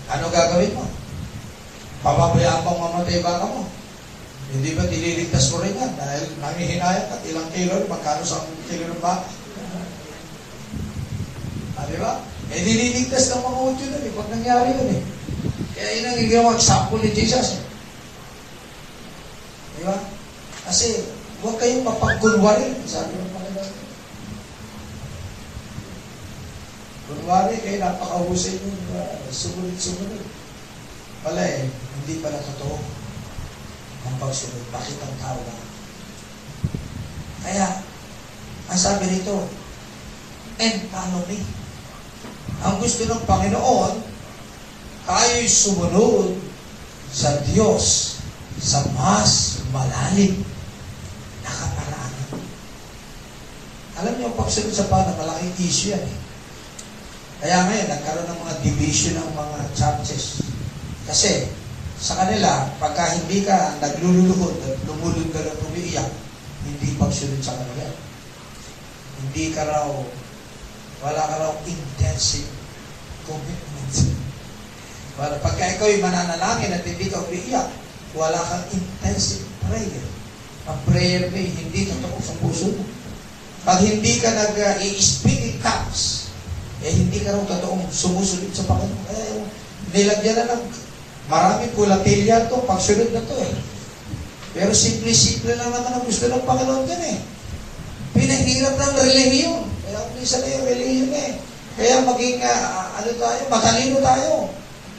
[0.09, 0.89] Ano gagawin mo?
[2.01, 3.69] Papabayaan bang mamatay baka mo?
[4.51, 5.93] Hindi ba dililigtas mo rin yan?
[5.95, 9.29] Dahil nangihinayang at ilang kilo, magkano sa kilo ng baka?
[11.77, 12.19] Ah, di ba?
[12.51, 15.01] Eh, dililigtas ng mga utyo nun eh, pag nangyari yun eh.
[15.77, 17.63] Kaya yun ang ginawa example ni Jesus eh.
[19.79, 19.95] Di ba?
[20.67, 21.05] Kasi,
[21.39, 23.50] huwag kayong mapagkunwari, sabi ng Panginoon.
[27.11, 30.23] Kunwari, kayo napakahusay nyo, uh, sumunod-sumunod.
[31.27, 32.79] Wala eh, hindi pala totoo
[34.07, 34.63] ang pagsunod.
[34.71, 35.61] Bakit ang tao lang?
[37.41, 37.67] Kaya,
[38.71, 39.45] ang sabi rito,
[40.61, 41.41] and follow me.
[42.61, 43.93] Ang gusto ng Panginoon,
[45.09, 46.37] tayo'y sumunod
[47.11, 48.15] sa Diyos
[48.61, 50.45] sa mas malalim
[51.41, 52.29] na kaparaanan.
[53.99, 56.20] Alam niyo, pagsunod sa Pana, malaking issue yan eh.
[57.41, 60.45] Kaya ngayon, nagkaroon ng mga division ng mga churches.
[61.09, 61.49] Kasi,
[61.97, 66.05] sa kanila, pagka hindi ka naglululuhod at lumulod ka ng umiiyak,
[66.69, 67.89] hindi pagsunod sa kanila.
[69.25, 69.89] Hindi ka raw,
[71.01, 72.45] wala ka raw intensive
[73.25, 73.93] commitment.
[75.17, 77.73] Wala, pagka ikaw'y mananalangin at hindi ka umiiyak,
[78.13, 80.05] wala kang intensive prayer.
[80.69, 82.85] Ang prayer mo hindi totoo sa puso mo.
[83.65, 86.20] Pag hindi ka nag-i-speak in tongues,
[86.81, 89.05] eh hindi ka raw totoong sumusunod sa Panginoon.
[89.37, 89.45] Yung
[89.93, 90.63] nilagyan na ng
[91.29, 93.53] maraming kulatilya to, pagsunod na to eh.
[94.57, 97.17] Pero simple-simple lang naman ang gusto ng Panginoon yan eh.
[98.17, 99.63] Pinahirap ng relihiyon.
[99.85, 101.31] Kaya minsan na yung relihiyon eh.
[101.77, 104.31] Kaya maging, ah, ano tayo, matalino tayo.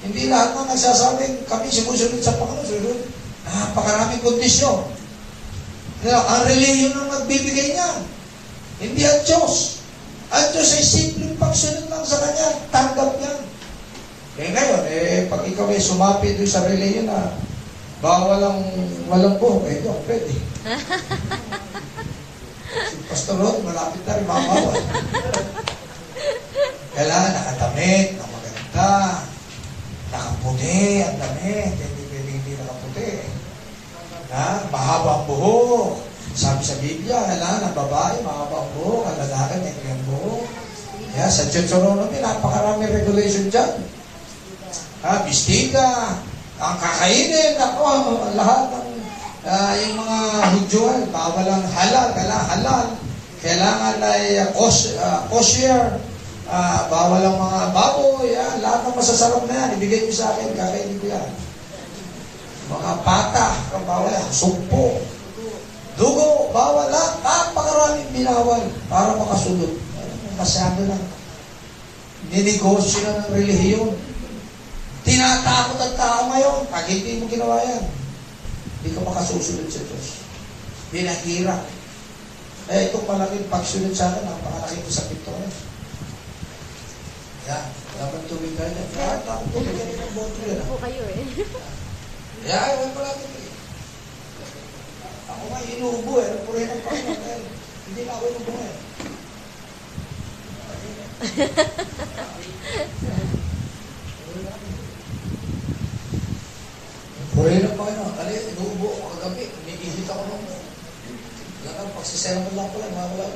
[0.06, 2.64] Hindi lahat na nagsasabing kami sumusunod sa Panginoon.
[2.64, 2.98] Sunod.
[3.42, 4.86] Napakaraming kondisyon.
[6.06, 7.98] Ang relihiyon ang magbibigay niyan.
[8.78, 9.81] Hindi ang Diyos.
[10.32, 12.48] Ang Diyos ay simpleng pagsunod lang sa Kanya.
[12.72, 13.40] Tanggap yan.
[14.40, 17.36] Eh ngayon, eh, pag ikaw ay sumapit doon sa relihiyon na
[18.00, 18.64] bawal ang
[19.12, 20.32] walang buhok, eh, doon, pwede.
[22.88, 24.80] si Pastor Rod, malapit na rin makakawal.
[26.96, 28.90] Kailangan nakadamit, na maganda,
[30.16, 33.10] nakaputi, ang damit, hindi pwede hindi nakaputi.
[34.32, 34.48] Ha?
[34.72, 36.11] Mahaba ang buhok.
[36.32, 40.42] Sabi sa Biblia, kailangan ang babae, mahaba ang buhok, ang lalaki, may ang buhok.
[41.12, 43.84] Yeah, sa Deuteronomy, napakarami regulation dyan.
[45.04, 46.16] Ha, bistida,
[46.56, 47.84] ang kakainin, ako,
[48.32, 48.88] lahat ng
[49.44, 50.18] ah, yung mga
[50.56, 52.86] Hudyo, bawal ang halal, kailangan halal.
[53.42, 56.00] Kailangan ay uh, kos, uh, kosher,
[56.48, 60.56] ah, bawal ang mga baboy, yan, lahat ng masasarap na yan, ibigay niyo sa akin,
[60.56, 61.28] kakainin ko yan.
[62.72, 63.52] Mga pata,
[63.84, 64.96] bawal yan, sumpo,
[65.97, 69.73] dugo, bawal lahat, napakaraming binawal para makasunod.
[70.36, 71.05] Masyado lang.
[72.32, 73.93] Ninegosyo na ng relihiyon.
[75.02, 76.59] Tinatakot ang tao ngayon.
[76.70, 77.85] Pag hindi mo ginawa yan,
[78.81, 80.06] hindi ka makasusunod sa Diyos.
[80.94, 81.62] Pinahirap.
[82.70, 85.35] Eh, itong malaking pagsunod sa akin, napakalaking sakit to.
[85.35, 85.52] Eh.
[87.51, 87.66] Yan.
[87.98, 88.86] Dapat tubig ka yan.
[89.51, 90.62] Tubig ka rin ng boto yan.
[90.64, 91.27] Po kayo eh.
[92.47, 93.41] Yan, yan pala tubig.
[95.43, 96.39] Ako nga inuubo eh.
[96.47, 97.19] Purihin ang Panginoon.
[97.19, 97.43] Eh.
[97.90, 98.78] Hindi na ako inuubo eh.
[107.35, 108.14] Purihin ang Panginoon.
[108.14, 109.51] Kali, inuubo ako kagabi.
[109.51, 110.47] Umiihit ako nung
[111.62, 113.27] Lagang pagsisermon lang pala, mga wala.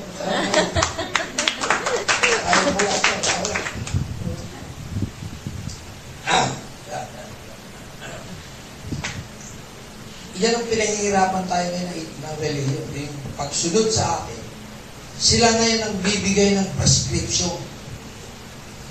[2.47, 3.67] Ayaw mo lang lang.
[6.27, 6.47] Ah!
[6.91, 7.29] yan, yan.
[10.37, 12.87] Yan ang pinahihirapan tayo ngayon ng, ng relihiyon.
[12.93, 14.41] Yung pagsunod sa atin,
[15.17, 17.57] sila ngayon ang bibigay ng prescription.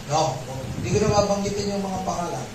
[0.10, 0.42] No,
[0.82, 2.48] hindi ko na babanggitin yung mga pangalan.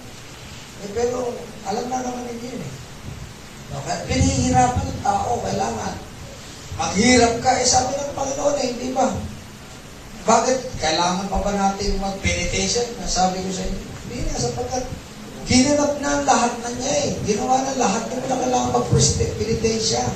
[0.81, 1.35] Eh, pero
[1.71, 2.75] alam na naman ninyo yun eh.
[3.71, 5.95] No, kaya pinahihirapan ng tao, kailangan.
[6.75, 9.07] Maghirap ka, eh sabi ng Panginoon eh, hindi ba?
[10.27, 10.59] Bakit?
[10.83, 12.91] Kailangan pa ba natin mag-meditation?
[12.99, 14.85] Nasabi ko sa inyo, hindi na, sapagkat
[15.49, 17.11] ginanap na ang lahat na niya eh.
[17.25, 20.09] Ginawa na lahat, hindi mo na kailangan mag-meditation.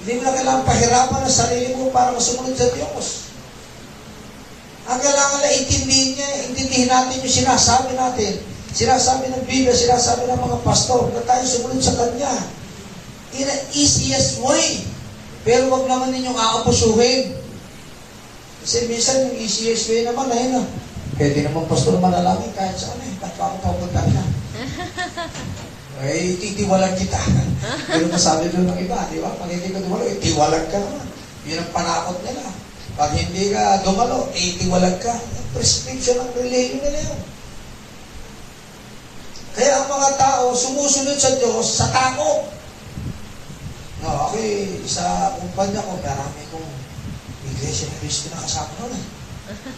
[0.00, 3.06] Hindi mo na kailangan pahirapan ang sarili mo para masumunod sa Diyos.
[4.90, 8.32] Ang kailangan na intindihin niya, intindihin natin yung sinasabi natin.
[8.70, 12.32] Sinasabi ng Biblia, sinasabi ng mga pastor na tayo sumunod sa Kanya.
[13.38, 14.82] In the easiest way.
[15.46, 17.38] Pero wag naman ninyong aapusuhin.
[18.60, 20.66] Kasi minsan yung easiest way naman na yun ah.
[21.20, 23.12] Pwede naman pastor manalangin kahit saan eh.
[23.20, 24.00] Ba't pa ako papunta
[26.00, 26.08] na?
[26.08, 27.20] Eh, titiwalag kita.
[27.92, 29.36] Pero masabi doon ng iba, di ba?
[29.36, 31.06] Pag hindi ka dumalo, eh, tiwalag ka naman.
[31.44, 32.44] Yun ang panakot nila.
[32.96, 35.12] Pag hindi ka dumalo, eh, tiwalag ka.
[35.52, 37.20] Prescription ng religion nila yun.
[39.50, 42.48] Kaya ang mga tao sumusunod sa Diyos sa takot.
[44.00, 46.70] No, ako eh, sa kumpanya ko, marami kong
[47.52, 49.00] iglesia ni Cristo na kasama ko na.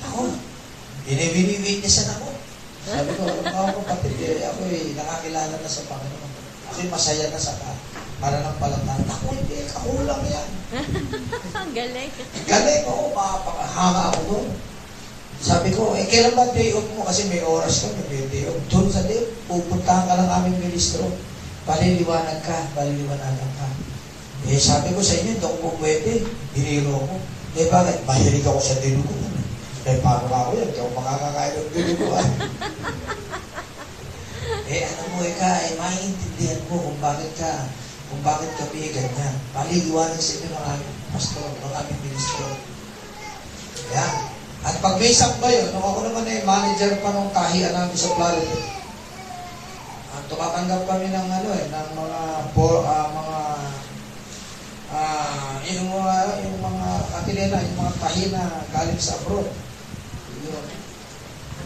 [0.07, 0.19] Ako,
[1.11, 2.52] binibini-witnessan ako.
[2.83, 6.33] Sabi ko, mga kapatid, eh, ako eh, nakakilala na sa Panginoon.
[6.67, 7.71] Ako eh, masaya na sa ka.
[8.19, 9.07] Para ng palatang.
[9.07, 10.49] Ako, hindi, kakulang yan.
[11.63, 12.13] Ang galing.
[12.43, 14.47] Galing ako, makapakahanga ako doon.
[15.43, 17.07] Sabi ko, eh, kailan ba day off mo?
[17.07, 18.59] Kasi may oras kami, may day off.
[18.67, 21.07] Doon sa day off, pupuntahan ka ng aming ministro.
[21.63, 23.69] Paliliwanag ka, paliliwanagan ka.
[24.51, 26.27] Eh, sabi ko sa inyo, hindi ako pwede.
[26.51, 27.15] Biniro ko.
[27.59, 28.03] Eh, bakit?
[28.07, 29.15] Mahilig ako sa dinugo.
[29.83, 30.71] Eh, paano nga ako yan?
[30.79, 32.15] Ako makakakain ng dinugo.
[32.15, 32.23] ah.
[34.71, 37.67] eh, ano mo eh ka, eh, maiintindihan mo kung bakit ka,
[38.07, 39.35] kung bakit kami ganyan.
[39.51, 42.47] Paliliwanag sa inyo ng aming pastor, ng aming ministro.
[43.91, 44.15] Yan.
[44.63, 48.15] At pag may sakba yun, nung ako naman eh, manager pa nung kahian namin sa
[48.15, 48.59] Florida,
[50.15, 52.21] at tumatanggap kami ng ano eh, ng mga,
[52.55, 53.39] por, ah, mga,
[54.95, 56.15] ah, yung mga,
[56.47, 59.72] yung mga katilena, yung mga tahi na galing sa abroad.
[60.43, 60.65] Yun.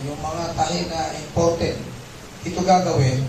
[0.07, 1.77] Yung mga tahi na imported.
[2.47, 3.27] Ito gagawin,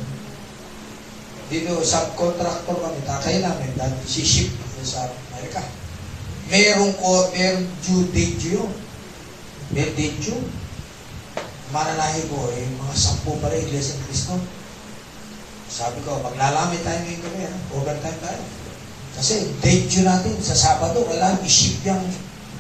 [1.48, 4.52] dito, subcontractor kami, takay namin, dahil si-ship
[4.84, 5.64] sa Amerika.
[6.52, 8.68] Merong ko, merong due date yun.
[9.72, 10.44] May date yun.
[11.72, 14.36] Mananahi ko, eh, mga sampu pa rin, Iglesia ng Cristo.
[15.72, 17.54] Sabi ko, maglalamit tayo ngayon kami, ha?
[17.76, 18.44] overtime tayo.
[19.16, 22.04] Kasi date yun natin, sa Sabado, kailangan i-ship yung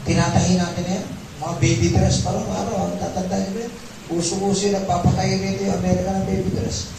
[0.07, 1.07] tinatahi natin na yan.
[1.37, 3.73] Mga baby dress pa lang, araw, ang tatandaan nyo yan.
[4.07, 6.89] Uso-uso yung nagpapatay nito yung Amerika ng baby dress.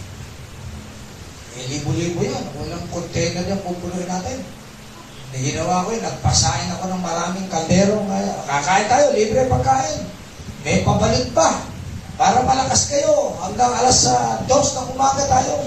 [1.59, 2.45] Eh, libo-libo yan.
[2.55, 4.39] Walang container yan, pupuloy natin.
[5.35, 7.99] Na ginawa ko yun, nagpasahin ako ng maraming kaldero.
[8.47, 10.07] Kakain tayo, libre pagkain.
[10.63, 11.67] May pabalik pa.
[12.15, 13.35] Para malakas kayo.
[13.43, 15.67] Hanggang alas sa dos na umaga tayo.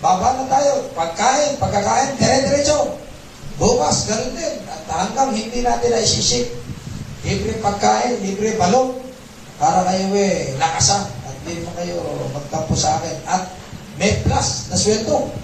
[0.00, 0.88] Baba na tayo.
[0.96, 2.96] Pagkain, pagkakain, dire-diretso.
[3.60, 4.56] Bukas, ganun din.
[4.72, 6.65] At hanggang hindi natin na isisip.
[7.26, 9.02] Libre pagkain, libre balong.
[9.58, 11.02] Para kayo eh, lakasan.
[11.26, 11.98] At hindi mo kayo
[12.30, 13.16] magtampo sa akin.
[13.26, 13.50] At
[13.98, 15.34] may plus na sweldo.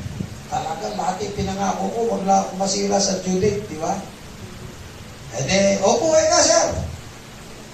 [0.47, 3.99] Talagang lahat yung pinangako ko, wag na akong masira sa due di ba?
[5.33, 6.67] E de, opo eh ka, sir.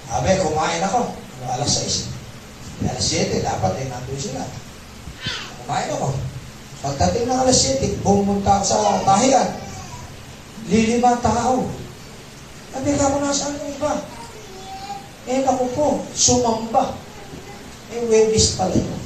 [0.08, 1.12] Sabi, kumain ako.
[1.44, 2.86] Alas 6.
[2.86, 4.46] E, alas 7, dapat eh, nandun sila.
[5.66, 6.08] Kumain ako.
[6.86, 9.48] Pagdating ng alas 7, pumunta ako sa tahian.
[10.70, 11.66] Lilima tao.
[12.68, 13.92] Sabi ka mo nasaan yung iba?
[15.24, 16.96] Eh, naku po, sumamba.
[17.88, 18.88] Eh, Webis pala yun.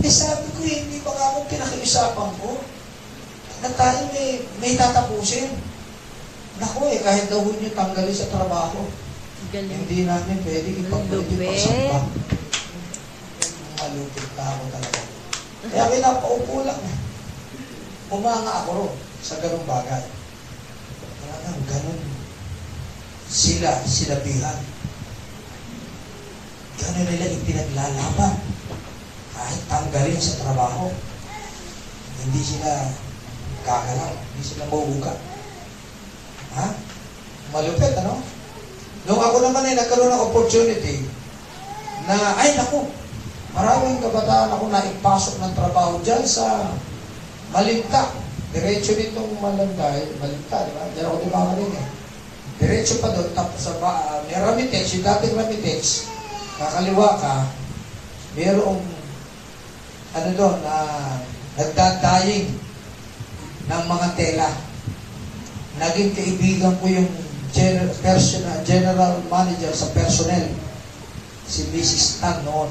[0.00, 2.60] Eh sabi ko, eh, hindi ba akong pinakiusapan ko?
[3.62, 5.48] Na tayo may, may tatapusin.
[6.60, 8.84] Naku eh, kahit daw niyo tanggalin sa trabaho,
[9.48, 9.72] galing.
[9.72, 11.48] hindi namin pwede ipagpalit yung Lupit.
[11.48, 11.98] pagsamba.
[13.74, 15.00] Malupit ako talaga.
[15.64, 16.76] Kaya pinapaupo lang.
[16.78, 16.96] eh.
[18.12, 18.86] Umanga ako ro
[19.24, 20.04] sa ganung bagay.
[21.24, 22.00] Talagang ganun.
[23.24, 24.58] Sila, sinabihan.
[26.76, 28.34] Ganun nila ipinaglalaban.
[29.32, 30.92] Kahit tanggalin sa trabaho.
[32.24, 32.92] Hindi sila
[33.64, 34.12] gagalaw.
[34.12, 35.14] Hindi sila mauuga.
[36.54, 36.66] Ha?
[37.56, 38.20] Malupit, ano?
[39.04, 41.04] Nung ako naman ay nagkaroon ng opportunity
[42.08, 42.88] na, ay naku,
[43.52, 46.72] maraming kabataan ako na ipasok ng trabaho dyan sa
[47.54, 48.10] Malinta.
[48.50, 50.90] Diretso nitong Malanday, Malinta, di ba?
[50.90, 51.86] Diyan ako dumakaling eh.
[52.58, 56.10] Diretso pa doon, tapos sa ba, uh, may Ramitex, yung dating Ramitex,
[56.58, 57.34] kakaliwa ka,
[58.38, 58.82] mayroong,
[60.14, 60.76] ano doon, na
[61.58, 62.46] nagdadaying
[63.70, 64.50] ng mga tela.
[65.82, 67.10] Naging kaibigan ko yung
[67.50, 70.46] general, personal, general manager sa personnel,
[71.46, 72.22] si Mrs.
[72.22, 72.70] Tan noon.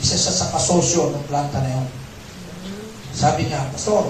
[0.00, 2.01] Isa siya sa kasosyo ng planta na yun.
[3.12, 4.08] Sabi niya, Pastor,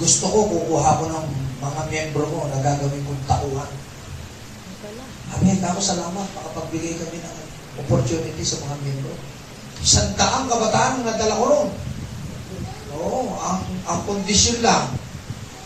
[0.00, 1.26] gusto ko kukuha ko ng
[1.60, 3.72] mga miyembro mo na gagawin kong tauhan.
[5.36, 5.60] Amen.
[5.60, 6.26] Ako salamat.
[6.36, 7.36] Makapagbigay kami ng
[7.84, 9.12] opportunity sa mga miyembro.
[9.80, 11.70] Isang daang kabataan ang nadala ko ron.
[13.00, 14.92] Oo, ang, ang kondisyon lang,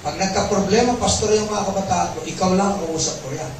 [0.04, 3.52] pag nagka-problema, pastor yung mga kabataan ko, ikaw lang ang kausap ko yan.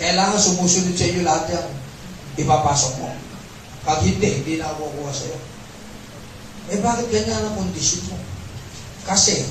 [0.00, 1.68] Kailangan sumusunod sa iyo lahat yan.
[2.40, 3.10] Ipapasok mo.
[3.84, 5.53] Pag hindi, hindi na ako kukuha sa iyo.
[6.72, 8.16] Eh bakit ganyan ang kondisyon mo?
[9.04, 9.44] Kasi,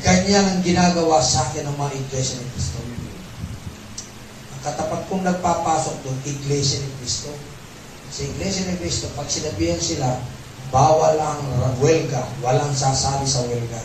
[0.00, 2.78] ganyan ang ginagawa sa akin ng mga iglesia ni Kristo.
[4.56, 7.30] Ang katapat kong nagpapasok doon, iglesia ni Kristo.
[8.08, 10.08] Sa Iglesia ni Cristo, pag sinabihan sila,
[10.72, 11.44] bawal ang
[11.84, 13.80] welga, walang sasali sa welga.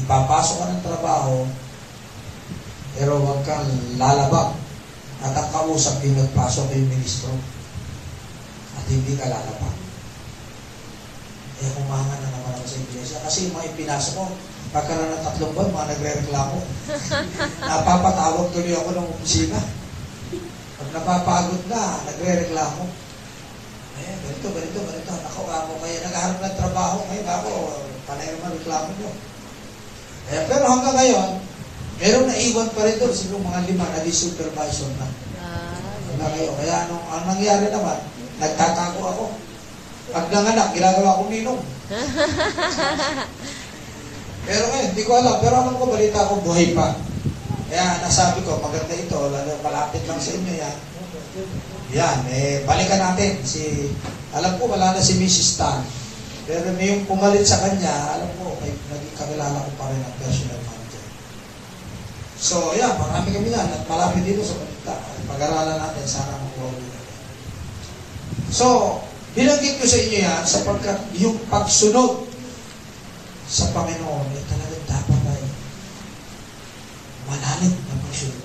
[0.00, 1.44] Ipapasok ka ng trabaho,
[2.96, 3.68] pero huwag kang
[4.00, 4.56] lalabag.
[5.20, 7.32] At ang kausap yung nagpasok yung ministro.
[8.80, 9.83] At hindi ka lalabag.
[11.64, 13.18] Eh, humanga na naman ako sa iglesia.
[13.24, 14.24] Kasi yung mga ipinasok ko,
[14.68, 16.58] pagka na ng tatlong buwan, mga nagre-reklamo.
[17.72, 19.60] Napapatawag tuloy ako ng opisina.
[20.76, 22.84] Pag napapagod na, nagre-reklamo.
[23.94, 25.12] Eh, ganito, ganito, ganito.
[25.32, 26.96] Ako, ako, kaya naghahanap ng trabaho.
[27.08, 27.50] Ngayon ako,
[28.04, 29.10] panay naman reklamo nyo.
[30.24, 31.30] Eh, pero hanggang ngayon,
[32.02, 33.14] meron na iwan pa rin doon.
[33.14, 35.08] Siguro mga lima, naging supervisor na.
[35.40, 35.80] Ah,
[36.12, 36.54] Hanggang ngayon.
[36.60, 37.98] Kaya anong, ang nangyari naman,
[38.36, 39.24] nagtatago ako.
[40.12, 41.60] Pag nanganak, ginagawa ko ninong.
[44.48, 45.40] pero ngayon, hindi ko alam.
[45.40, 46.92] Pero alam ko, balita ko, buhay pa.
[47.72, 50.76] Kaya nasabi ko, maganda ito, lalo malapit lang sa inyo yan.
[51.94, 53.40] Yan, eh, balikan natin.
[53.46, 53.88] Si,
[54.36, 55.56] alam ko, wala na si Mrs.
[55.56, 55.80] Tan.
[56.44, 60.16] Pero may yung pumalit sa kanya, alam ko, may, naging kakilala ko pa rin ang
[60.20, 61.04] personal manager.
[62.36, 63.64] So, yan, marami kami yan.
[63.64, 64.94] At malapit dito sa balita.
[65.24, 66.92] Pag-aralan natin, sana makuha ulit.
[68.52, 69.00] So,
[69.34, 72.30] binanggit ko sa inyo yan sapagkat yung pagsunod
[73.50, 75.42] sa Panginoon ay talagang dapat ay
[77.26, 78.42] malalim na pagsunod.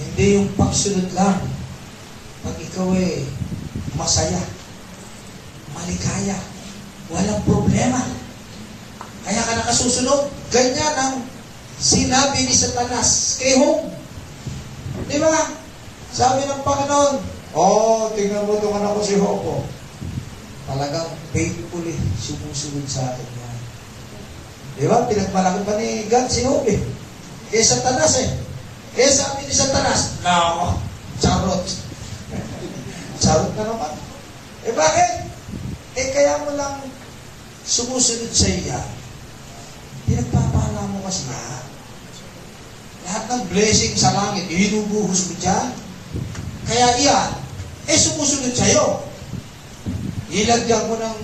[0.00, 1.38] Hindi yung pagsunod lang.
[2.46, 3.26] Pag ikaw ay
[3.98, 4.40] masaya,
[5.74, 6.38] maligaya,
[7.10, 8.00] walang problema.
[9.26, 10.30] Kaya ka nakasusunod.
[10.54, 11.14] Ganyan ang
[11.76, 13.90] sinabi ni Satanas kay Job.
[15.10, 15.52] Di ba?
[16.14, 19.64] Sabi ng Panginoon, Oh, tingnan mo itong anak ko si oh.
[20.68, 23.56] Talagang faithfully sumusunod sa akin yan.
[24.76, 25.08] Di ba?
[25.08, 26.76] Pinagmalaki pa ni God si Job eh.
[27.48, 28.28] Kaya Satanas eh.
[28.92, 30.76] Kaya sabi ni Satanas, No,
[31.16, 31.64] charot.
[33.24, 33.92] charot na naman.
[34.68, 35.24] Eh bakit?
[35.96, 36.84] Eh kaya mo lang
[37.64, 38.80] sumusunod sa iya.
[40.04, 41.40] Pinagpapala mo kasi na.
[43.08, 45.72] Lahat ng blessing sa langit, inubuhos mo dyan.
[46.68, 47.45] Kaya iyan,
[47.86, 49.06] eh sumusunod sa'yo.
[50.34, 51.18] Ilagyan ko ng,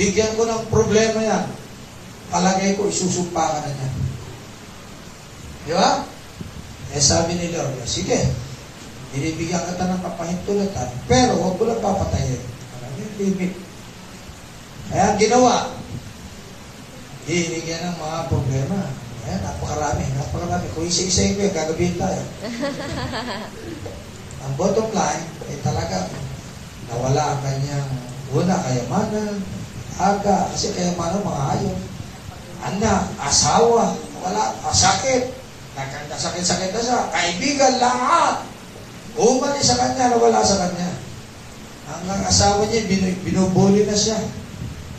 [0.00, 1.44] bigyan ko ng problema yan.
[2.32, 3.90] Palagay ko, isusumpa ka na niya.
[5.68, 5.90] Di ba?
[6.96, 8.16] Eh sabi ni Lord, sige,
[9.12, 12.40] binibigyan kita ng kapahintulatan, pero huwag ko lang papatayin.
[12.80, 13.52] Alam yung limit.
[14.88, 15.76] Kaya ang ginawa,
[17.28, 18.78] hinigyan ng mga problema.
[19.26, 20.66] Ayan, napakarami, napakarami.
[20.72, 22.22] Kung isa-isayin ko yan, gagabihin tayo.
[24.46, 26.06] ang bottom line, ay talaga,
[26.86, 27.90] nawala ang kanyang
[28.30, 29.42] una, kayamanan,
[29.98, 31.78] aga, kasi kayamanan, mga hayop,
[32.62, 35.34] anak, asawa, wala, sakit,
[35.74, 38.46] nagkakasakit-sakit na siya, kaibigan, lahat,
[39.18, 40.94] umalis sa kanya, nawala sa kanya.
[41.86, 44.18] Ang asawa niya, binu- binubuli na siya.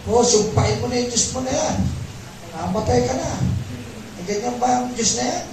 [0.07, 1.75] O, sumpain mo na yung Diyos mo na yan.
[2.55, 3.31] Namatay ka na.
[4.15, 5.45] E, ganyan ba ang Diyos na yan?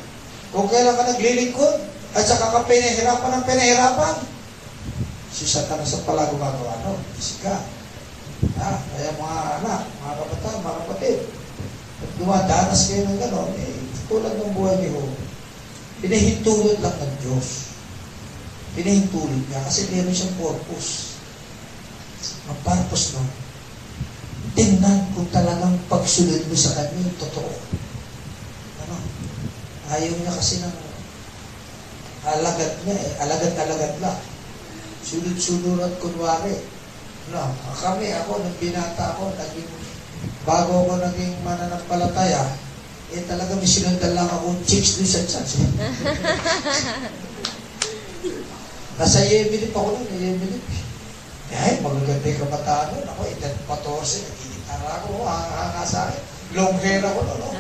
[0.54, 4.16] Kung kailan ka naglilingkod, at saka ka pinahirapan ng pinahirapan,
[5.34, 6.94] si Satanas ang pala gumagawa, no?
[7.18, 7.58] Isika.
[8.54, 8.70] Ha?
[8.78, 11.18] Kaya mga anak, mga kabataan, mga kapatid,
[11.98, 13.74] at dumadanas kayo ng gano'n, eh,
[14.06, 15.10] tulad ng buhay ni Job,
[16.04, 17.48] pinahintulot lang ng Diyos.
[18.78, 21.18] Pinahintulot niya kasi meron siyang purpose.
[22.46, 23.26] Ang purpose no,
[24.54, 27.52] tingnan kung talagang pagsunod mo sa kanya totoo.
[28.86, 28.96] Ano?
[29.90, 30.74] Ayaw niya kasi ng
[32.24, 33.12] alagad niya eh.
[33.20, 34.18] Alagad-alagad lang.
[35.04, 36.56] Sunod-sunod at kunwari.
[37.32, 37.40] No,
[37.80, 39.68] kami, ako, nung binata ako, naging,
[40.44, 42.44] bago ako naging mananampalataya,
[43.12, 45.56] eh talaga may sinundan lang akong chicks doon sa church.
[45.60, 45.70] Eh.
[49.00, 50.64] Nasa Yemenit ako nun, Yemenit.
[51.54, 53.06] Eh, magaganda yung kabataan nun.
[53.08, 56.33] Ako, edad 14, nagigitara ako, hanga sa akin.
[56.52, 57.48] Long hair ako nun, no?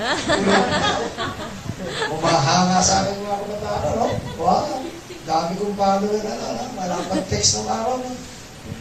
[2.14, 4.06] Umahanga sa akin mga kabataan, no?
[4.36, 4.84] Wow,
[5.24, 6.64] dami kong follower na, no?
[6.76, 8.12] Malapag text ng araw, no?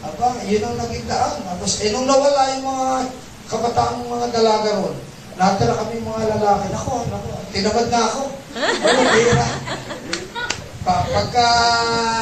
[0.04, 1.40] Aba, yun ang naging daan.
[1.48, 2.88] Tapos, eh, nung nawala yung mga
[3.48, 4.96] kabataang mga dalaga ron,
[5.40, 6.66] natira kami mga lalaki.
[6.76, 8.22] Nako, nako, tinamad na ako.
[8.60, 9.48] Ano, bira.
[10.84, 11.48] Pa, pagka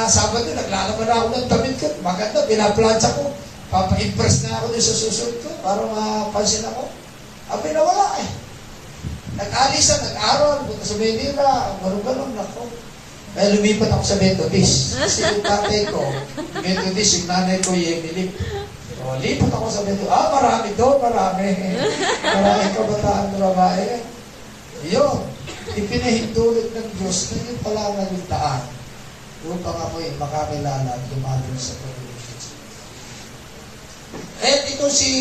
[0.05, 1.89] Sabado, naglalaban na ako ng damit ko.
[2.05, 3.33] Maganda, pinaplansya ko.
[3.73, 7.00] Papa-impress na ako dun sa susunod ko para mapansin ako.
[7.51, 8.29] Abi nawala eh.
[9.35, 11.47] Nag-alis na, nag-aral, punta sa Manila,
[11.83, 12.67] ganun-ganun, nako.
[13.31, 14.99] Kaya lumipat ako sa Methodist.
[14.99, 16.03] Kasi yung tatay ko,
[16.59, 18.35] Methodist, yung nanay ko, Yemilip.
[18.99, 20.11] So, lipat ako sa Methodist.
[20.11, 21.47] Ah, marami doon, marami.
[22.23, 24.03] Marami kabataan na babae.
[24.91, 25.17] Yun,
[25.77, 28.61] ipinahintulot ng Diyos na yun pala ang naging daan
[29.45, 32.19] upang ako'y makakilala at lumalim sa Panginoon.
[34.41, 35.11] Eh, ito si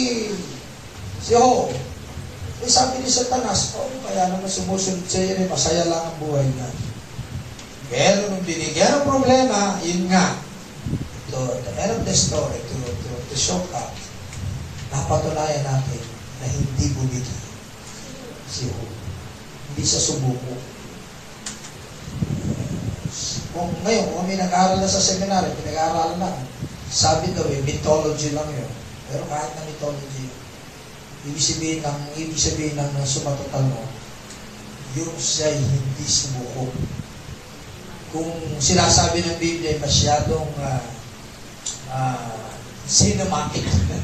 [1.21, 1.69] si Ho.
[2.61, 6.45] Eh, sabi ni Satanas, oh, kaya naman sumusunod sa iyo, eh, masaya lang ang buhay
[6.45, 6.69] niya.
[7.89, 10.37] Pero nung binigyan ng problema, yun nga,
[11.33, 13.91] to the end of the story, to, to, to show up,
[14.93, 16.03] napatunayan natin
[16.43, 17.37] na hindi bumiti
[18.51, 18.85] si Ho.
[19.73, 20.55] Hindi siya sumuko.
[23.51, 26.31] Kung ngayon, kung may nag-aaral na sa seminary, pinag-aaralan na,
[26.91, 28.71] sabi daw eh, mythology lang yun.
[29.11, 30.31] Pero kahit na mythology,
[31.29, 33.85] ibig sabihin ng, ibig sabihin ng sumatotal mo,
[34.97, 36.73] yung siya'y hindi sumuko.
[38.11, 40.83] Kung sinasabi ng Biblia masyadong uh,
[41.93, 42.43] uh,
[42.89, 43.63] cinematic,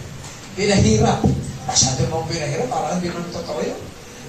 [0.58, 1.24] pinahirap.
[1.66, 3.80] Masyado mong pinahirap, parang hindi naman totoo yun.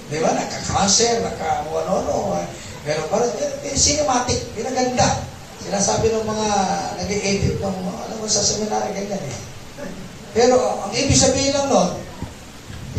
[0.08, 0.34] Di ba?
[0.34, 2.42] Nagka-cancer, nagka-ano-ano.
[2.82, 5.22] Pero parang eh, cinematic, pinaganda.
[5.62, 6.48] Sinasabi ng mga
[6.98, 9.38] nag-edit ng, ano mo sa seminary, ganyan eh.
[10.34, 12.07] Pero ang ibig sabihin lang nun,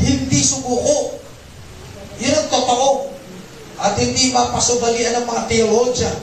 [0.04, 1.20] hindi sumuko.
[2.20, 2.90] Yun ang totoo.
[3.80, 6.18] At hindi mapasubalian ng mga theologian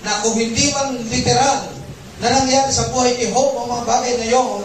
[0.00, 1.68] na kung hindi man literal
[2.20, 4.64] na nangyari sa buhay ni Job ang mga bagay na yon,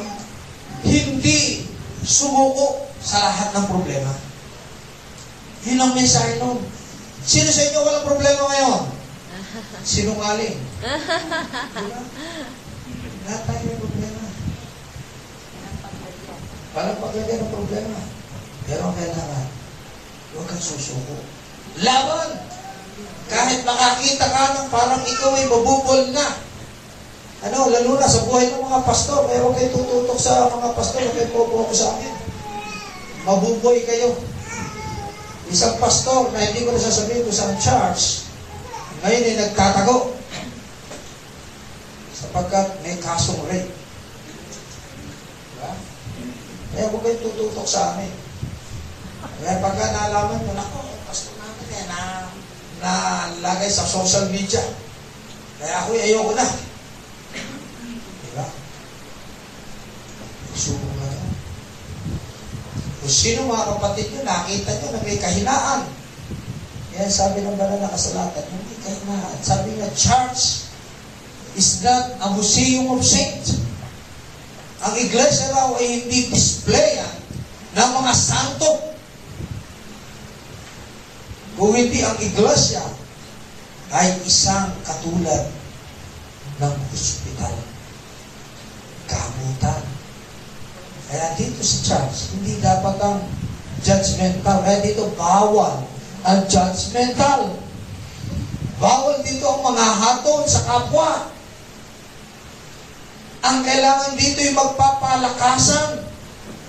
[0.88, 1.68] hindi
[2.04, 4.12] sumuko sa lahat ng problema.
[5.68, 6.64] Yun ang mensahe nun.
[7.26, 8.82] Sino sa inyo walang problema ngayon?
[9.82, 10.56] Sinungaling.
[10.56, 12.02] Diba?
[13.26, 14.22] Lahat tayo may problema.
[16.76, 18.15] Parang paglagyan ng problema.
[18.66, 19.46] Pero ang kailangan,
[20.34, 21.22] huwag kang susuko.
[21.86, 22.42] Laban!
[23.26, 26.28] Kahit makakita ka ng parang ikaw ay mabubol na.
[27.46, 31.02] Ano, lalo na sa buhay ng mga pastor, eh, huwag kayo tututok sa mga pastor,
[31.06, 32.14] huwag kayo pupuha ko sa akin.
[33.26, 34.18] Mabuboy kayo.
[35.46, 38.26] Isang pastor na hindi ko na sasabihin kung saan church,
[39.06, 40.18] ngayon ay nagtatago.
[42.18, 43.70] Sapagkat may kasong rape.
[45.54, 45.72] Diba?
[46.74, 48.25] Kaya huwag kayo tututok sa amin.
[49.42, 52.00] Kaya pagka nalaman mo, nako, pastor namin eh, na,
[52.82, 52.92] na
[53.42, 54.62] lagay sa social media.
[55.62, 56.46] Kaya ako ayoko na.
[58.26, 58.46] Diba?
[60.56, 61.32] Subo na yun.
[63.06, 65.82] Kung sino mga kapatid nyo, nakita nyo na may kahinaan.
[66.96, 69.38] Yan sabi ng banal na kasalatan, hindi kahinaan.
[69.44, 70.66] Sabi nga, church
[71.60, 73.62] is not a museum of saints.
[74.84, 77.14] Ang iglesia raw ay hindi displayan
[77.76, 78.95] ng mga santo.
[81.56, 82.84] Hindi ang iglesia
[83.96, 85.48] ay isang katulad
[86.60, 87.56] ng ospital.
[89.08, 89.84] Kamutan.
[91.06, 93.24] Kaya dito sa church, hindi dapat ang
[93.80, 94.66] judgmental.
[94.68, 95.86] Kaya dito bawal
[96.26, 97.56] ang judgmental.
[98.76, 101.32] Bawal dito ang mga haton sa kapwa.
[103.46, 106.05] Ang kailangan dito yung magpapalakasan,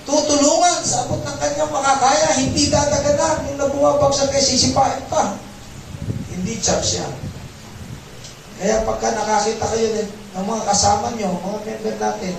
[0.07, 5.35] tutulungan sa abot ng kanyang makakaya, hindi dadaganan yung nabumabagsak kay sisipain pa.
[6.31, 7.13] Hindi church yan.
[8.57, 12.35] Kaya pagka nakakita kayo ng, ng mga kasama nyo, mga member natin,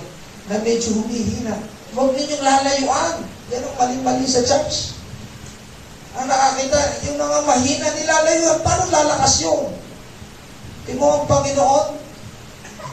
[0.48, 1.60] na medyo humihina,
[1.92, 3.14] huwag ninyong lalayuan.
[3.52, 4.96] Yan ang mali-mali sa church.
[6.16, 9.76] Ang nakakita, yung mga mahina nilalayuan, paano lalakas yun?
[10.88, 11.86] Tingnan ang Panginoon,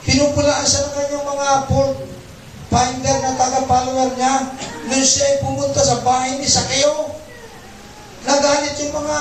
[0.03, 2.14] pinupulaan siya ng kanyang mga port
[2.75, 4.51] finder na taga-follower niya
[4.91, 7.15] nung siya ay pumunta sa bahay ni Sakeo.
[8.27, 9.19] Nagalit yung mga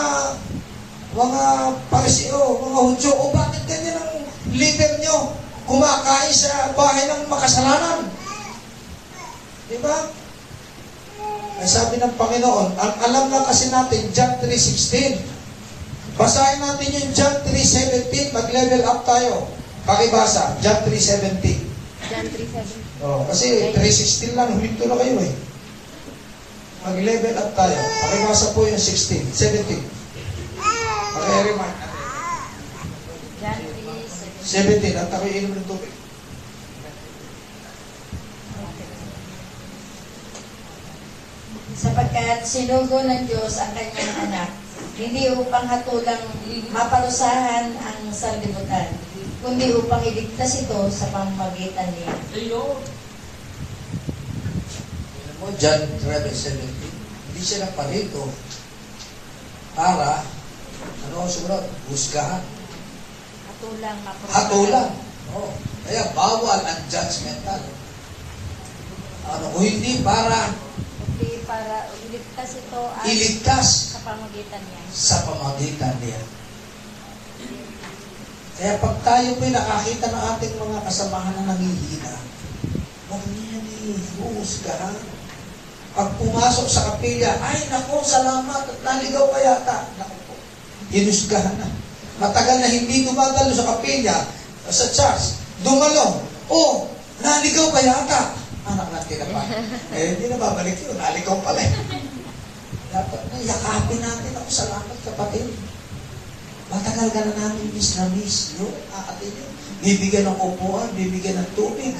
[1.15, 1.43] mga
[1.87, 5.39] pariseo, mga hudyo, o bakit ganyan ang leader nyo
[5.71, 8.11] kumakain sa bahay ng makasalanan?
[9.71, 10.11] Di ba?
[11.63, 15.23] Ay sabi ng Panginoon, ang alam lang kasi natin, John 3.16.
[16.19, 19.47] Basahin natin yung John 3.17, mag-level up tayo.
[19.87, 22.11] Pakibasa, John 3.17.
[22.11, 22.84] John 3.7.
[23.05, 25.33] Oh, kasi 3.16 lang, huminto na kayo eh.
[26.89, 27.77] Mag-level up tayo.
[27.77, 29.77] Pakibasa po yung 16, 17.
[31.13, 32.01] Paki-remind natin.
[33.45, 33.61] John
[34.41, 34.89] 3.7.
[34.89, 35.93] 17, at ako'y inom ng tubig.
[41.75, 44.51] sapagkat sinugo ng Diyos ang kanyang anak,
[44.97, 46.23] hindi upang hatulang
[46.73, 48.89] maparusahan ang sanlibutan,
[49.45, 52.17] kundi upang iligtas ito sa pamamagitan niya.
[52.33, 52.81] Ayun.
[55.21, 56.65] Alam mo, John 11.17,
[57.29, 58.25] hindi siya nagparito
[59.77, 60.25] para,
[60.81, 61.61] ano ang sumunod?
[61.93, 62.41] Husgahan.
[63.53, 64.33] Hatulang maparusahan.
[64.33, 64.89] Hatulan.
[65.37, 65.53] Oh,
[65.85, 67.61] kaya bawal ang judgmental.
[69.29, 70.57] Ano, kung hindi para
[71.05, 74.83] Kundi para iligtas ito at iligtas sa pamagitan niya.
[74.89, 76.21] sa pamagitan niya.
[78.55, 82.15] Kaya pag tayo po'y nakakita ng ating mga kasamahan na nangihina,
[83.11, 84.95] huwag niya ni huhusgahan.
[85.95, 89.91] Pag pumasok sa kapilya, ay nako, salamat at naligaw ka yata.
[89.99, 90.35] Nako po,
[90.95, 91.67] hinusgahan na.
[92.23, 94.15] Matagal na hindi dumadalo sa kapilya,
[94.71, 96.23] sa church, dumalo.
[96.47, 96.87] Oh,
[97.27, 98.39] naligaw ka yata.
[98.71, 99.43] Anak natin na pa.
[99.93, 100.97] Eh, hindi na babalik yun.
[100.97, 101.73] Naligaw pala eh.
[102.95, 104.49] Dapat na yakapin natin ako.
[104.49, 105.74] Salamat kapatid.
[106.75, 108.59] Matagal ka na namin miss na miss.
[108.59, 109.51] Yung aatin yun.
[109.85, 111.95] Bibigyan ng upuan, bibigyan ng tubig.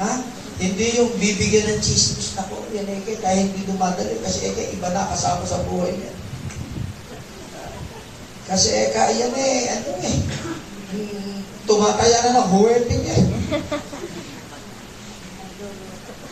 [0.00, 0.12] Ha?
[0.56, 2.64] Hindi yung bibigyan ng chismis na ko.
[2.72, 4.16] Yan eke, dahil hindi dumadali.
[4.24, 6.12] Kasi eke, iba na kasama sa buhay niya.
[8.48, 10.16] Kasi eka, yan eh, ano eh.
[10.96, 11.36] hmm,
[11.68, 13.22] Tumataya na ng huweting eh.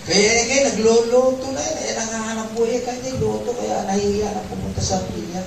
[0.08, 1.78] Kaya eke, nagluluto na yun.
[1.84, 3.52] Eh, nangahanap buhay kanya, luto.
[3.52, 5.44] Kaya nahihiya na pumunta sa pinya.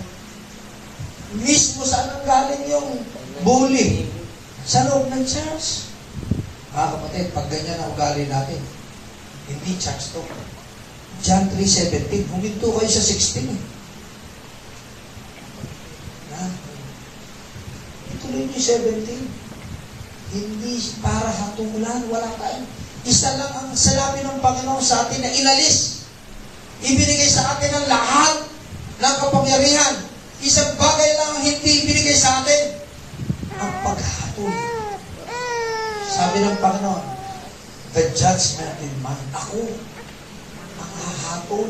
[1.35, 3.03] Mismo saan ang galing yung
[3.43, 4.07] bully?
[4.63, 5.91] Sa loob ng church.
[6.71, 8.59] Mga kapatid, pag ganyan ang ugali natin,
[9.47, 10.23] hindi church to.
[11.23, 13.61] John 3.17, huminto kayo sa 16 eh.
[16.31, 16.41] Na?
[18.15, 18.67] Ituloy niyo yung
[19.07, 19.47] 17.
[20.27, 22.61] Hindi para hatulan, wala tayo.
[23.07, 26.03] Isa lang ang salabi ng Panginoon sa atin na inalis.
[26.83, 28.35] Ibinigay sa atin ang lahat
[28.99, 29.95] ng kapangyarihan.
[30.41, 32.77] Isang bagay lang ang hindi ibinigay sa atin.
[33.57, 34.53] Ang paghatol.
[36.07, 37.05] Sabi ng Panginoon,
[37.97, 39.27] the judgment in mine.
[39.33, 39.65] Ako,
[40.77, 41.69] ang hahatol.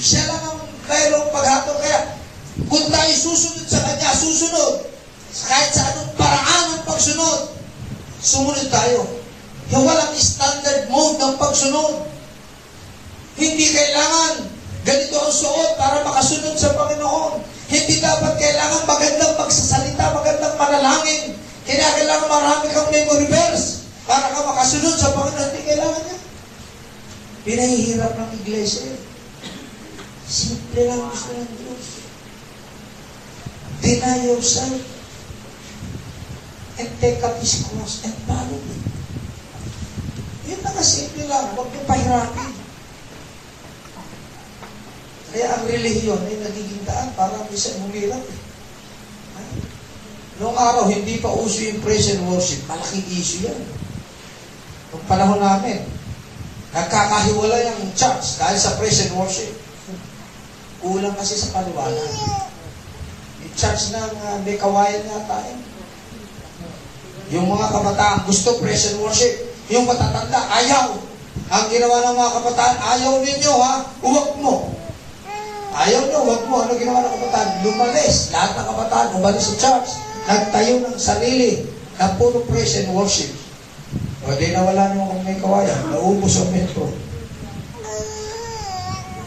[0.00, 1.76] Siya lang ang mayroong paghatol.
[1.76, 2.16] Kaya,
[2.72, 4.88] kung tayo susunod sa Kanya, susunod.
[5.30, 7.54] Kahit sa anong paraan ng pagsunod,
[8.18, 9.06] sumunod tayo.
[9.70, 12.10] Yung walang standard mode ng pagsunod.
[13.38, 14.49] Hindi kailangan
[14.90, 17.46] ganito ang suot para makasunod sa Panginoon.
[17.70, 21.38] Hindi dapat kailangan magandang magsasalita, magandang manalangin.
[21.62, 25.48] Kinakailangan marami kang memory verse para ka makasunod sa Panginoon.
[25.54, 26.18] Hindi kailangan niya.
[27.46, 28.90] Pinahihirap ng iglesia.
[30.26, 31.84] Simple lang gusto ng Diyos.
[33.80, 34.82] Deny yourself
[36.82, 38.76] and take up His cross and follow me.
[40.50, 41.54] Yun na simple lang.
[41.54, 42.59] Huwag niyo pahirapin.
[45.30, 48.18] Kaya ang relihiyon ay nagiging daan para minsan humirap.
[48.18, 48.38] Eh.
[50.40, 52.64] Noong araw, hindi pa uso yung praise and worship.
[52.66, 53.60] Malaking issue yan.
[54.90, 55.84] Noong panahon namin,
[56.72, 59.52] nagkakahiwala yung church dahil sa praise and worship.
[60.80, 62.10] Kulang kasi sa paliwanag.
[63.44, 65.58] Yung church ng uh, may kawayan yata eh.
[67.36, 69.30] Yung mga kabataan gusto praise and worship.
[69.70, 70.98] Yung matatanda, ayaw.
[71.52, 74.79] Ang ginawa ng mga kabataan, ayaw ninyo ha, uwak mo.
[75.70, 76.66] Ayaw nyo, wag mo.
[76.66, 77.62] Ano ginawa ng kabataan?
[77.62, 78.34] Lumalis.
[78.34, 79.90] Lahat ng kabataan, umalis sa church.
[80.26, 81.62] Nagtayo ng sarili
[81.94, 83.30] na puro praise and worship.
[84.26, 85.78] O di nawala nyo kung may kawayan.
[85.94, 86.90] Naubos ang metro.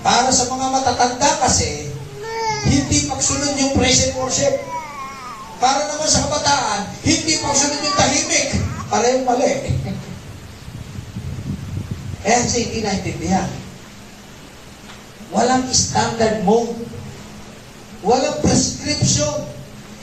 [0.03, 1.87] Para sa mga matatanda kasi,
[2.67, 4.51] hindi pagsunod yung praise and worship.
[5.63, 8.59] Para naman sa kabataan, hindi pagsunod yung tahimik.
[8.91, 9.63] Parehong mali.
[12.23, 13.62] Kaya kasi hindi naintindihan.
[15.33, 16.77] Walang standard mode.
[18.05, 19.49] Walang prescription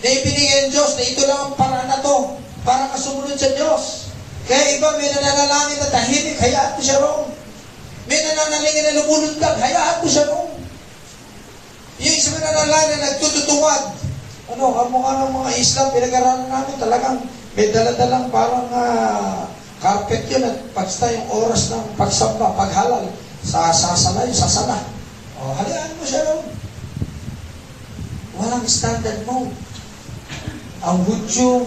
[0.00, 2.34] na ibinigay ng Diyos na ito lang ang paraan na to
[2.66, 4.12] para kasumunod sa Diyos.
[4.50, 7.28] Kaya iba may nananalangin na tahimik, hayaan mo siya roon.
[8.10, 10.50] May nananalangin na lumulundag, hayaan mo siya roon.
[12.00, 13.84] Yung isa may nananalangin na nagtututuwad.
[14.50, 17.18] Ano, kamukha ng mga Islam, pinag-aralan namin talagang
[17.54, 19.46] may daladalang parang uh,
[19.78, 23.06] carpet yun at pagsta yung oras ng pagsamba, paghalal,
[23.46, 24.99] sa sasala yung sasala.
[25.40, 26.46] O, halayaan mo siya roon.
[28.36, 29.56] Walang standard mode.
[30.84, 31.64] Ang Hudyo,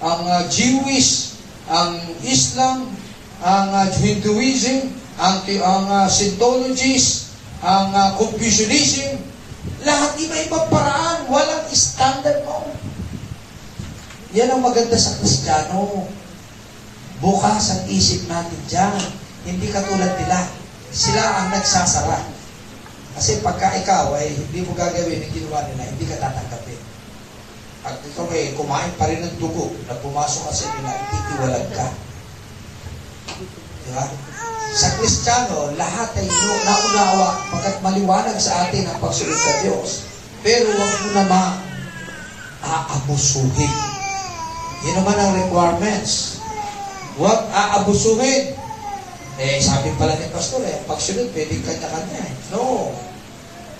[0.00, 1.36] ang uh, Jewish,
[1.68, 2.88] ang Islam,
[3.44, 4.88] ang uh, Hinduism,
[5.20, 9.20] ang, ang uh, Scientologies, ang uh, Confucianism,
[9.84, 12.72] lahat iba-ibang paraan, walang standard mode.
[14.32, 16.08] Yan ang maganda sa Kristiyano.
[17.22, 19.00] Bukas ang isip natin dyan.
[19.46, 20.50] Hindi katulad nila.
[20.90, 22.33] Sila ang nagsasara.
[23.14, 26.80] Kasi pagka ikaw ay hindi mo gagawin ang ginawa nila, hindi ka tatanggapin.
[27.86, 31.86] Pag ikaw ay kumain pa rin ng dugo na pumasok ka sa nila, ititiwalag ka.
[33.86, 34.04] Di ba?
[34.74, 40.10] Sa Kristiyano, lahat ay naunawa pagkat maliwanag sa atin ang pagsunod sa Diyos.
[40.42, 41.62] Pero huwag mo naman
[42.66, 43.74] aabusuhin.
[44.84, 46.42] Yun naman ang requirements.
[47.14, 48.63] Huwag aabusuhin.
[49.34, 52.20] Eh, sabi pala ni Pastor, eh, pagsunod, pwedeng kanya-kanya.
[52.22, 52.32] Eh.
[52.54, 52.94] No.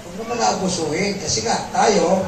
[0.02, 1.18] Huwag naman aabusuhin.
[1.22, 2.26] Kasi nga, tayo,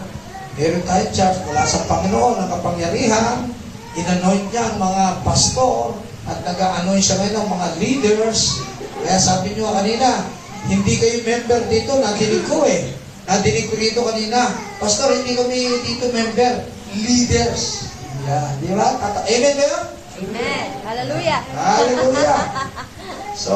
[0.56, 3.44] Meron tayong church mula sa Panginoon ng kapangyarihan,
[3.92, 5.92] inanoint niya ang mga pastor
[6.24, 8.64] at nag-anoint siya ngayon ng mga leaders.
[9.04, 10.24] Kaya sabi niyo kanina,
[10.64, 12.88] hindi kayo member dito, nadinig ko eh.
[13.28, 14.48] Nadinig ko dito kanina,
[14.80, 16.64] Pastor, hindi kami dito member,
[17.04, 17.92] leaders.
[18.24, 18.96] Yeah, di ba?
[19.28, 19.84] Amen yun?
[20.24, 20.68] Amen.
[20.88, 21.40] Hallelujah.
[21.52, 22.40] Hallelujah!
[23.36, 23.52] So,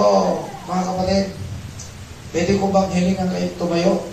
[0.69, 1.27] mga kapatid,
[2.37, 4.05] pwede ko bang hilingan kayo tumayo?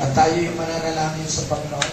[0.00, 1.92] At tayo yung mananalangin sa Panginoon.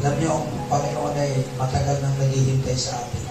[0.00, 3.24] Alam niyo, ang Panginoon ay matagal nang naghihintay sa atin.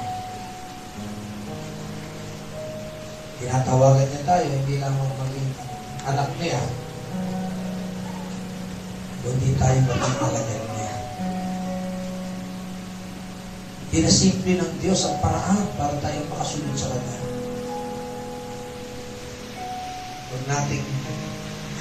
[3.42, 5.50] Tinatawagan niya tayo, hindi lamang maging
[6.06, 6.62] anak niya,
[9.26, 10.79] kundi tayo maging alagad niya.
[13.90, 17.18] Pinasimple ng Diyos ang paraan para tayo makasunod sa Kanya.
[20.30, 20.86] Huwag nating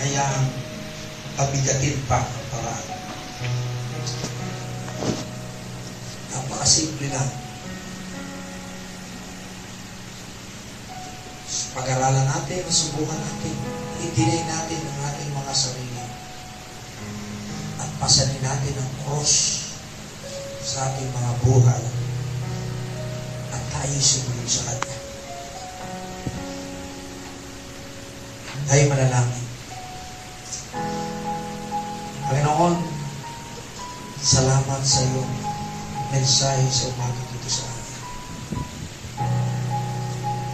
[0.01, 0.48] hayaang
[1.36, 2.89] pabigatin pa ang paraan.
[6.32, 7.28] Napakasimple lang.
[11.76, 13.55] Pag-aralan natin, subukan natin,
[14.01, 16.05] i-deny natin ang ating mga sarili.
[17.85, 19.32] At pasanin natin ang cross
[20.64, 21.97] sa ating mga buhay.
[23.78, 24.96] At tayo sumunod sa Kanya.
[28.66, 29.46] Tayo manalangin.
[32.26, 32.74] Panginoon,
[34.18, 35.34] salamat sa iyong
[36.10, 38.02] mensahe sa umaga dito sa amin.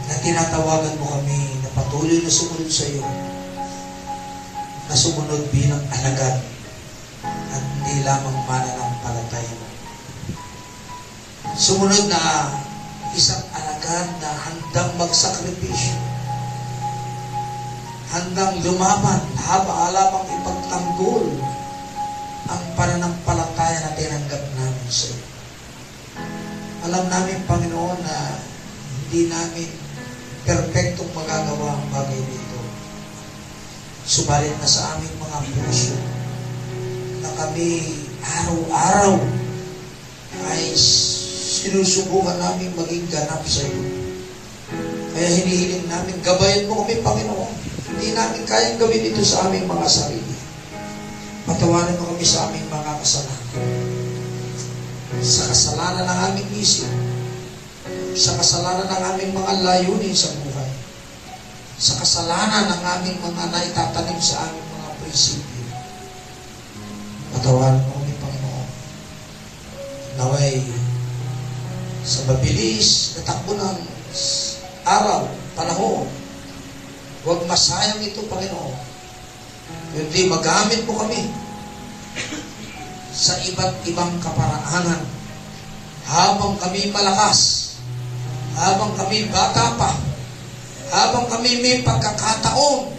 [0.04, 3.08] Na tinatawagan mo kami na patuloy na sumunod sa iyo.
[4.84, 6.44] Na sumunod bilang alagad
[7.24, 9.68] at hindi lamang mananampalataya mo.
[11.56, 12.20] Sumunod na
[13.14, 15.94] isang alagad na handang magsakripisyo.
[18.10, 21.24] Handang lumaban, haba alamang ipagtanggol
[22.50, 25.26] ang pananampalataya na tinanggap namin sa iyo.
[26.84, 28.16] Alam namin, Panginoon, na
[28.92, 29.70] hindi namin
[30.44, 32.60] perpektong magagawa ang bagay dito.
[34.04, 35.96] Subalit na sa aming mga puso
[37.24, 39.16] na kami araw-araw
[40.52, 40.76] ay
[41.54, 43.82] sinusubukan namin maging ganap sa iyo.
[45.14, 47.54] Kaya hinihiling namin, gabayan mo kami, Panginoon.
[47.94, 50.34] Hindi namin kayang gawin ito sa aming mga sarili.
[51.46, 53.46] Patawanan mo kami sa aming mga kasalanan.
[55.22, 56.90] Sa kasalanan ng aming isip,
[58.18, 60.72] sa kasalanan ng aming mga layunin sa buhay,
[61.78, 65.62] sa kasalanan ng aming mga naitatanim sa aming mga prinsipyo.
[67.38, 68.68] Patawaran mo kami, Panginoon.
[70.18, 70.58] Naway,
[72.04, 73.78] sa mabilis na takbo ng
[74.84, 75.24] araw,
[75.56, 76.04] panahon,
[77.24, 78.76] huwag masayang ito, Panginoon.
[79.96, 81.24] Kundi magamit mo kami
[83.14, 85.00] sa iba't ibang kaparaanan
[86.04, 87.72] habang kami malakas,
[88.60, 89.96] habang kami bata pa,
[90.92, 92.92] habang kami may pagkakataon,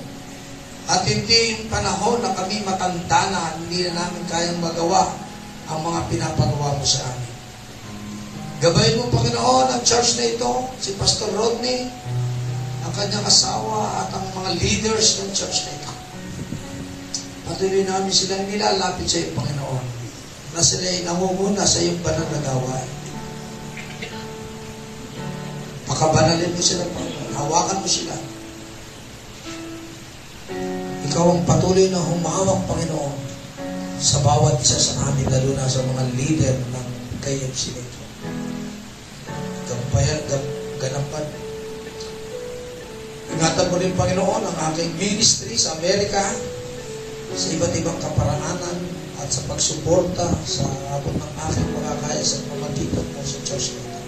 [0.86, 5.14] at hindi yung panahon na kami matanda na hindi na namin kayang magawa
[5.70, 7.25] ang mga pinapagawa mo sa amin.
[8.64, 11.92] Gabayin mo, Panginoon, ang church na ito, si Pastor Rodney,
[12.88, 15.92] ang kanyang asawa at ang mga leaders ng church na ito.
[17.44, 19.86] Patuloy namin silang nilalapit sa iyo, Panginoon,
[20.56, 22.92] na sila ay namumuna sa iyong banal na gawain.
[25.92, 27.32] Pakabanalin mo sila, Panginoon.
[27.36, 28.16] Hawakan mo sila.
[31.12, 33.20] Ikaw ang patuloy na humawak, Panginoon,
[34.00, 36.88] sa bawat isa sa amin, lalo na sa mga leader ng
[37.20, 37.85] KFC
[43.46, 46.18] Ingatan mo rin, Panginoon, ang aking ministry sa Amerika,
[47.38, 48.78] sa iba't ibang kaparaanan,
[49.22, 50.66] at sa pagsuporta sa
[50.98, 54.02] abot ng aking mga kaya sa pamagitan mo sa church na ito.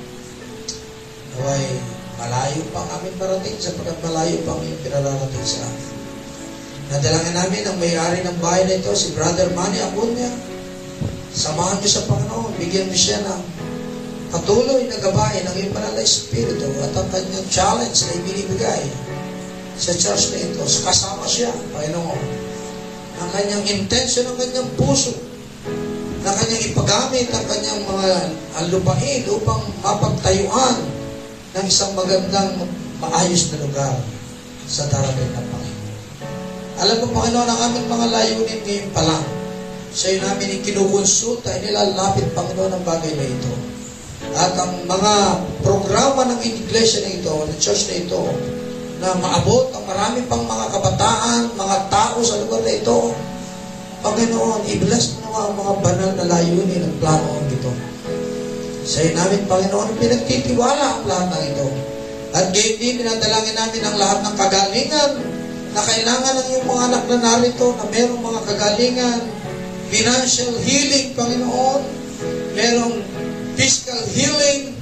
[1.37, 1.69] Naway,
[2.17, 5.85] malayo pa aming parating sapagkat malayo pa iyong pinararating sa amin.
[6.89, 10.33] Nadalangin namin ang may-ari ng bahay na ito, si Brother Manny Acuña.
[11.29, 13.41] Samahan niyo sa Panginoon, bigyan niyo siya ng
[14.33, 19.06] patuloy na gabain ng iyong banal na Espiritu at ang kanyang challenge na ibinibigay
[19.77, 20.61] sa church na ito.
[20.65, 22.47] Kasama siya, Panginoon
[23.17, 25.13] ang kanyang intention, ang kanyang puso,
[26.21, 28.09] na kanyang ipagamit ang kanyang mga
[28.73, 30.77] lupain upang mapagtayuan
[31.57, 32.67] ng isang magandang
[33.01, 33.93] maayos na lugar
[34.69, 35.95] sa darating na Panginoon.
[36.77, 39.25] Alam mo, Panginoon, ang aming mga layunin ngayon pa lang.
[39.97, 43.53] Sa iyo namin ikinukonsulta, inilalapit, Panginoon, ang bagay na ito.
[44.37, 45.13] At ang mga
[45.65, 48.21] programa ng iglesia na ito, ng church na ito,
[48.97, 53.13] na maabot ang marami pang mga kabataan, mga tao sa lugar na ito.
[54.01, 57.71] Panginoon, i-bless mo ang mga banal na layunin ng plano ito.
[58.87, 61.67] Sa namin, Panginoon, pinagtitiwala ang lahat ng ito.
[62.31, 65.11] At gayon pinadalangin namin ang lahat ng kagalingan
[65.73, 69.19] na kailangan ng iyong mga anak na narito na merong mga kagalingan,
[69.93, 71.81] financial healing, Panginoon,
[72.57, 72.95] merong
[73.53, 74.73] physical healing,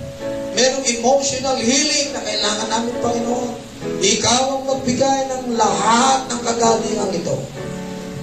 [0.56, 3.65] merong emotional healing na kailangan namin, Panginoon.
[4.02, 7.36] Ikaw ang magbigay ng lahat ng kagalingan ito.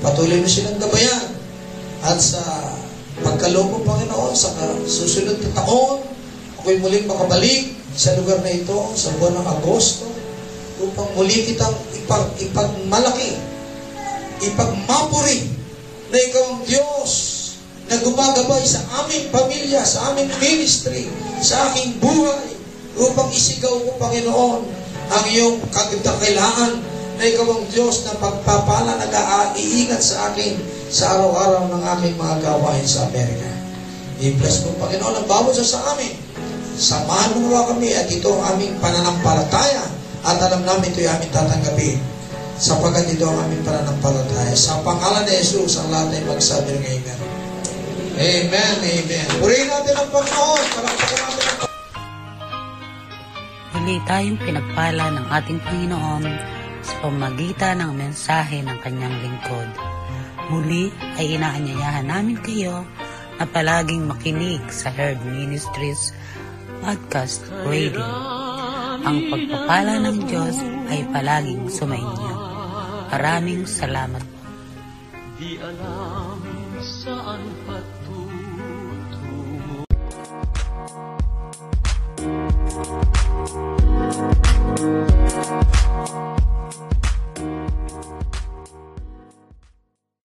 [0.02, 1.26] Patuloy mo silang gabayan.
[2.02, 2.42] At sa
[3.22, 4.50] pagkaloob Panginoon, sa
[4.86, 6.02] susunod na taon,
[6.58, 10.08] ako'y muling makabalik sa lugar na ito, sa buwan ng Agosto,
[10.82, 13.38] upang muli kitang ipag, ipagmalaki,
[14.42, 15.46] ipagmapuri
[16.10, 17.12] na ikaw ang Diyos
[17.86, 21.06] na gumagabay sa aming pamilya, sa aming ministry,
[21.38, 22.56] sa aking buhay,
[22.98, 24.81] upang isigaw ko, Panginoon,
[25.12, 26.72] ang iyong kagdakilaan
[27.20, 30.56] na ikaw ang Diyos na pagpapala, nag-iingat sa akin
[30.88, 33.48] sa araw-araw ng aking mga gawain sa Amerika.
[34.22, 36.14] I-bless mo, Panginoon, ang bawat sa sa amin.
[36.72, 39.84] Samahan mo kami at ito ang aming pananampalataya
[40.24, 42.00] at alam namin ito ay aming tatanggapin
[42.56, 44.56] sapagkat ito ang aming pananampalataya.
[44.56, 47.18] Sa pangalan ni Jesus, ang lahat ay magsabi ng Amen.
[48.12, 49.26] Amen, Amen.
[49.42, 50.64] Purihin natin ang Panginoon.
[50.80, 51.71] Palakpakan natin ang
[53.82, 56.22] Muli tayong pinagpala ng ating Panginoon
[56.86, 59.68] sa pamagitan ng mensahe ng kanyang lingkod.
[60.54, 62.86] Muli ay inaanyayahan namin kayo
[63.42, 66.14] na palaging makinig sa Herd Ministries
[66.78, 68.06] Podcast Radio.
[69.02, 72.38] Ang pagpapala ng Diyos ay palaging sumainyo.
[73.10, 74.38] Maraming salamat po.
[75.42, 76.21] Di alam